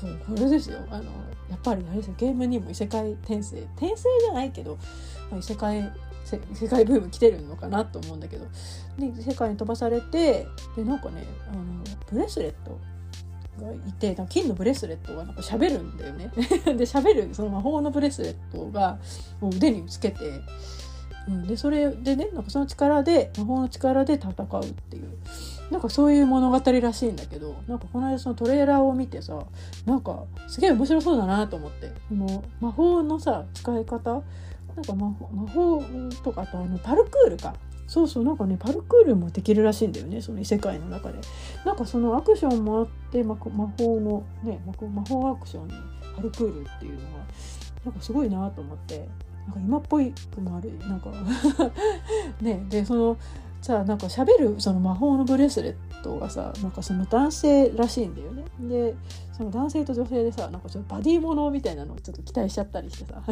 [0.00, 0.78] そうこれですよ。
[0.90, 1.04] あの
[1.50, 2.14] やっぱりあれですよ。
[2.18, 3.60] ゲームにも異世界転生。
[3.76, 4.78] 転生じゃないけど、
[5.30, 5.90] まあ、異世界
[6.24, 8.46] 世界ブーム来てるのかなと思うんだけど。
[8.98, 10.46] で世界に飛ばされて
[10.76, 11.62] でなんかねあの
[12.10, 12.78] ブレスレット
[13.62, 16.30] がいて金のブレスレットがなんか喋るんだよね。
[16.36, 18.98] で喋るその魔法のブレスレットが
[19.40, 20.40] もう腕につけて、
[21.28, 25.08] うん、でそれでねなんかその力で魔法の力で戦うっていう。
[25.70, 29.36] なんかそういう物語らしいんだけどなんかこの間そのトレーラーを見てさ
[29.84, 31.88] なんかすげえ面白そうだなと思って。
[32.08, 34.22] この魔法のさ使い方
[34.76, 35.82] なんか魔法魔法
[36.22, 37.54] とかあとあのパルクールか。
[37.88, 41.18] そうそうなんかねパルクールもできるらしいんだよねその異世界の中で。
[41.64, 45.74] なんかそのアクションもあって魔法のね魔法アクションに
[46.14, 47.24] パルクールっていうのが
[47.84, 49.08] なんかすごいなと思って。
[49.46, 51.10] なんか今っぽいくもあるなんか
[52.40, 53.16] ねでその
[53.62, 58.44] さなんか喋るその魔法のブレスレットがさなんかその男性らしいんだよね。
[58.60, 58.94] で
[59.36, 63.22] その男性と女性でさなんかちょっとバディものみたいなのをちょっと期待しちゃったりしてさ。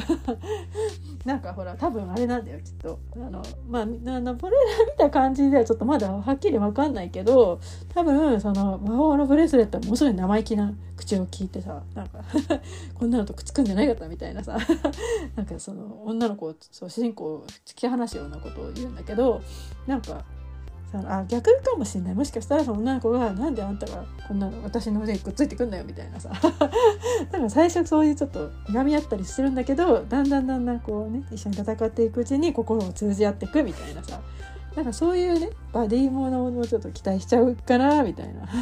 [1.24, 2.98] なんかほら多分あれなんだよきっと。
[3.16, 4.56] あのまああのこれ
[4.86, 7.58] 見た感じではちょっとまだはっきり分かんないけど
[7.94, 12.22] 多分その魔法のブレスレットはものすごい生意気な口を聞いてさなんか
[12.94, 14.58] こんなのとくっつくんじゃないかったみたいなさ。
[15.36, 19.40] なんかその女の子をそう主人公を突き放すようなことを言うんだけど
[19.86, 20.22] なんか
[21.00, 26.30] あ逆かもしれないもしかしたらその女の子が「なんであんたがこんなの私の腕にくっついてくんだよ」みたいなさ
[27.30, 34.20] だか最初そういうちょっといがみ合ったりするんだけどだんだんだんだんこうね一緒に戦っていくうちに心を通じ合っていくみたいなさ
[34.76, 38.48] なんかそういうねバディものをちょっと期待しちゃうかなみたいな。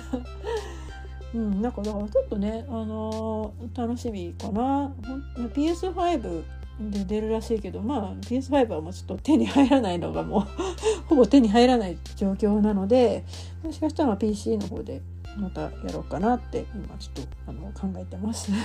[1.34, 4.92] うん、なんかだからちょっとね、あのー、楽しみかな。
[5.54, 6.42] PS5
[6.80, 10.46] で出るらしいけどまあ PS5 はもうちょっと手に入らないのがもう
[11.08, 13.24] ほぼ手に入らない状況なので
[13.62, 15.02] もしかしたら PC の方で
[15.36, 18.50] またやろうかなって今ちょっとあの考えてます。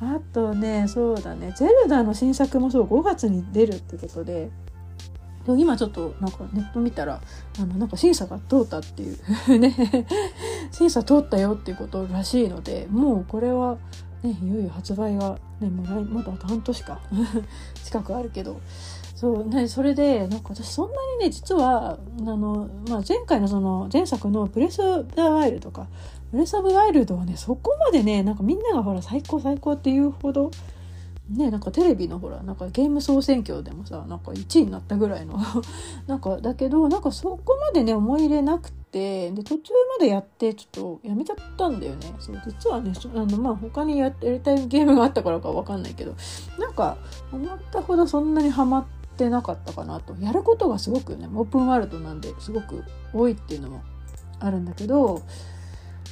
[0.00, 4.48] あとねそうだね「ゼルダ」の新作もそう5月に出るってことで
[5.56, 7.20] 今ちょっとなんかネット見たら
[7.58, 9.18] あのなんか審査が通ったっていう
[9.58, 9.74] ね。
[10.70, 13.78] 審査通ったよっていうことらしいのでもうこれは
[14.22, 17.00] ね、いよいよ発売が、ね、もうまだ半年か。
[17.84, 18.60] 近くあるけど。
[19.18, 25.88] そうねそれでなんか私そんなにね実はあの、まあ、前回のその前作の「ブレス・ブ・ザ・ワイルド」とか
[26.30, 30.52] 「ブレス・オブ・ワイルド」はねそこまでねなんかみんながほら最高最高っていうほど
[31.30, 35.36] ねなんかテレビのほらなんかゲーム総選挙でもさなんか1位になったぐらいの。
[36.06, 42.14] なんかだけどなんかそこまでね思い入れなくてで途中までやってちょっとやめちゃったんだよね。
[42.18, 46.14] そう実はねあのまあ他にややりたいゲームがあったからかわかんないけど
[46.58, 46.96] なんか
[47.32, 48.86] 思ったほどそんなにハマっ
[49.16, 50.14] てなかったかなと。
[50.20, 53.82] やることがすごくねオープンワールドなんですごく多いっていうのも
[54.40, 55.22] あるんだけど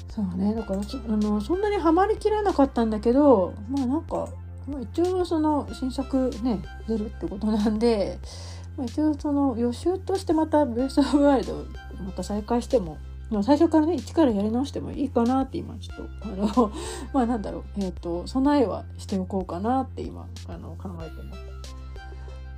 [0.09, 0.83] そうねだからあ
[1.17, 4.29] のそんなにハマりきらなかったんだけどまあなんか
[4.69, 8.19] まあ、一応その新作ね出るってことなんで、
[8.77, 11.65] まあ、一応その予習としてまた「ベース・オブ・ワイルド」
[12.05, 12.99] また再開しても、
[13.31, 16.73] まあ、最初からね一からやり直してもいいかなって今ちょっとあの
[17.13, 21.41] まあなんだろうえっ、ー、と備えはしておこうかなって今あの考えてます。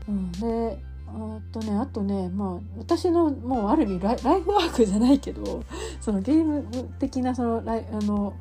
[0.09, 5.63] うん、であとねあとねまあ私のもうある意味ライフワークじゃないけど
[6.01, 6.65] そのゲーム
[6.99, 8.35] 的なそのライあの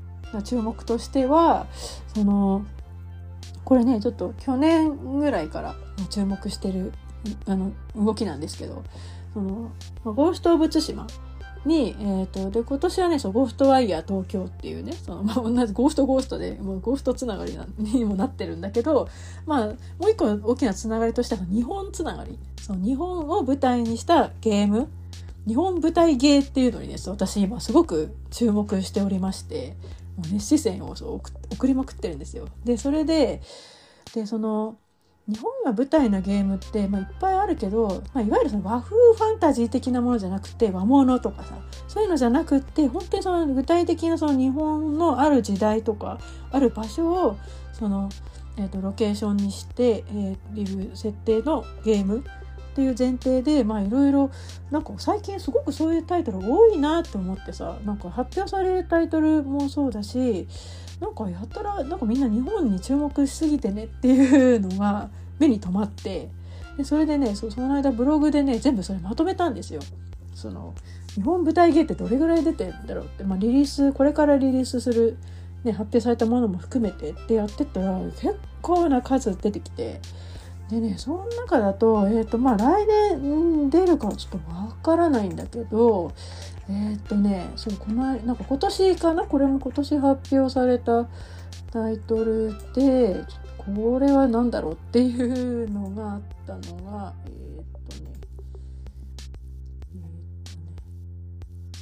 [0.43, 1.67] 注目としては
[2.13, 2.65] その
[3.63, 5.75] これねちょっと去年ぐらいから
[6.09, 6.93] 注目してる
[7.45, 8.83] あの動きなんですけど
[9.37, 9.71] その
[10.03, 11.05] ゴースト・オブ・ツシマ
[11.63, 19.07] に、えーと、で今年はねそうゴーストワイヤー東京っていうねその、まあ、同じゴーストゴーストでもうゴーストつながりなにもなってるんだけど、
[19.45, 24.89] まあ、もう一個大きなつながりとしては日本つながりその日本を舞台にしたゲーム
[25.45, 29.75] 日本舞台芸っていうのにね私今すごく注目しておりまして
[30.17, 31.21] もうね視線をそう
[31.53, 32.47] 送りまくってるんですよ。
[32.65, 33.41] でそれで
[34.15, 34.77] でその
[35.27, 41.55] 日本が舞台のゲームって、まあ、いっぱいあるけど、まあ、いわゆるその和風ファンタジー的なものじゃなくて和物とかさ
[41.87, 46.19] そういうのじゃなくって本当にその具体的なその日本のある時代とか
[46.51, 47.37] ある場所を
[47.73, 48.09] その、
[48.57, 54.31] えーと、ロケーションにして、えー、いう設定のゲームっていう前提でまあいろいろ
[54.71, 60.47] なんか最近すごくそういうタイトル多いなって思ってさなんか発表されるタイトルもそうだし
[60.99, 65.09] なんかやったらなんかみんな日本に注目しすぎてねっていうのが
[65.39, 66.29] 目に留まって
[66.77, 69.81] でそれでねその間ブログでね全部それまとめたんですよ。
[70.33, 70.73] その
[71.15, 75.17] 日本舞台芸ってどれぐらい出てんだろうって、まあ、リリースこれからリリースする、
[75.63, 79.99] ね、発表されたものも含めてってやってったら結構な数出てきて
[80.69, 82.85] でねその中だと,、えーとまあ、来
[83.19, 86.13] 年出るかちょっとわからないんだけど
[86.69, 89.23] えっ、とねそうこのなんか今年かな？
[89.23, 91.07] これも今年発表された
[91.71, 93.23] タイトルで
[93.57, 94.73] これは何だろう？
[94.73, 97.29] っていうのがあったのがえ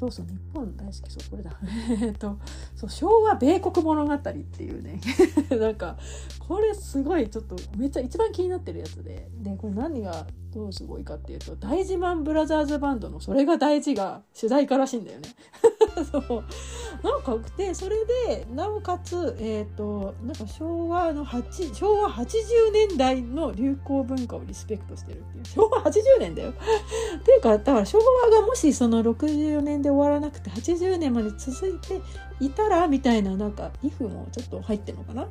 [0.06, 1.52] そうそう日本大好きそうこれだ。
[2.06, 2.38] えっと
[2.76, 5.00] そう昭和米国物語っていうね。
[5.50, 5.98] なんか
[6.40, 9.30] これすごいちょっとめっちゃ一番気になってるやつで。
[9.42, 15.30] でこれ何がどうすごいかっていうと大事マンブラザーズバンドの「それが大事」が主題歌らしいんだよね。
[16.04, 16.44] そう
[17.04, 17.96] なんかでそれ
[18.28, 22.28] でなおかつ、えーと、なんか昭和の8昭和80
[22.74, 26.52] 年代の流行文化をリスペクトしてるっていう昭和80年だよ。
[27.20, 32.02] っていうかだから昭和がもしその64年で終わらなくて80年まで続いて
[32.40, 35.28] いたらみたいななんか「if」もちょっと入ってるのかな。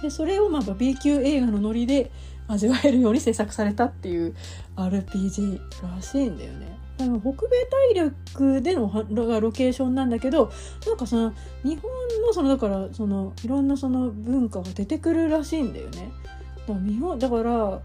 [0.00, 2.10] でそれをまあ B 級映画のノリで
[2.48, 4.34] 味わえるように制作されたっていう
[4.76, 6.81] RPG らしいんだよね。
[7.20, 9.04] 北米大陸での
[9.40, 10.52] ロケーションなんだけど
[10.86, 11.32] なんかその
[11.64, 11.90] 日本
[12.26, 16.12] のそのだからそのいろんなその文化が出てくるらしいんだよね。
[16.66, 17.80] だから日本だから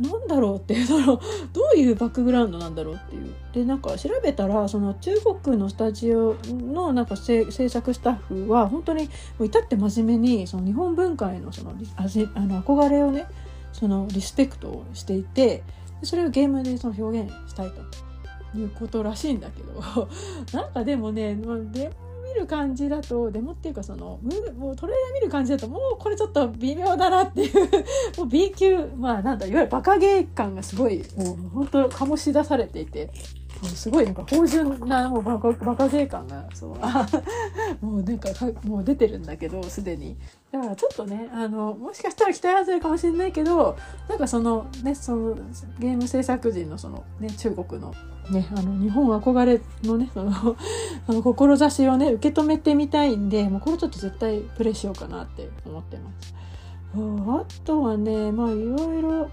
[0.00, 1.20] なんだろうっていうその
[1.52, 5.10] どういうバックグラウンドなんだろうっていうでなんか調べたらその中
[5.42, 9.08] 国のスタジオのなんか制作スタッフは本当に
[9.40, 13.26] 至って真面目にその日本文化へのそのあの憧れをね
[13.72, 15.64] そのリスペクトをしていて
[16.02, 18.07] それをゲームでその表現したいと。
[18.56, 20.08] いうことらしいんだけど
[20.52, 24.18] なんかでもね、まあ、デモ見る感じだとデモっていうかその
[24.58, 27.54] もうトレーラー見る感じだともうこれちょっと微妙だなっていう
[28.18, 33.10] もう B 級まあなんだいわゆるバカゲー感がすごいもう本当醸し出されていて
[33.74, 38.28] すごいなんか芳醇なもうバカバカ税感がそうもうなんか
[38.64, 40.16] もう出てるんだけどすでに
[40.52, 43.76] だからちょっとねあのもしかしたら期待外れかもしれないけど
[44.08, 45.34] なんかそのねその
[45.78, 47.92] ゲーム制作人のそのね中国の
[48.30, 50.56] ねあの日本憧れのねその
[51.08, 56.34] あの志をね受け止めてみたいんでもうこれちょっと絶対プレイしようかなって思ってます。
[56.94, 59.30] あとはねまあいろいろ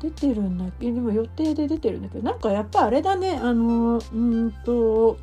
[0.00, 0.90] 出てるんだけ？
[0.90, 3.38] でも予定で出てるんだけどなんかやっぱあれだね。
[3.42, 5.18] あのうんと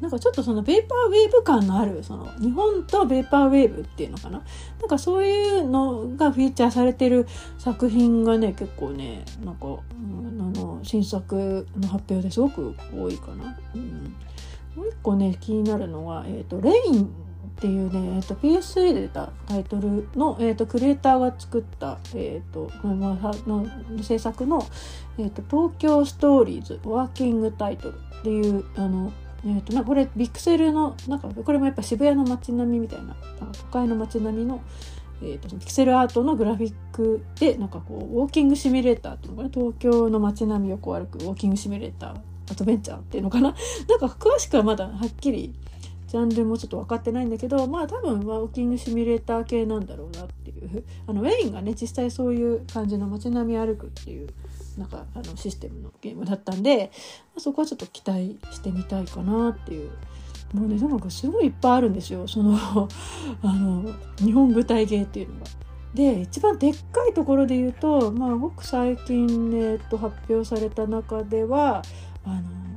[0.00, 4.42] なんかちょっとそのペーパーウェーブ感のあるその日本とペーパーウェーブっていうのかな？
[4.80, 7.26] なんかそういうのがフィーチャーされてる
[7.58, 13.56] 作品がね結構ねなんか、うん、あの新作の発表ですごく多いかな。
[13.74, 14.16] うん、
[14.76, 17.27] もう一個ね気になるのは、えーと、レイン。
[17.58, 23.66] っていうね、えーと、PS3 で出たタイトルの、えーと、クリエイターが作った、えーとまあ、の
[24.00, 24.64] 制作の、
[25.18, 29.12] えーと「東京ストーリーズワーキングタイトル」っていうあの
[29.44, 33.16] えーと、なこれビクセルのなんかこれもやっぱ渋谷の街並みみたいな
[33.52, 34.60] 都会の街並みの、
[35.22, 42.20] えーと、ピクセルアートのグラフィックでなんかこうウォーキングシミュレーターっていうのかな東京の街並みをこう歩くウォーキングシミュレーター
[42.50, 43.54] アドベンチャーっていうのかな。
[43.88, 45.54] なんか詳しくはまだはっきり
[46.08, 50.84] ジャンルもちょっと分かってないんだけどまあ多分ウォーキングシミュレーター系なんだろうなっていう。
[51.06, 54.28] あのウェインがね実際そういう感じの街並み歩くっていう
[54.76, 56.90] なんかあのシステムのゲームだったんで、
[57.34, 59.90] ま、そこはちょっと期待してみたいかなっていう。
[60.54, 62.26] もうねなんかすごいいっぱいあるんですよ。
[62.26, 62.56] その
[63.42, 63.84] あの
[64.16, 65.46] 日本舞台ゲーっていうのが。
[65.94, 71.82] で一番でっかいところで言うと、まあ、ごく最近、ね、えっと、発表された中では
[72.24, 72.42] あの「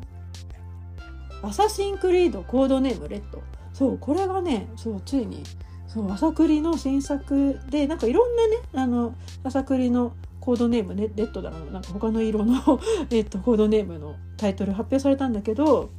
[1.43, 3.41] アサシンクリードコードネームレッド」
[3.73, 5.43] そうこれがねそうついに
[5.87, 9.13] そうアサクリの新作でなんかいろんなねあの
[9.43, 12.79] 朝栗のコードネームねレッドだのなんか他の色の
[13.11, 15.89] えっとコードネームのタイトル発表されたんだけど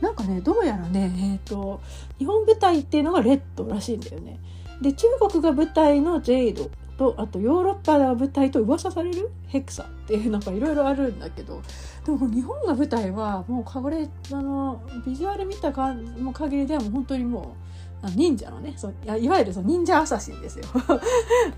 [0.00, 1.80] なんかねどうやらねえっ、ー、と
[2.18, 4.38] 日本舞台っていうのがレッドらしいんだよね。
[4.80, 11.62] で中国が舞台のジェイドとあとヨーロッパが舞台と噂されるヘクサっていうなんかいろいろあるんだけど
[12.04, 17.56] でも日本が舞台はもうこれあのビジュアル見たかも限りではもう本当にも
[18.02, 20.64] う忍者のねそういわゆるその忍者アサシンですよ。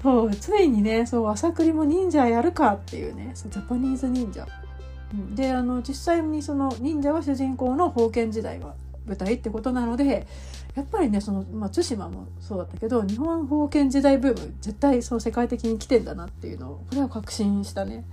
[0.02, 4.46] そうついにねそう朝栗も忍者やるかっていうねそうジャパニーズ忍者、
[5.12, 8.74] うん、であの実際にその忍者は主人公の封建時代が
[9.06, 10.26] 舞台ってことなので
[10.78, 18.04] やっぱりねその、まあ、対馬もそうだったけど日本封建時代ブーム絶対そう世界的に来てんだなっていうのをこれは確信したね。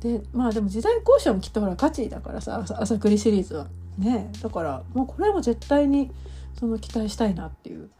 [0.00, 3.66] でまあでも時代交渉もきっとほらガチだからさ朝栗シリーズは
[3.98, 6.12] ねだからもうこれも絶対に
[6.58, 7.90] その期待したいなっていう。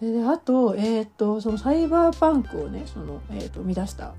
[0.00, 4.14] であと,、えーと、そのサイバーパンクをねその、えーと、生み出した、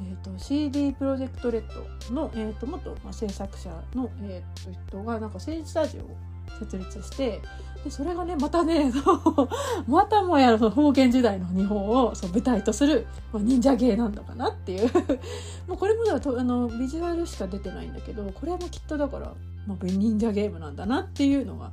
[0.00, 1.62] えーと、CD プロジェクトレッ
[2.08, 6.16] ドの、えー、と元、まあ、制作者の、えー、と人がなんか政治スタジオを
[6.58, 7.40] 設立して
[7.84, 8.92] でそれがねまたね
[9.88, 14.90] またもやその封建時代の日本をその舞台とする、まあ、忍者芸なんだかなっていう。
[15.66, 19.32] もうこれもだあのビジュアルしか出てないんだけどこれもきっとだから、
[19.66, 21.70] まあ、忍者ゲームなんだなっていうのが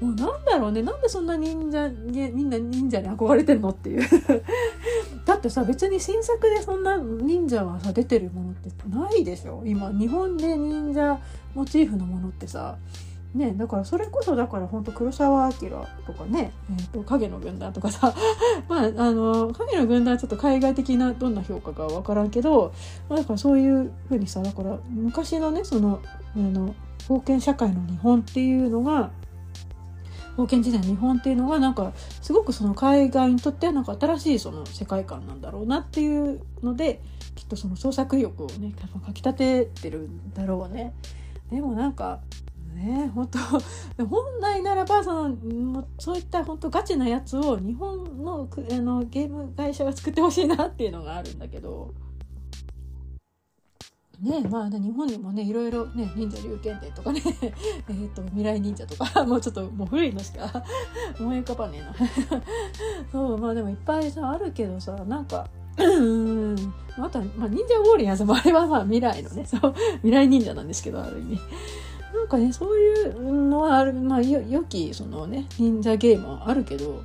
[0.00, 4.02] もうなんだろうねなんでそんな忍者みんな忍者に憧れてんのっていう。
[5.24, 9.62] だってさ別に新作でそんな忍者がさ出てるものってないでしょ？
[9.64, 11.18] 今日本で忍者
[11.54, 12.76] モチーフのものってさ
[13.34, 15.68] ね、だからそれこそだから本当黒澤明
[16.06, 18.14] とかね、えーと、影の軍団とかさ
[18.68, 22.72] まああの影の軍団はちょっと海外的などんな評価か分からんけど、
[23.08, 25.98] まあ、だからそういうふうにさだから昔のねその
[26.36, 26.76] あの
[27.08, 29.10] 封建社会の日本っていうのが
[30.36, 31.92] 封建時代の日本っていうのがなんか
[32.22, 37.00] すごくその海外にとってはなんか新しいその世界観なんだろうなっていうので
[37.34, 38.72] きっとその創作意欲をね
[39.04, 40.94] かきたててるんだろうね。
[41.50, 42.20] でもなんか
[42.74, 43.10] ね。
[43.14, 43.38] 本当。
[44.04, 51.94] 本来ならばそのそういった本当ガチなやつを日本のあのゲーム会社が作ってほしいなっていうのがあるんだけど。
[54.20, 57.20] ねまあね日本にもねいろいろね忍者龍剣伝とかね。
[57.88, 59.24] えっと未来忍者とか。
[59.24, 60.64] もうちょっともう古いのしか
[61.18, 62.42] 思い浮かばねえな。
[63.10, 65.48] そうまあでもいっぱいさあるけどさなんか
[65.78, 66.74] うん。
[66.96, 71.40] あとは、まあ、忍者ウォーリアーズもあれはまあ未来のねそう未来忍者なんですけどある意味。
[72.14, 77.02] なんかねそういうのはあるまあよ良きそのね忍者ゲームはあるけど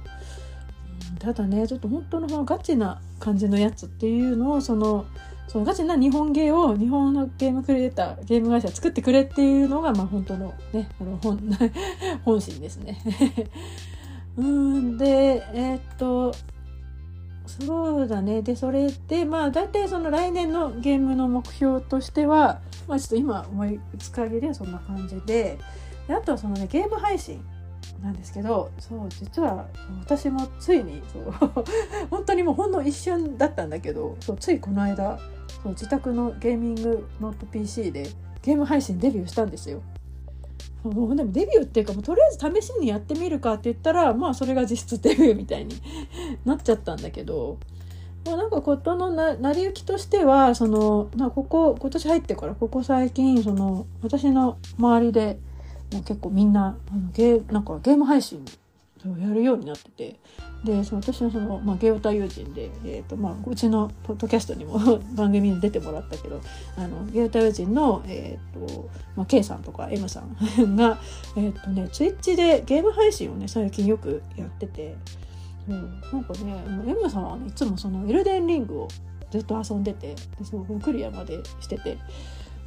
[1.20, 5.06] ただねちょっと本当のそのガチな感じのやつっていうのをその
[5.48, 11.40] そのガチな日本ゲーを日本のゲームクリエイターゲーム会社作ってくれっていうのがまあ本当のねあの本
[12.24, 13.02] 本心ですね。
[14.38, 16.34] うんでえー、っと
[17.48, 22.60] そうだねでそれでまあ大体その来年のゲームの目標としては
[22.90, 25.58] まあちょっと今思いつかげではそんな感じで
[26.08, 27.46] であとはそのねゲーム配信
[28.02, 29.68] なんですけどそう実は
[30.02, 31.32] 私もついにそう
[32.10, 35.20] 本当にもうほんの一瞬だったんだけどそうついこの間
[35.64, 38.10] そう自宅のゲーミングノート PC で
[38.42, 39.82] ゲーム配信デビューしたんですよ。
[40.84, 45.76] もうでもデビューっていうかもうとりあえず試しにやってみるかって言ったらまあそれが実質デビューみたいに
[46.46, 47.58] なっちゃったんだけど、
[48.26, 55.40] まあ、なんかことのな成り行きとしてはその、まあ、ここ今年入ってからここ最近その私の周りで
[55.94, 58.44] もう結構みんなあのゲーなんかゲーム配信
[59.08, 60.20] をやるようになってて
[60.64, 64.78] でその私のその、まあ、ゲオタ友人で、えーとまあ、うちのポッドキャストにも
[65.16, 66.42] 番組に出てもらったけど
[66.78, 71.00] あのゲオタ友人の、えーとまあ、K さんとか M さんが、
[71.38, 74.98] えーとね、ツイッチでゲーム配信をね最近よくやってて、
[75.70, 78.88] うん、なんかね M さんは、ね、いつもそのエルデンリングを
[79.32, 81.98] ずっと遊んでてでそのクリアまでしてて。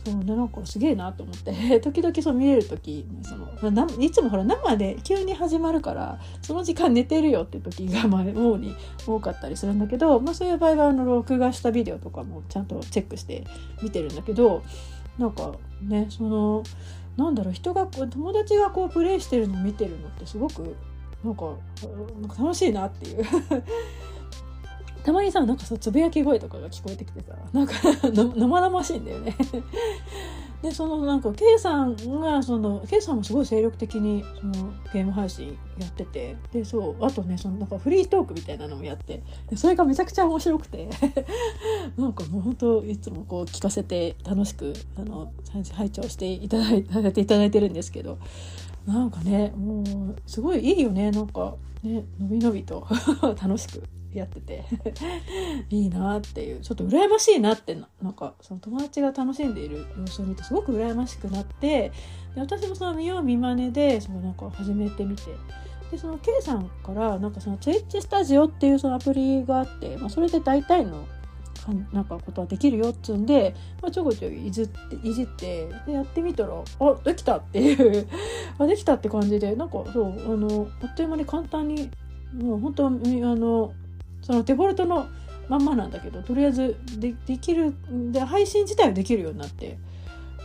[0.04, 8.74] そうでなんかすげえなと思って 時々そう見れる時そのないつもほら生で急に始まるからその時間寝てるよって時がまあ主に
[9.06, 13.44] 多かったりするんだけど、まあ、そういう場合はあの録画したビデオとかもちゃんとチェックして
[13.80, 14.64] 見てるんだけど
[15.18, 16.64] なんかねその
[17.16, 20.74] なんだろう人が友達がこうプレイしてるのを見てるのってすごく
[21.24, 21.54] なんか
[22.38, 23.24] 楽しいなっていう。
[25.04, 27.74] たまにさなんかさつぶやき声とかが聞こえてきてさなんか
[28.12, 29.36] 生々しいんだよね。
[30.62, 40.88] でそのなんか K さんがその K さんもすごい精力的にそのゲーム配信やっててでそうあとねそのなんかフリートークみたいなのもやってでそれがめちゃくちゃ面白くて。
[41.96, 45.32] なんかもう本当いつもこう聞かせて楽しくあの
[45.72, 48.18] 拝聴していただいていただいてるんですけど。
[48.86, 51.10] なんかねもうすごいいいよね。
[51.10, 52.86] なんかねのびのびと。
[53.40, 53.82] 楽しく
[54.12, 54.64] やってて。
[55.70, 56.60] いいなっていう。
[56.60, 57.78] ちょっと羨ましいなって。
[58.02, 61.92] なんかその友達が楽しんでいる様子を見てすごく羨ましくなって。
[62.34, 65.22] で私もその見よう見まねでそのなんか始めてみて。
[65.90, 71.04] でその K さんからなんかその Twitch スタジオっていうそのアプリがあって、まあ、それで大体の
[71.92, 78.08] なんかことはできるよっつんで、まあ、ちょこちょいいじっていじってでやってみたらあできたっていう
[78.58, 81.90] あできたって感じでなんかそうあのあっという間に簡単に
[82.34, 83.72] もう本当あの
[84.22, 85.06] そのデフォルトの
[85.48, 87.74] まんまなんだけどとりあえずでできる
[88.10, 89.78] で配信自体はできるようになって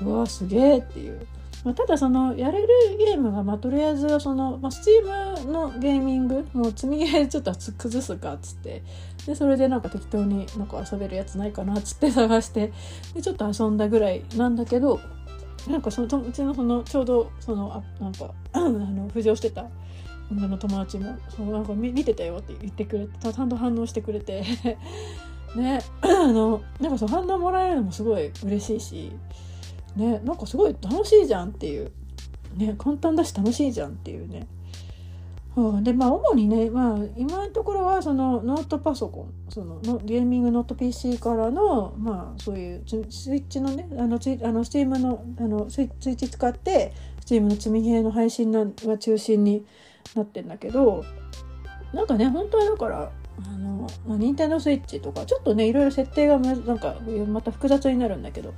[0.01, 1.25] うわすげえっていう、
[1.67, 2.67] まあ、ただそのやれる
[2.97, 8.83] ゲームが、まあ、とりあえずその、まあ、Steam のゲーミングもう積みゲーちょっと崩すかっつって。
[9.25, 12.71] でそれでなんか適当になんか遊べるやつないかなっつって探して。
[13.13, 15.01] でちょっと遊んだぐらいなんだけど
[15.67, 19.65] なんかそのうちのそのちょうどそのあなんか あの浮上してた。
[20.29, 24.43] 女の友達もそうなんか見てたよって言ってくれてちゃんと反応してくれて。
[25.55, 29.11] ね あのなんかそう反応もらえるのもすごい嬉しいし。
[29.97, 31.91] ねなんかすごい楽しいじゃんっていう。
[32.57, 34.47] ね簡単だし楽しいじゃんっていうね。
[35.55, 48.67] うん、でまあ主にね、まあ、今のところはそのノートパソコンそののゲーミングノート PC からのまあそういうスイッチのねあのツあのスチームのあのスイッチ使ってスチームの積みゲーの配信が
[48.99, 49.65] 中心に
[50.13, 51.03] なってんだけど
[51.91, 53.11] なんかね本当はだから
[53.43, 56.97] あの、まあ、ニンテンドースイッチとかちょっとねいろいろ設定がなんか
[57.27, 58.53] また複雑になるんだけど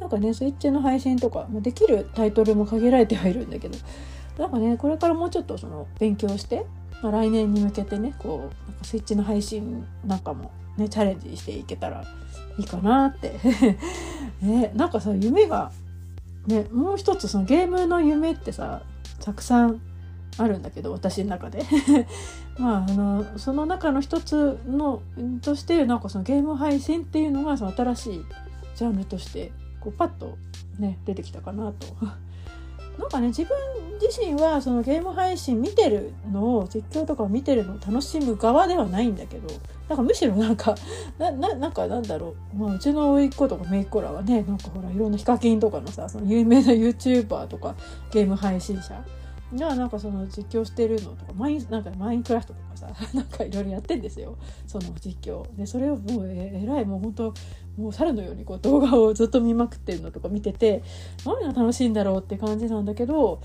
[0.00, 3.78] なんかねスイッチの配信とかできるタイトルも限られてはいるんだけど
[4.38, 6.64] なんかねこれからもうちょっとその勉強して、
[7.02, 12.04] まあ、来年に向けてねこうなんかスイッチの配信なんかもねチャレンジしていけたら
[12.58, 13.34] いいかなって。
[14.42, 15.72] ねなんかさ夢が
[16.46, 18.82] ねもう一つそのゲームの夢ってさ
[19.20, 19.80] たくさん
[20.38, 21.64] あるんだけど私の中で。
[22.58, 25.00] まああのその中の一つの
[25.42, 28.24] としてなんかそのゲーム配信っていうのがその新しい
[28.74, 30.38] ジャンルとしてこうパッと
[30.78, 31.86] ね出てきたかなと。
[32.98, 33.56] なんかね自分
[34.00, 39.48] 自身はそのゲーム配信見てるのを実況とかを見てるのを楽しむ側ではないんだけど
[39.88, 40.74] なんかむしろなんか
[41.16, 47.76] なななんかなんだろう、まあ、うちの甥っ子とか姪っ子らはねなんかほらいろんなヒカキンとかのさその有名な YouTuber とか
[48.10, 49.04] ゲーム配信者
[49.52, 54.36] じゃあなんかその実況してるのとかマイなんかマインクラフトとかさ なんかいろいろやってんですよ。
[54.66, 55.44] その実況。
[55.56, 57.34] でそれをもうええらいもう本当
[57.78, 60.82] もう猿のようにこう動画をずっと見まくってるのとか見てて
[61.24, 63.40] 何が楽しいんだろうって感じなんだけど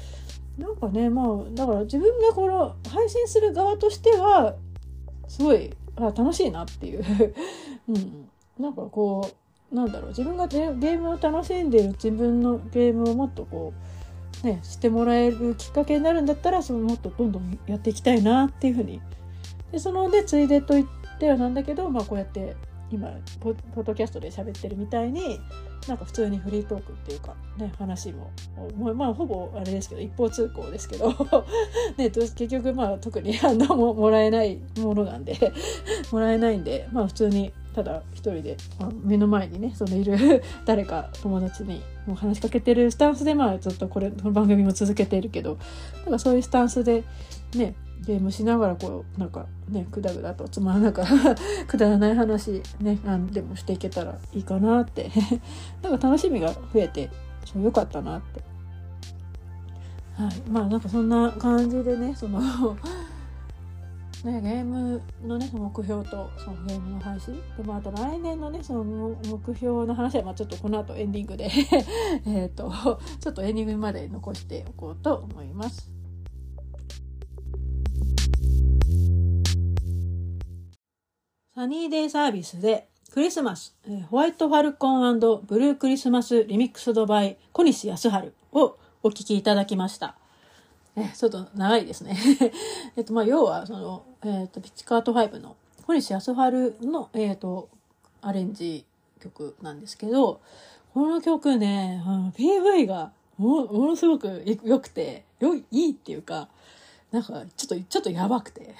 [0.58, 4.56] なんかねまあだから自分がこの配信する側としては
[5.28, 7.04] すごいあ楽しいなっていう、
[7.88, 8.28] うん、
[8.60, 9.30] なんかこ
[9.72, 13.74] うなんだろう自分がゲームを楽しんでる自分のゲームをもっとこ
[14.44, 19.02] うねしてもらえるきっかけになるんだったらそのもっとどんどんやっていきたいなっていうふうに。
[19.72, 20.88] でそのでついでと言っ
[21.20, 22.56] てはなんだけど、まあ、こうやって
[22.94, 23.10] 今
[23.40, 25.40] ポッドキャストで喋ってるみたいに
[25.88, 28.32] なんか普通にフリートークっていうかね話も
[28.94, 31.10] まあほぼあれですけど一方通行ですけど
[31.98, 35.36] ね結局まあ特に反応ももらえないものなんで
[36.11, 45.57] もらえないんでまあ普通にただ一人で、まあ、目の前にねそのいる 誰か友達にもう話しかけてるスタンスでまあずっとこれこの番組も続けているけど
[46.03, 47.03] なんかそういうスタンスで
[47.56, 47.74] ね
[48.06, 51.06] ゲームしながらこうなんかねくだぐだとつまらなか
[51.68, 55.10] くだらない話ねなんでもしていけたらいいかなって。
[55.82, 57.10] なんか楽しみが増えて
[57.62, 58.42] よかったなって。
[60.16, 60.50] はい。
[60.50, 62.40] まあなんかそんな感じでねその
[64.24, 67.36] ね、ゲームのね目標とそのゲームの配信。
[67.58, 71.50] でまあと来年のねその目標の話はまあちょっとこの後エンディングで
[72.26, 72.72] えっと
[73.20, 75.93] ちょっとエンディングまで残しておこうと思います。
[81.56, 90.15] サニーデイサービスでクリスマス、えホワイトファルコンブルークリスマスリミックスドバイ小西康春をお聞きいただきました。
[90.95, 92.18] えちょっと長いですね。
[92.98, 97.69] えっと、まあ、要は、その、えっ、と、ピッチカート5の小西康春の、えっ、と、
[98.22, 98.85] アレンジ
[99.19, 100.41] 曲なんですけど、
[100.94, 102.03] この曲ね、
[102.35, 106.49] PV がもものすごく良くて、良、いいっていうか、
[107.14, 108.73] なんか、ちょっと、ちょっとやばくて。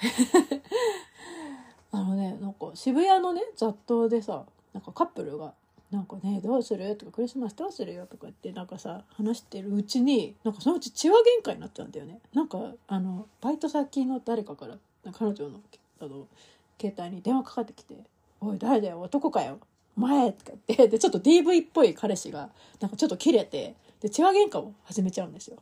[1.92, 5.54] あのね、なんか渋谷のね、雑踏でさ、なんかカップルが、
[5.92, 6.96] なんかね、どうする？
[6.96, 8.06] とか、クリスマスどうするよ？
[8.06, 12.18] とか言って、なんかさ、話してるうちに、なんかそのうち血は喧嘩になっちゃうんだよね。
[12.32, 14.76] なんか、あの、バイト先の誰かから、
[15.12, 15.60] 彼女の、
[16.00, 16.26] あの、
[16.80, 17.94] 携帯に電話かかってきて、
[18.40, 19.60] おい、誰だよ、男かよ？
[19.94, 20.32] 前？
[20.32, 22.50] とか言って、で、ちょっと DV っぽい彼氏が、
[22.80, 25.56] なんかちょっと切れて、で、血話喧嘩を始めちゃうんですよ。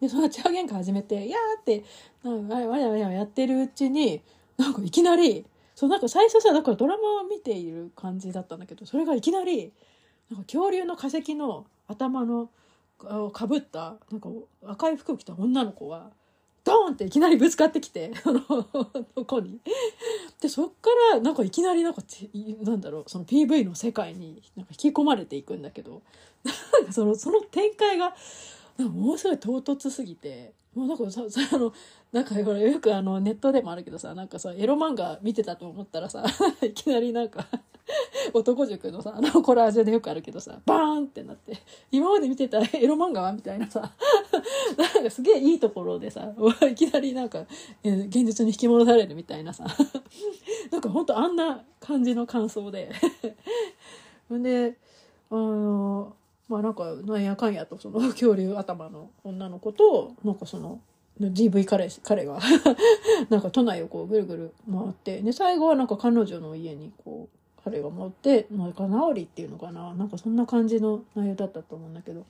[0.00, 1.82] で、その血話喧嘩始めて、いやーって、
[2.22, 4.20] なんか、わやわややってるうちに、
[4.58, 9.72] なんかいきなり、そうなんか最初さだからドラマを見ている感じだったんだけどそれがいきなり
[10.30, 12.48] なんか恐竜の化石の頭の
[13.30, 14.30] かぶったなんか
[14.66, 16.10] 赤い服を着た女の子が
[16.66, 18.40] ドーンっていきなりぶつかってきてあの
[19.14, 19.60] どこに。
[20.40, 22.02] でそっからなんかいきなりなんか
[22.64, 26.02] なんだろうその PV の世界になんか引き込まれていくんだけど
[26.44, 28.16] なんかそのその展開が
[28.76, 31.72] なんかものすごい唐突すぎてもうなんかさ、 さ、あの、
[32.12, 36.22] なんかほら、よくあの、ネットでもあるけどさ、なんかさ、エロ漫画見てたと思ったらさ、
[36.62, 37.46] いきなりなんか
[38.34, 41.56] 男塾のさ、あのコラージュでよくあるけどさ、バーンってなって、
[41.90, 43.90] 今まで見てたエロ漫画はみたいなさ、
[44.76, 46.30] なんかすげえいいところでさ、
[46.70, 47.46] いきなりなんか、
[47.82, 49.64] 現実に引き戻されるみたいなさ、
[50.70, 52.90] なんかほんとあんな感じの感想で。
[54.30, 54.76] んで、
[55.30, 56.14] あの、
[56.48, 60.80] まあなんかなんやかんやとその 恐竜頭の女の子となんかその
[61.20, 62.38] DV 彼彼が
[63.30, 69.92] なんか都内をこうぐるぐる回ってで最後はなんか彼女の家にこう彼が持って仲直りっていうのかな。
[69.94, 72.24] なんかそんな感じの内容だったと思うんだけど。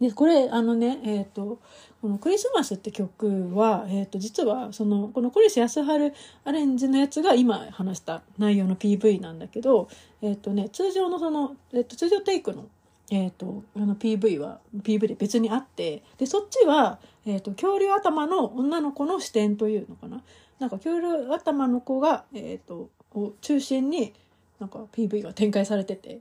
[0.00, 1.60] でこれあのねえっ、ー、と
[2.02, 6.12] この「クリスマス」って曲は、えー、と実はそのこの小西康晴
[6.44, 9.88] アレンジのやつが今話した内容の PV なんだけど、
[10.20, 12.66] えっ、ー、とね、通常のその、えー、と通常テイクの
[13.10, 20.22] えーと、あの PV は PV で別にあってでそっちは、えーと、恐竜頭の女の子の視点というのかな。
[20.58, 24.14] なんか恐竜頭の子が、えーと、を中心に
[24.58, 26.20] なんか PV が展開されてて。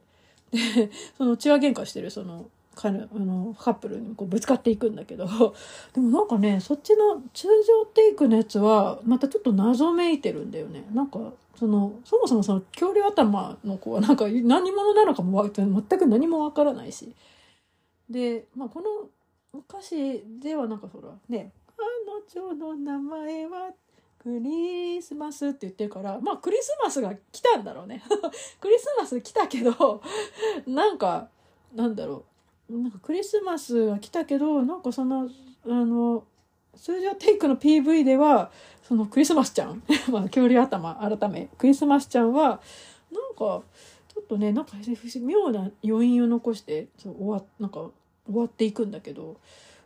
[0.52, 2.46] でその血話喧嘩してるその
[2.76, 5.28] あのカップルにこうぶつかっていくんだけど。
[5.94, 10.86] でもなんかねそっちの通常テイクのやつはまたちょっと謎めいてるんだよね。
[10.94, 11.20] なんか
[11.64, 17.16] そのそもそもその恐竜頭の子はなんか何者なのかも全く何もわからないし。
[18.10, 18.82] で、まあ、こ
[19.54, 21.54] の歌詞ではなんかほらね
[22.34, 23.72] 「彼女の名前は
[24.20, 28.04] クリスマス」って言ってるからまあクリスマスが来たんだろうね。
[28.60, 30.02] クリスマス来たけど
[30.68, 31.30] なんか
[31.74, 32.26] なんだろ
[32.70, 32.78] う。
[32.78, 35.30] なんかクリスマスが来たけどなんかその
[35.66, 36.26] あの
[36.78, 38.52] 通常テイクの PV では
[38.82, 42.62] そのクリスマスちゃん まあ恐竜頭改めクリスマスちゃんは
[43.12, 43.64] なんか
[44.08, 44.74] ちょっとねなんか
[45.22, 47.90] 妙な余韻を残してそう終わなんか
[48.26, 49.38] 終わっていくんだけど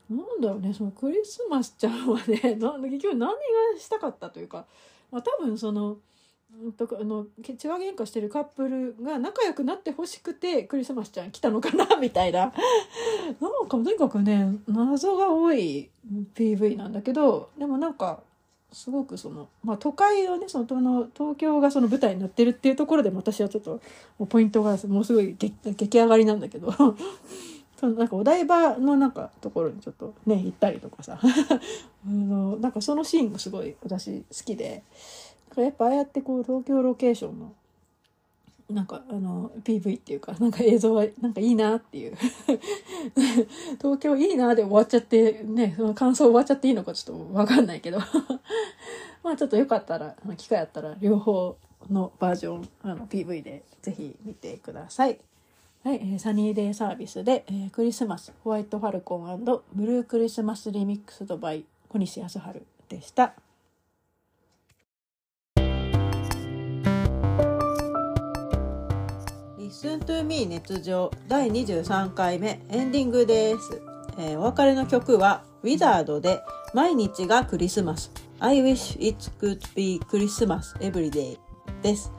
[0.10, 3.36] なんだろうねそのクリスマスちゃんはね な結局何が
[3.78, 4.66] したかったというか、
[5.12, 5.98] まあ、多分その。
[6.78, 12.40] とかあの血話喧嘩してるカップルが仲良くなってほしくてクリスマスちゃん来たのかなみたいな。
[13.40, 15.90] なんかとにかくね謎が多い
[16.36, 18.22] PV なんだけどでもなんか
[18.72, 23.80] すごくその、まあ、都会をねその東京がその舞台になってるっていうところで私はちょっと
[24.18, 26.74] もうポイントがもうすごい激激上がりなんだけど。
[27.80, 31.20] そのなんかお台場のなんかところにちょっとね行ったりとかさ。
[31.22, 34.84] あのなんかそのシーンがすごい私好きで。
[35.62, 37.54] やっぱああやってこう東京ロケーションの
[38.70, 42.18] なんかあの PV っていうかなんか映像はなんかいいなっていう
[43.82, 48.00] 東京いいなで終わっちゃってねその感想終わっちゃっていいのかちょっとわかんないけど
[49.24, 51.56] まあちょっとよかったら機会あったら両方
[51.90, 55.18] のバージョンあの PV でぜひ見てください。
[55.84, 63.47] はい、えー、サニーデイサービスで、えー、クリスマスホワイトファルコンブルークリスマスリミックスドバイ小西康晴でした。
[69.68, 72.62] Listen to Me 熱情第23回目。
[72.70, 73.82] エンディングです、
[74.18, 76.40] えー、お別れの曲は Wizard で
[76.74, 78.10] 毎日がクリスマス。
[78.40, 81.38] I wish it could be Christmas every day
[81.82, 82.14] です、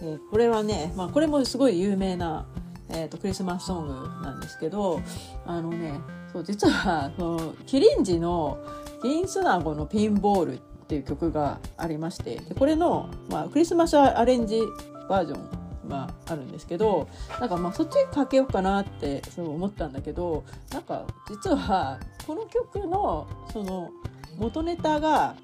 [0.00, 2.46] えー、これはね、まあ、これもすごい有名な、
[2.88, 5.02] えーと、クリスマスソングなんですけど
[5.44, 6.00] あのね
[6.32, 8.56] そう実はそのキリンジの
[9.04, 14.62] 「銀スナゴのピンボール」っていう曲がありましてでこれの、まあ、クリスマスアレンジ
[15.10, 17.08] バージョンがあるんですけど
[17.40, 23.90] なんかまあそっちにかけようかなってそう思ったんだけどなんか実はこの曲のその
[24.36, 25.36] 元ネタが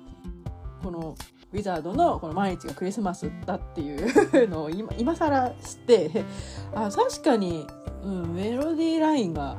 [0.82, 1.16] この
[1.52, 6.24] ウィザードのこの毎日がクリスマスだっていうのを今今更知って
[6.74, 7.66] あ確かに、
[8.04, 9.56] うん、メロディーラインが、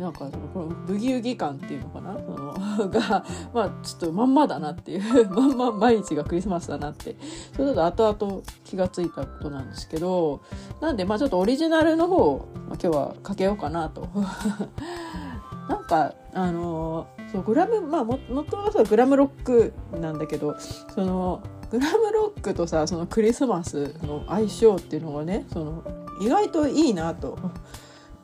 [0.00, 2.18] なんかこのブギウギ感っていうのかな？
[2.18, 7.16] そ のがまあちょっとまんまだなっていう まんま毎日がクリスマスだなって。
[7.54, 10.40] それだと後々気がついたことなんですけど
[10.80, 14.08] なんでまあちょっとオリジナルの方を、今日はかけようかなと。
[15.68, 20.56] なんかあのそうグラムまあ元はさグラムロックなんだけど
[20.94, 25.84] そのグラムロックとさそのクリスマスの相性っていうのがねその
[26.20, 27.38] 意外といいなと。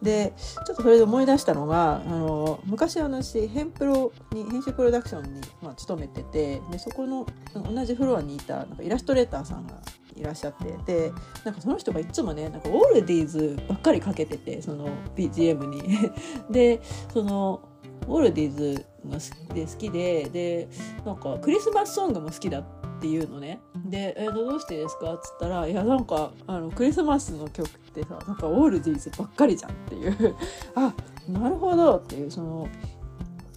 [0.03, 9.81] でちょっとそれで思い出したのがあの昔私ヘンプロに編集プロダクションに、まあ、勤めててでそこの同じフロアにいたなんかイラストレーターさんが
[10.15, 11.13] いらっしゃってで
[11.45, 15.83] なんかその人がいつもねなんかオールディーズばっかりかけててその BGM に。
[16.51, 16.81] で
[17.13, 17.61] その
[18.09, 20.69] オールディーズが好きでで
[21.05, 23.61] なんかクリスマスソングも好きだったっていうのね。
[23.85, 30.35] で「えどうしてですか?」っつったら「いやなんかあのクリスマスの曲ってさなんかオールディーズばっかりじゃん」っていう。
[30.75, 30.93] あ
[31.29, 31.97] なるほど。
[31.97, 32.69] っていうその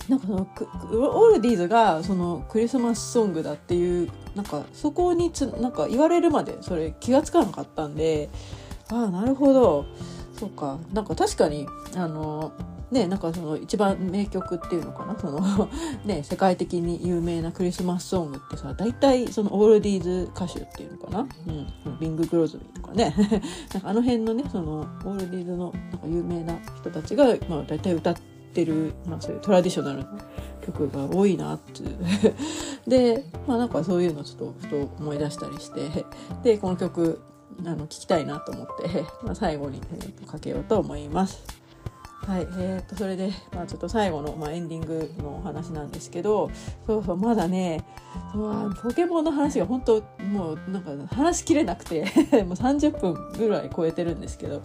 [0.09, 0.27] なんか
[0.89, 8.29] そのオールディーズがそのクリスマスソングだっていうなんかそこにつなんか言われるまでそれ気が付かなかったんで
[8.91, 9.85] ああなるほど。
[10.39, 10.77] そうか。
[10.93, 12.51] なんか確かにあの
[12.91, 15.17] ね、なんかその一番名曲っていうのかな？
[15.19, 15.69] その
[16.05, 21.27] ね、世界的に有名なクリスマスソングってさ大体そのオールディーズ歌手っていうのかな、
[21.85, 23.13] うん、ビング・クロズビーとかね。
[23.73, 28.15] なんかあの辺のねそのオールディーズのなんか有名な人たちが、まあ、大体歌っ
[28.53, 30.07] てる、まあ、そういうトラディショナルな
[30.65, 31.97] 曲が多いなっていう。
[32.89, 36.05] でまあなんかそういうのちょっとふと思い出したりして。
[36.43, 37.21] でこの曲
[37.65, 39.81] あの聞きたいなと思って、まあ、最後に、
[40.21, 41.58] え、かけようと思います。
[42.29, 46.51] はい、えー、とそれで、まあ、ちょっと最後の、まあ、エンディングのお話なんですけど
[46.85, 47.83] そうそうまだね
[48.31, 52.03] そうポケモンの話が本当もうなんか話しきれなくて
[52.45, 54.61] もう30分ぐらい超えてるんですけど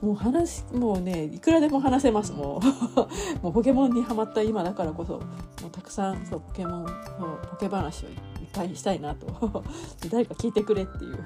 [0.00, 2.62] もう話もうねいくらでも話せますもう。
[3.44, 5.18] もうポケモンにはまった今だからこそも
[5.68, 8.16] うたくさんそうポケモンそうポケ話をいっ
[8.54, 9.26] ぱいしたいなと。
[10.10, 11.18] 誰か聞いてくれっていう。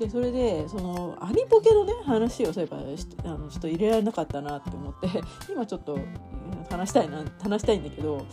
[0.00, 5.08] でそれでそのアニポケのね話をそういえばあのちょっと入れられなかったなって思って
[5.52, 5.98] 今ちょっと
[6.70, 8.24] 話したいな話したいんだけど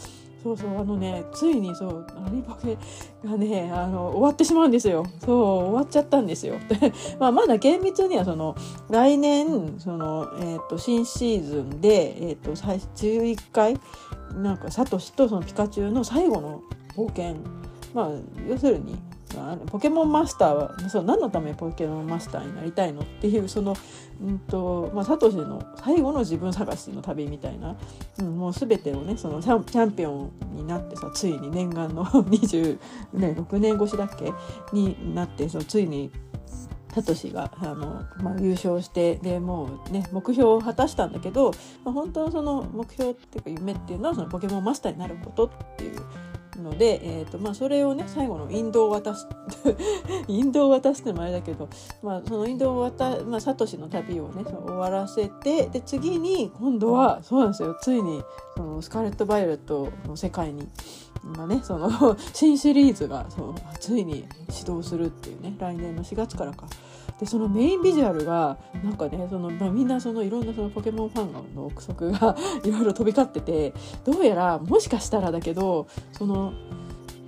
[0.42, 2.78] そうそうあのねついにそうアニポケ
[3.26, 5.06] がねあの終わってしまうんですよ。
[5.20, 6.56] そう終わっちゃったんですよ。
[7.20, 8.56] まあまだ厳密にはその
[8.90, 13.78] 来年その、えーと、新シーズンで、えーと、と11回
[14.42, 16.62] なんかサトシとそのピカチュウの最後の
[16.96, 17.36] 冒険。
[17.94, 18.10] まあ
[18.48, 18.96] 要するに
[19.68, 23.76] ポケモンマスターはそう何のためポケモンマスターになりたいのっていうその、
[24.22, 27.76] うんとまあ、サトシの最後の自分探しの旅みたいな、
[28.20, 34.32] うん、もう全てをねそのチャンピオンになってさついに念願の 26年越しだっけ？
[34.72, 36.12] になってそついに
[36.94, 41.52] サトシがあの、まあ、優勝してでもうね目標を果たしたんだけど、
[41.84, 46.02] まあ、本当のその目標っていうか夢っていうのはそのポケモンマスターになることっていう
[46.68, 49.28] ので、えーとまあ、それをね最後の引導を渡す
[50.28, 51.70] 引導を渡すってもあれだけど、
[52.04, 58.24] まあ、その引導を渡、まあ、サトシの旅をね終わらせてで次に今度はそうなんですよついに
[58.56, 60.68] そのスカーレット・バイオレットの世界に。
[61.24, 66.68] まあね、その新シリーズがそうついに始動するっていうね来年の4月からか
[67.20, 73.74] でそのメインビジュアルがなんかねその、まあ、みんなそのいろんなそのポケモンファンの憶測が いろいろ飛び交ってて
[74.06, 76.54] どうやらもしかしたらだけどその。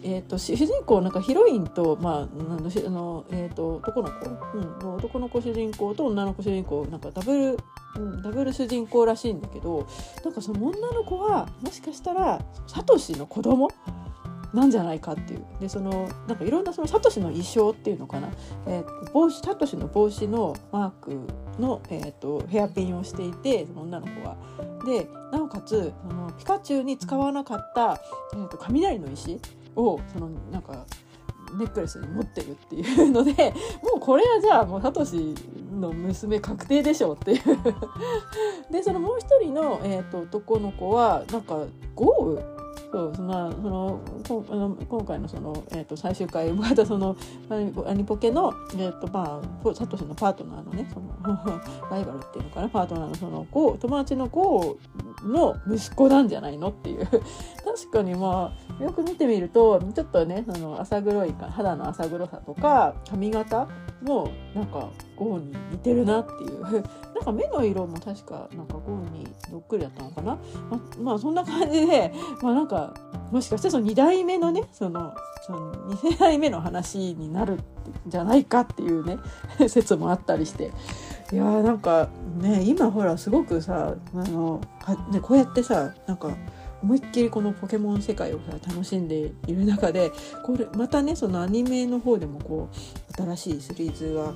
[0.01, 4.29] えーと、主人公なんかヒロインと,、まあ、あのえーと、男の子、
[4.85, 7.57] うん、男の子主人公と女の子主人公なんかダブル、
[7.97, 9.87] うん、ダブル主人公らしいんだけど
[10.23, 13.69] なんかその女の子はもしかしたらサトシの子供
[14.53, 15.45] なんじゃないかっていう。
[15.59, 18.29] でそのなんかいろんなそのサトシの衣装っていうのかな、
[18.67, 21.19] えー、帽子サトシの帽子のマーク
[21.59, 24.37] の、えーと、ヘアピンをしていて女の子は。
[24.85, 28.01] でなおかつそのピカチュウに使わなかった、
[28.33, 29.39] えーと、雷の石
[29.75, 30.85] をそのなんか
[31.57, 33.53] ネックレスに持ってるっていうので
[33.83, 35.35] もうこれはじゃあもうサトシ
[35.71, 37.41] の娘確定でしょうっていう。
[38.71, 41.65] でそのもう一人の、えーと男の子はなんか
[41.95, 42.59] 豪雨
[42.91, 47.15] そうそのそのこあの今回のその、えーと、最終回またその
[47.49, 51.61] アニポケの、えーとまあ、サトシのパートナーのねその
[51.91, 54.77] ライバルっていうのかなパートナーのその友達の子
[55.23, 57.07] の息子なんじゃないのっていう。
[57.69, 63.67] 確かにまあよく見てみるとちょっとねその浅黒い肌の浅黒さとか髪型
[64.01, 64.89] もなんか
[65.19, 66.63] ゴーに似てるなっていう。
[67.13, 70.37] なんか目の色も確かなんかゴーにどっくりだったのかな。
[70.69, 72.93] ままあそんな感じでまあなんか
[73.31, 75.13] もしかしてその2代目のねその
[75.45, 77.59] その2世代目の話になるん
[78.07, 79.17] じゃないかっていうね
[79.67, 80.71] 説もあったりして。
[81.31, 82.09] いやーなんか
[82.41, 84.61] ね今ほらすごくさあの
[85.11, 86.31] ね、こうやってさなんか
[86.81, 90.11] 思いっきりこのポケモン世界をさ楽しんでいる中で
[90.43, 94.33] これまたねそのアニメの方でもこう新しいシリーズが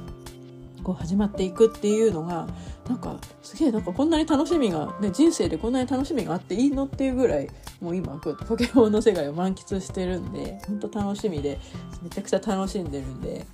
[0.83, 2.47] こう始まっていくっていうのが
[2.87, 7.49] なんかすげえなんかこんなに楽しみが、ね、人生でこんなに楽しみがあっていいのっていうぐらい
[7.81, 11.59] もう今こうポケモンの世界を満喫してるんでほんと楽しみで
[12.01, 13.45] めちゃくちゃ楽しんでるんで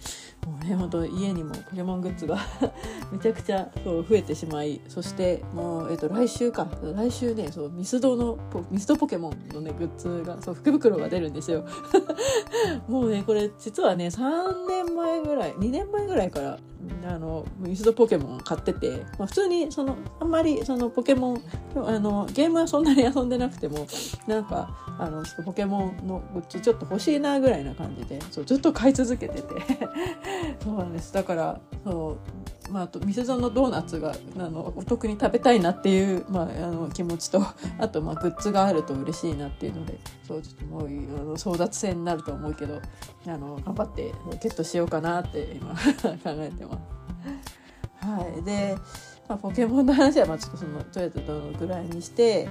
[0.45, 2.37] もうね本当家にもポケモングッズが
[3.11, 6.67] めちゃくちゃそう増えてしまいそしてもう、えっと、来週か。
[6.95, 8.37] 来週ねそうミスドの
[8.71, 11.65] ミスドポケモンのねグッズがそう福袋が出るんですよ。
[12.87, 16.59] もうねこれ実はね3年前ぐらい2年前ぐらいから
[17.07, 21.41] あのミスドポケモン買ってて、まあ、普通にそのあんまりそのポケモン
[21.75, 23.87] あのゲームはそんなに遊んでなくても
[24.27, 29.55] なんかあのポケモンのグッズちょっと欲しいなぐらいな感じでそうずっと買い続けてて。
[30.63, 32.17] そうなんですだからそう
[32.71, 37.41] まあ、あと店のドーナツがあのお得に食べたいなっていう、まあ、あの気持ちと
[37.79, 42.79] あとまあグッズがあると嬉しいなっていうのでそうちょっともうあの争奪戦になると思うけど
[43.25, 45.77] あの頑張ってゲットしようかなって今 考
[46.25, 48.05] えてます。
[48.05, 48.77] はい、で、
[49.27, 52.47] まあ、ポケモンの話はまあちょっとそのとりあえずどのぐらいにして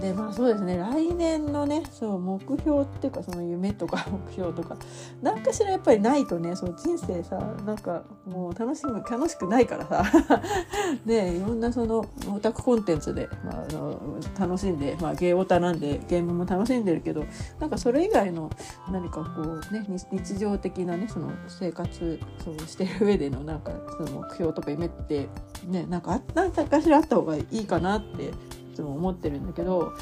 [0.00, 0.76] でまあそうですね。
[0.76, 4.76] 来年のねそう目標っていうかその夢とか 目標とか
[5.22, 10.04] 何かしらやっぱりないとねそう人生さなんかもう楽しむ楽しくないからさ
[11.06, 17.24] ねいろんなそのオタクコンテンツで、まあ、あの楽しんで、まあ、ゲーオタなんでゲームも楽しんでるけど
[17.58, 18.50] なんかそれ以外の
[18.90, 25.28] 何かこうね日常的なねその生活そうしてる上でのなんかその目標とか夢って
[25.66, 28.32] ねなんか何かしらあった方がいいかなって
[28.76, 29.94] つも思ってるんだけど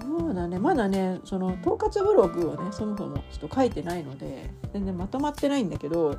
[0.00, 0.58] そうだね。
[0.58, 6.16] まだねその統括ブログをねそもそもちょっと書いてないので全然まとまってないんだけど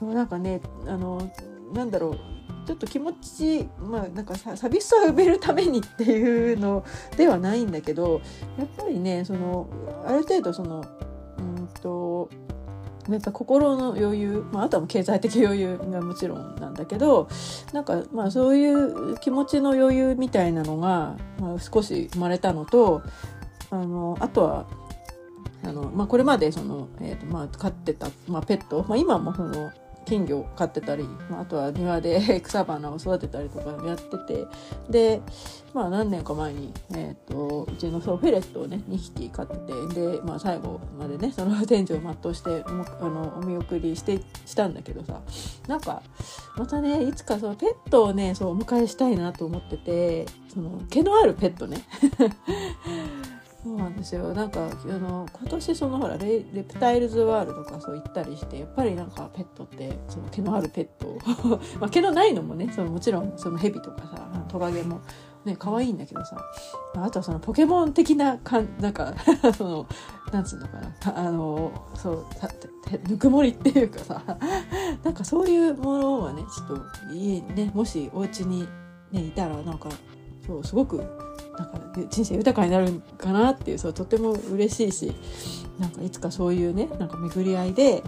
[0.00, 1.30] なんかねあの
[1.74, 2.18] なんだろう
[2.66, 6.84] ちょっと気持ちまあなんか寂しさを埋めるためにっていうの
[7.16, 8.20] ではないんだけど
[8.58, 9.68] やっぱりねその
[10.06, 10.84] ある程度その
[11.38, 12.28] うんと
[13.08, 17.28] やっぱ心の余裕、まあ、あとは経済的余裕がもちろんなんだけど
[17.72, 23.02] なんかまあそういう気持ちの余裕みたいなのが、まあ、少し生まれたのと
[23.70, 24.66] あのあとは
[25.64, 29.70] あの、まあ、これまでその、えーとまあ、飼ってた、まあ、ペット、まあ、今もその
[30.06, 34.46] 金魚を飼ってたり、まあ、あとは庭で 草花を育てたりとかやってて
[34.88, 35.20] で、
[35.74, 39.56] まあ、何年か前に、えーと、うちのそうフェレットをね2匹飼って
[39.94, 42.70] てで、まあ、最後までねその天井を全うしてあ
[43.08, 45.20] のお見送りしてしたんだけどさ
[45.66, 46.02] なんか
[46.56, 51.84] またねいつかそのペットをねそうお迎えしたいなと思っててその毛のあるペットね。
[53.66, 54.32] そうなんですよ。
[54.32, 61.18] なんかあの今年そのほらレレプタイルズワールドかそう行ったりしてやっぱりなんかペットってその毛のあるペット
[61.80, 65.00] まあ毛のないのもねそのもちろんそのヘビとかさトカゲも
[65.44, 66.36] ね可愛いんだけどさ
[66.94, 69.14] あとはそのポケモン的なかんなんか
[69.58, 69.86] その
[70.32, 72.26] なんつうのかなあのそう
[73.08, 74.22] ぬくもりっていうかさ
[75.02, 78.68] なんかそういうものはねちょっと家にねもしお家に
[79.10, 79.88] ねいたらなんか
[80.46, 81.25] そうすごく
[81.58, 81.78] なんか
[82.10, 85.12] 人生豊かになるかなっていうそうとても嬉しいし
[85.78, 88.02] なんかいつかそういうねなんか巡り合いで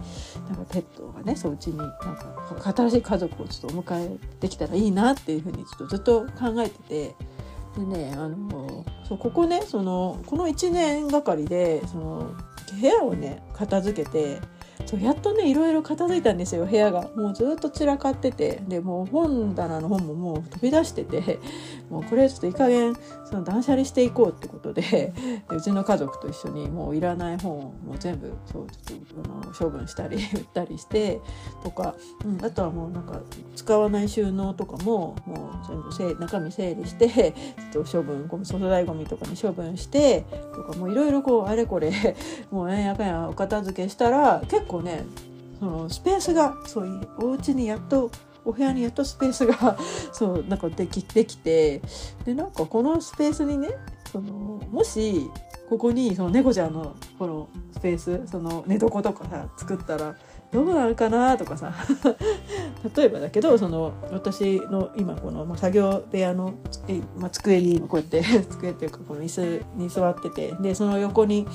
[0.49, 7.15] なんかペットがねそううちになんか新しい家族をちょっとお迎えできたらいいなっていうふうにちょっとずっと考えてて
[7.77, 12.31] でねあのそうここねそのこの1年がかりでその
[12.79, 14.39] 部屋をね片付けて
[14.85, 17.09] そうやっとねいろいろ片付いたんですよ部屋が。
[17.15, 21.39] もうずっと散らかっててでもう本棚の本ももう飛び出してて
[21.89, 22.95] もうこれちょっといい加減
[23.25, 25.13] その断捨離していこうってことでで
[25.49, 31.19] うちの家族と一緒にもういらない本をもう全部そうちょっとあの処分したり 売ったりして
[31.63, 31.95] とか、
[32.25, 33.19] うん、あとはもうなんか
[33.55, 37.33] 使わない収納とかももう全部せ中身整理して
[37.71, 40.25] ちょっと処分ゴミ粗大ごみとかに処分して
[40.55, 41.91] とかもういろいろこうあれこれ
[42.51, 45.05] もうねやかんやお片付けしたら結構ね
[45.59, 48.09] そのスペースがそういうお家にやっと
[48.49, 49.77] お部屋にやっとスペースが
[50.11, 51.81] そうなんかできできて
[52.25, 53.69] でなんかこのスペースにね
[54.11, 55.29] そのもし
[55.69, 60.15] ここにその猫ちゃんのこのスペースその寝床とかさ作ったら
[60.51, 61.73] どうなるかなとかさ
[62.95, 66.53] 例えばだけどその私の今この作業部屋の、
[67.17, 71.45] まあ、机にこうやって 机っていうかこの椅子に座っててでその横に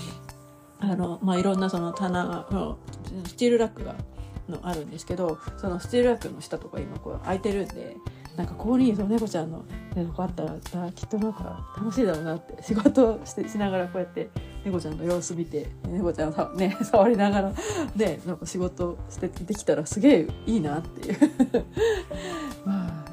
[0.79, 2.77] あの、まあ、いろんなその棚が
[3.27, 3.97] スチールラックが
[4.49, 7.97] のあるんですけどそのスチールラックの下とか今こう空いてるんで
[8.37, 9.65] なんかここにその猫ちゃんの
[9.95, 10.53] 寝床あったら
[10.93, 14.29] きっとなんか楽しいだろうなって仕事してしながらこうやって
[14.65, 17.53] 猫ちゃんの様子見て猫ちゃんさ、ね、 触りながら
[17.95, 21.19] でなんか仕事してできたらすげえいいなっていう。
[22.67, 23.05] まあ、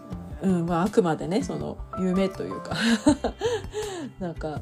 [0.42, 2.76] うんまあ、あくまでねその夢というか。
[4.20, 4.62] なんか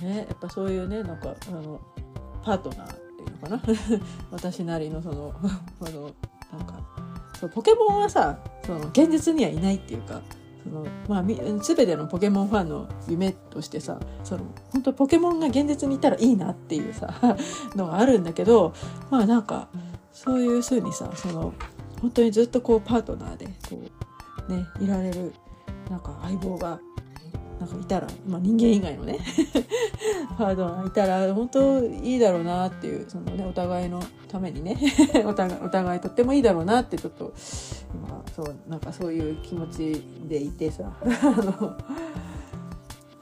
[0.00, 1.80] ねやっぱそういうねなんかあの
[2.42, 3.74] パートナーいうのかな？
[4.30, 5.32] 私なりのその
[5.80, 6.10] あの
[6.56, 6.80] なんか
[7.38, 10.20] そうポケモンはさその現実にはいないっていうか
[10.64, 17.12] そのまあ、全てのポケモンファンの夢としてさその本当ポケモンが現実にいたらいいなっていうさ
[17.76, 18.72] のがあるんだけど
[19.10, 19.68] まあなんか
[20.10, 21.52] そういうふうにさその
[22.00, 23.78] 本当にずっとこうパートナーでこ
[24.48, 25.34] うねいられる
[25.90, 26.80] なんか相棒が
[27.64, 29.18] なんかいたら、まあ、人間以外のね
[30.36, 34.76] パートナーいたら本当いいだろうなっていうその、ね、お互いのためにね
[35.24, 37.32] お互いお互いとってもいいだろうなってちょっと
[37.94, 41.76] 今そうなんかそういう気持ちでいてさ あの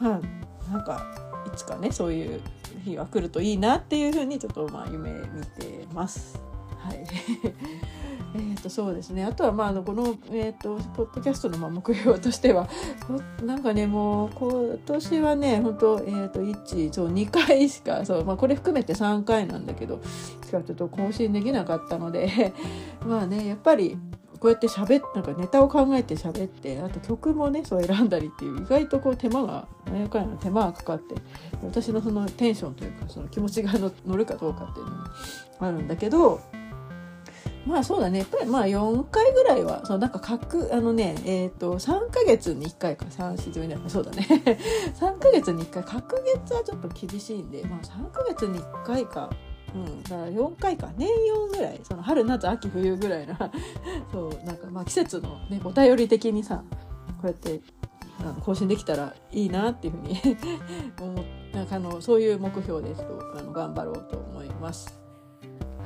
[0.00, 1.00] まあなんか
[1.46, 2.40] いつかねそういう
[2.84, 6.51] 日が来るといいなっていうふうにちょっとまあ夢見てます。
[6.84, 7.04] はい。
[8.34, 9.24] えとそうですね。
[9.24, 12.68] あとはまああのこの、えーと、ポッドキャストのまあ目標としては
[13.44, 20.00] なんかねもう今年はね本当えーと、1そう2回しかそう、まあ、これ含めて3回なんだけど
[20.46, 22.54] しかちょっと更新できなかったので
[23.06, 23.98] まあねやっぱり
[24.40, 31.14] こうやって喋っなんかネタを考えて喋ってあと曲もねそう選んだりっていう意外とこう手間が何やかんや手間がかかって
[31.62, 33.72] 私のそのテンションというかその気持ちが
[34.06, 35.04] 乗るかどうかっていうのも
[35.60, 36.40] あるんだけど
[37.66, 44.26] まあそうだねやっぱりまあ4回ぐらいはそのなんか各あのねえっ、ー、と3ヶ月に1回か3 4 1そうだね
[44.98, 49.30] 3ヶ月に1回隔月はちょっと厳しいんでまあ3ヶ月に1回か
[49.74, 53.38] うんだから4回か年4ぐらいその春夏秋冬ぐらいな
[54.12, 56.64] そうなんかまあ季節のねお便り的にさ
[57.20, 57.60] こうやって
[58.20, 60.20] あの更新できたらいいなっていうふうに
[61.52, 65.01] なんかあのそういう目標でちょっとあの頑張ろうと思います。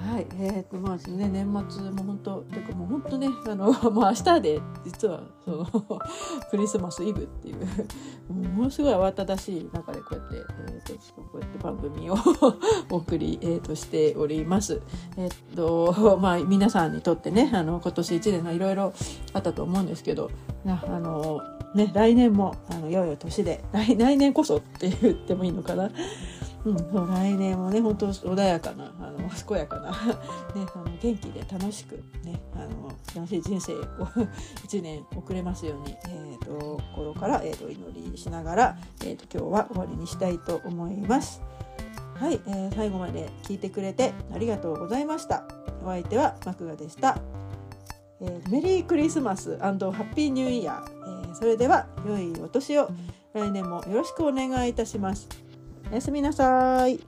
[0.06, 5.66] はい、えーとまあね、年末も本当てかもう本当ねあの、 まあ、明日で実はその
[6.50, 10.36] クリスマスイブっていうものすごい慌ただしい中でこうやって、
[10.68, 12.14] えーと、ちょっとこうやって番組を
[12.90, 14.80] お送り、えーと、しております。
[15.16, 18.92] えっ、ー、とまあ皆さんにとってねあの今年1年いろいろ
[19.32, 20.30] あったと思うんですけど
[20.64, 21.40] あの
[21.74, 25.90] ね来年もあの良い年で来来年こそって言ってもいいのかな。
[26.66, 29.90] うん、そう来年もね本当穏やかなあの健やかな、
[30.52, 31.94] ね、あの元気で楽しく
[32.24, 33.76] ねあの楽しい人生を
[34.66, 41.40] 1年送れますように、えーと、心から、えーと、祈りしながら、えーと、今日は終わりにしたいと思います。
[42.14, 45.44] はい、えー、最後まで聞いてくれてありがとうございました。
[45.84, 47.20] お相手はマクガでした。
[48.20, 52.88] えー、メリークリスマスハッピーニューイヤー、えー、それでは良いお年を
[53.34, 55.45] 来年もよろしくお願いいたします。
[55.90, 56.98] おやすみなさい。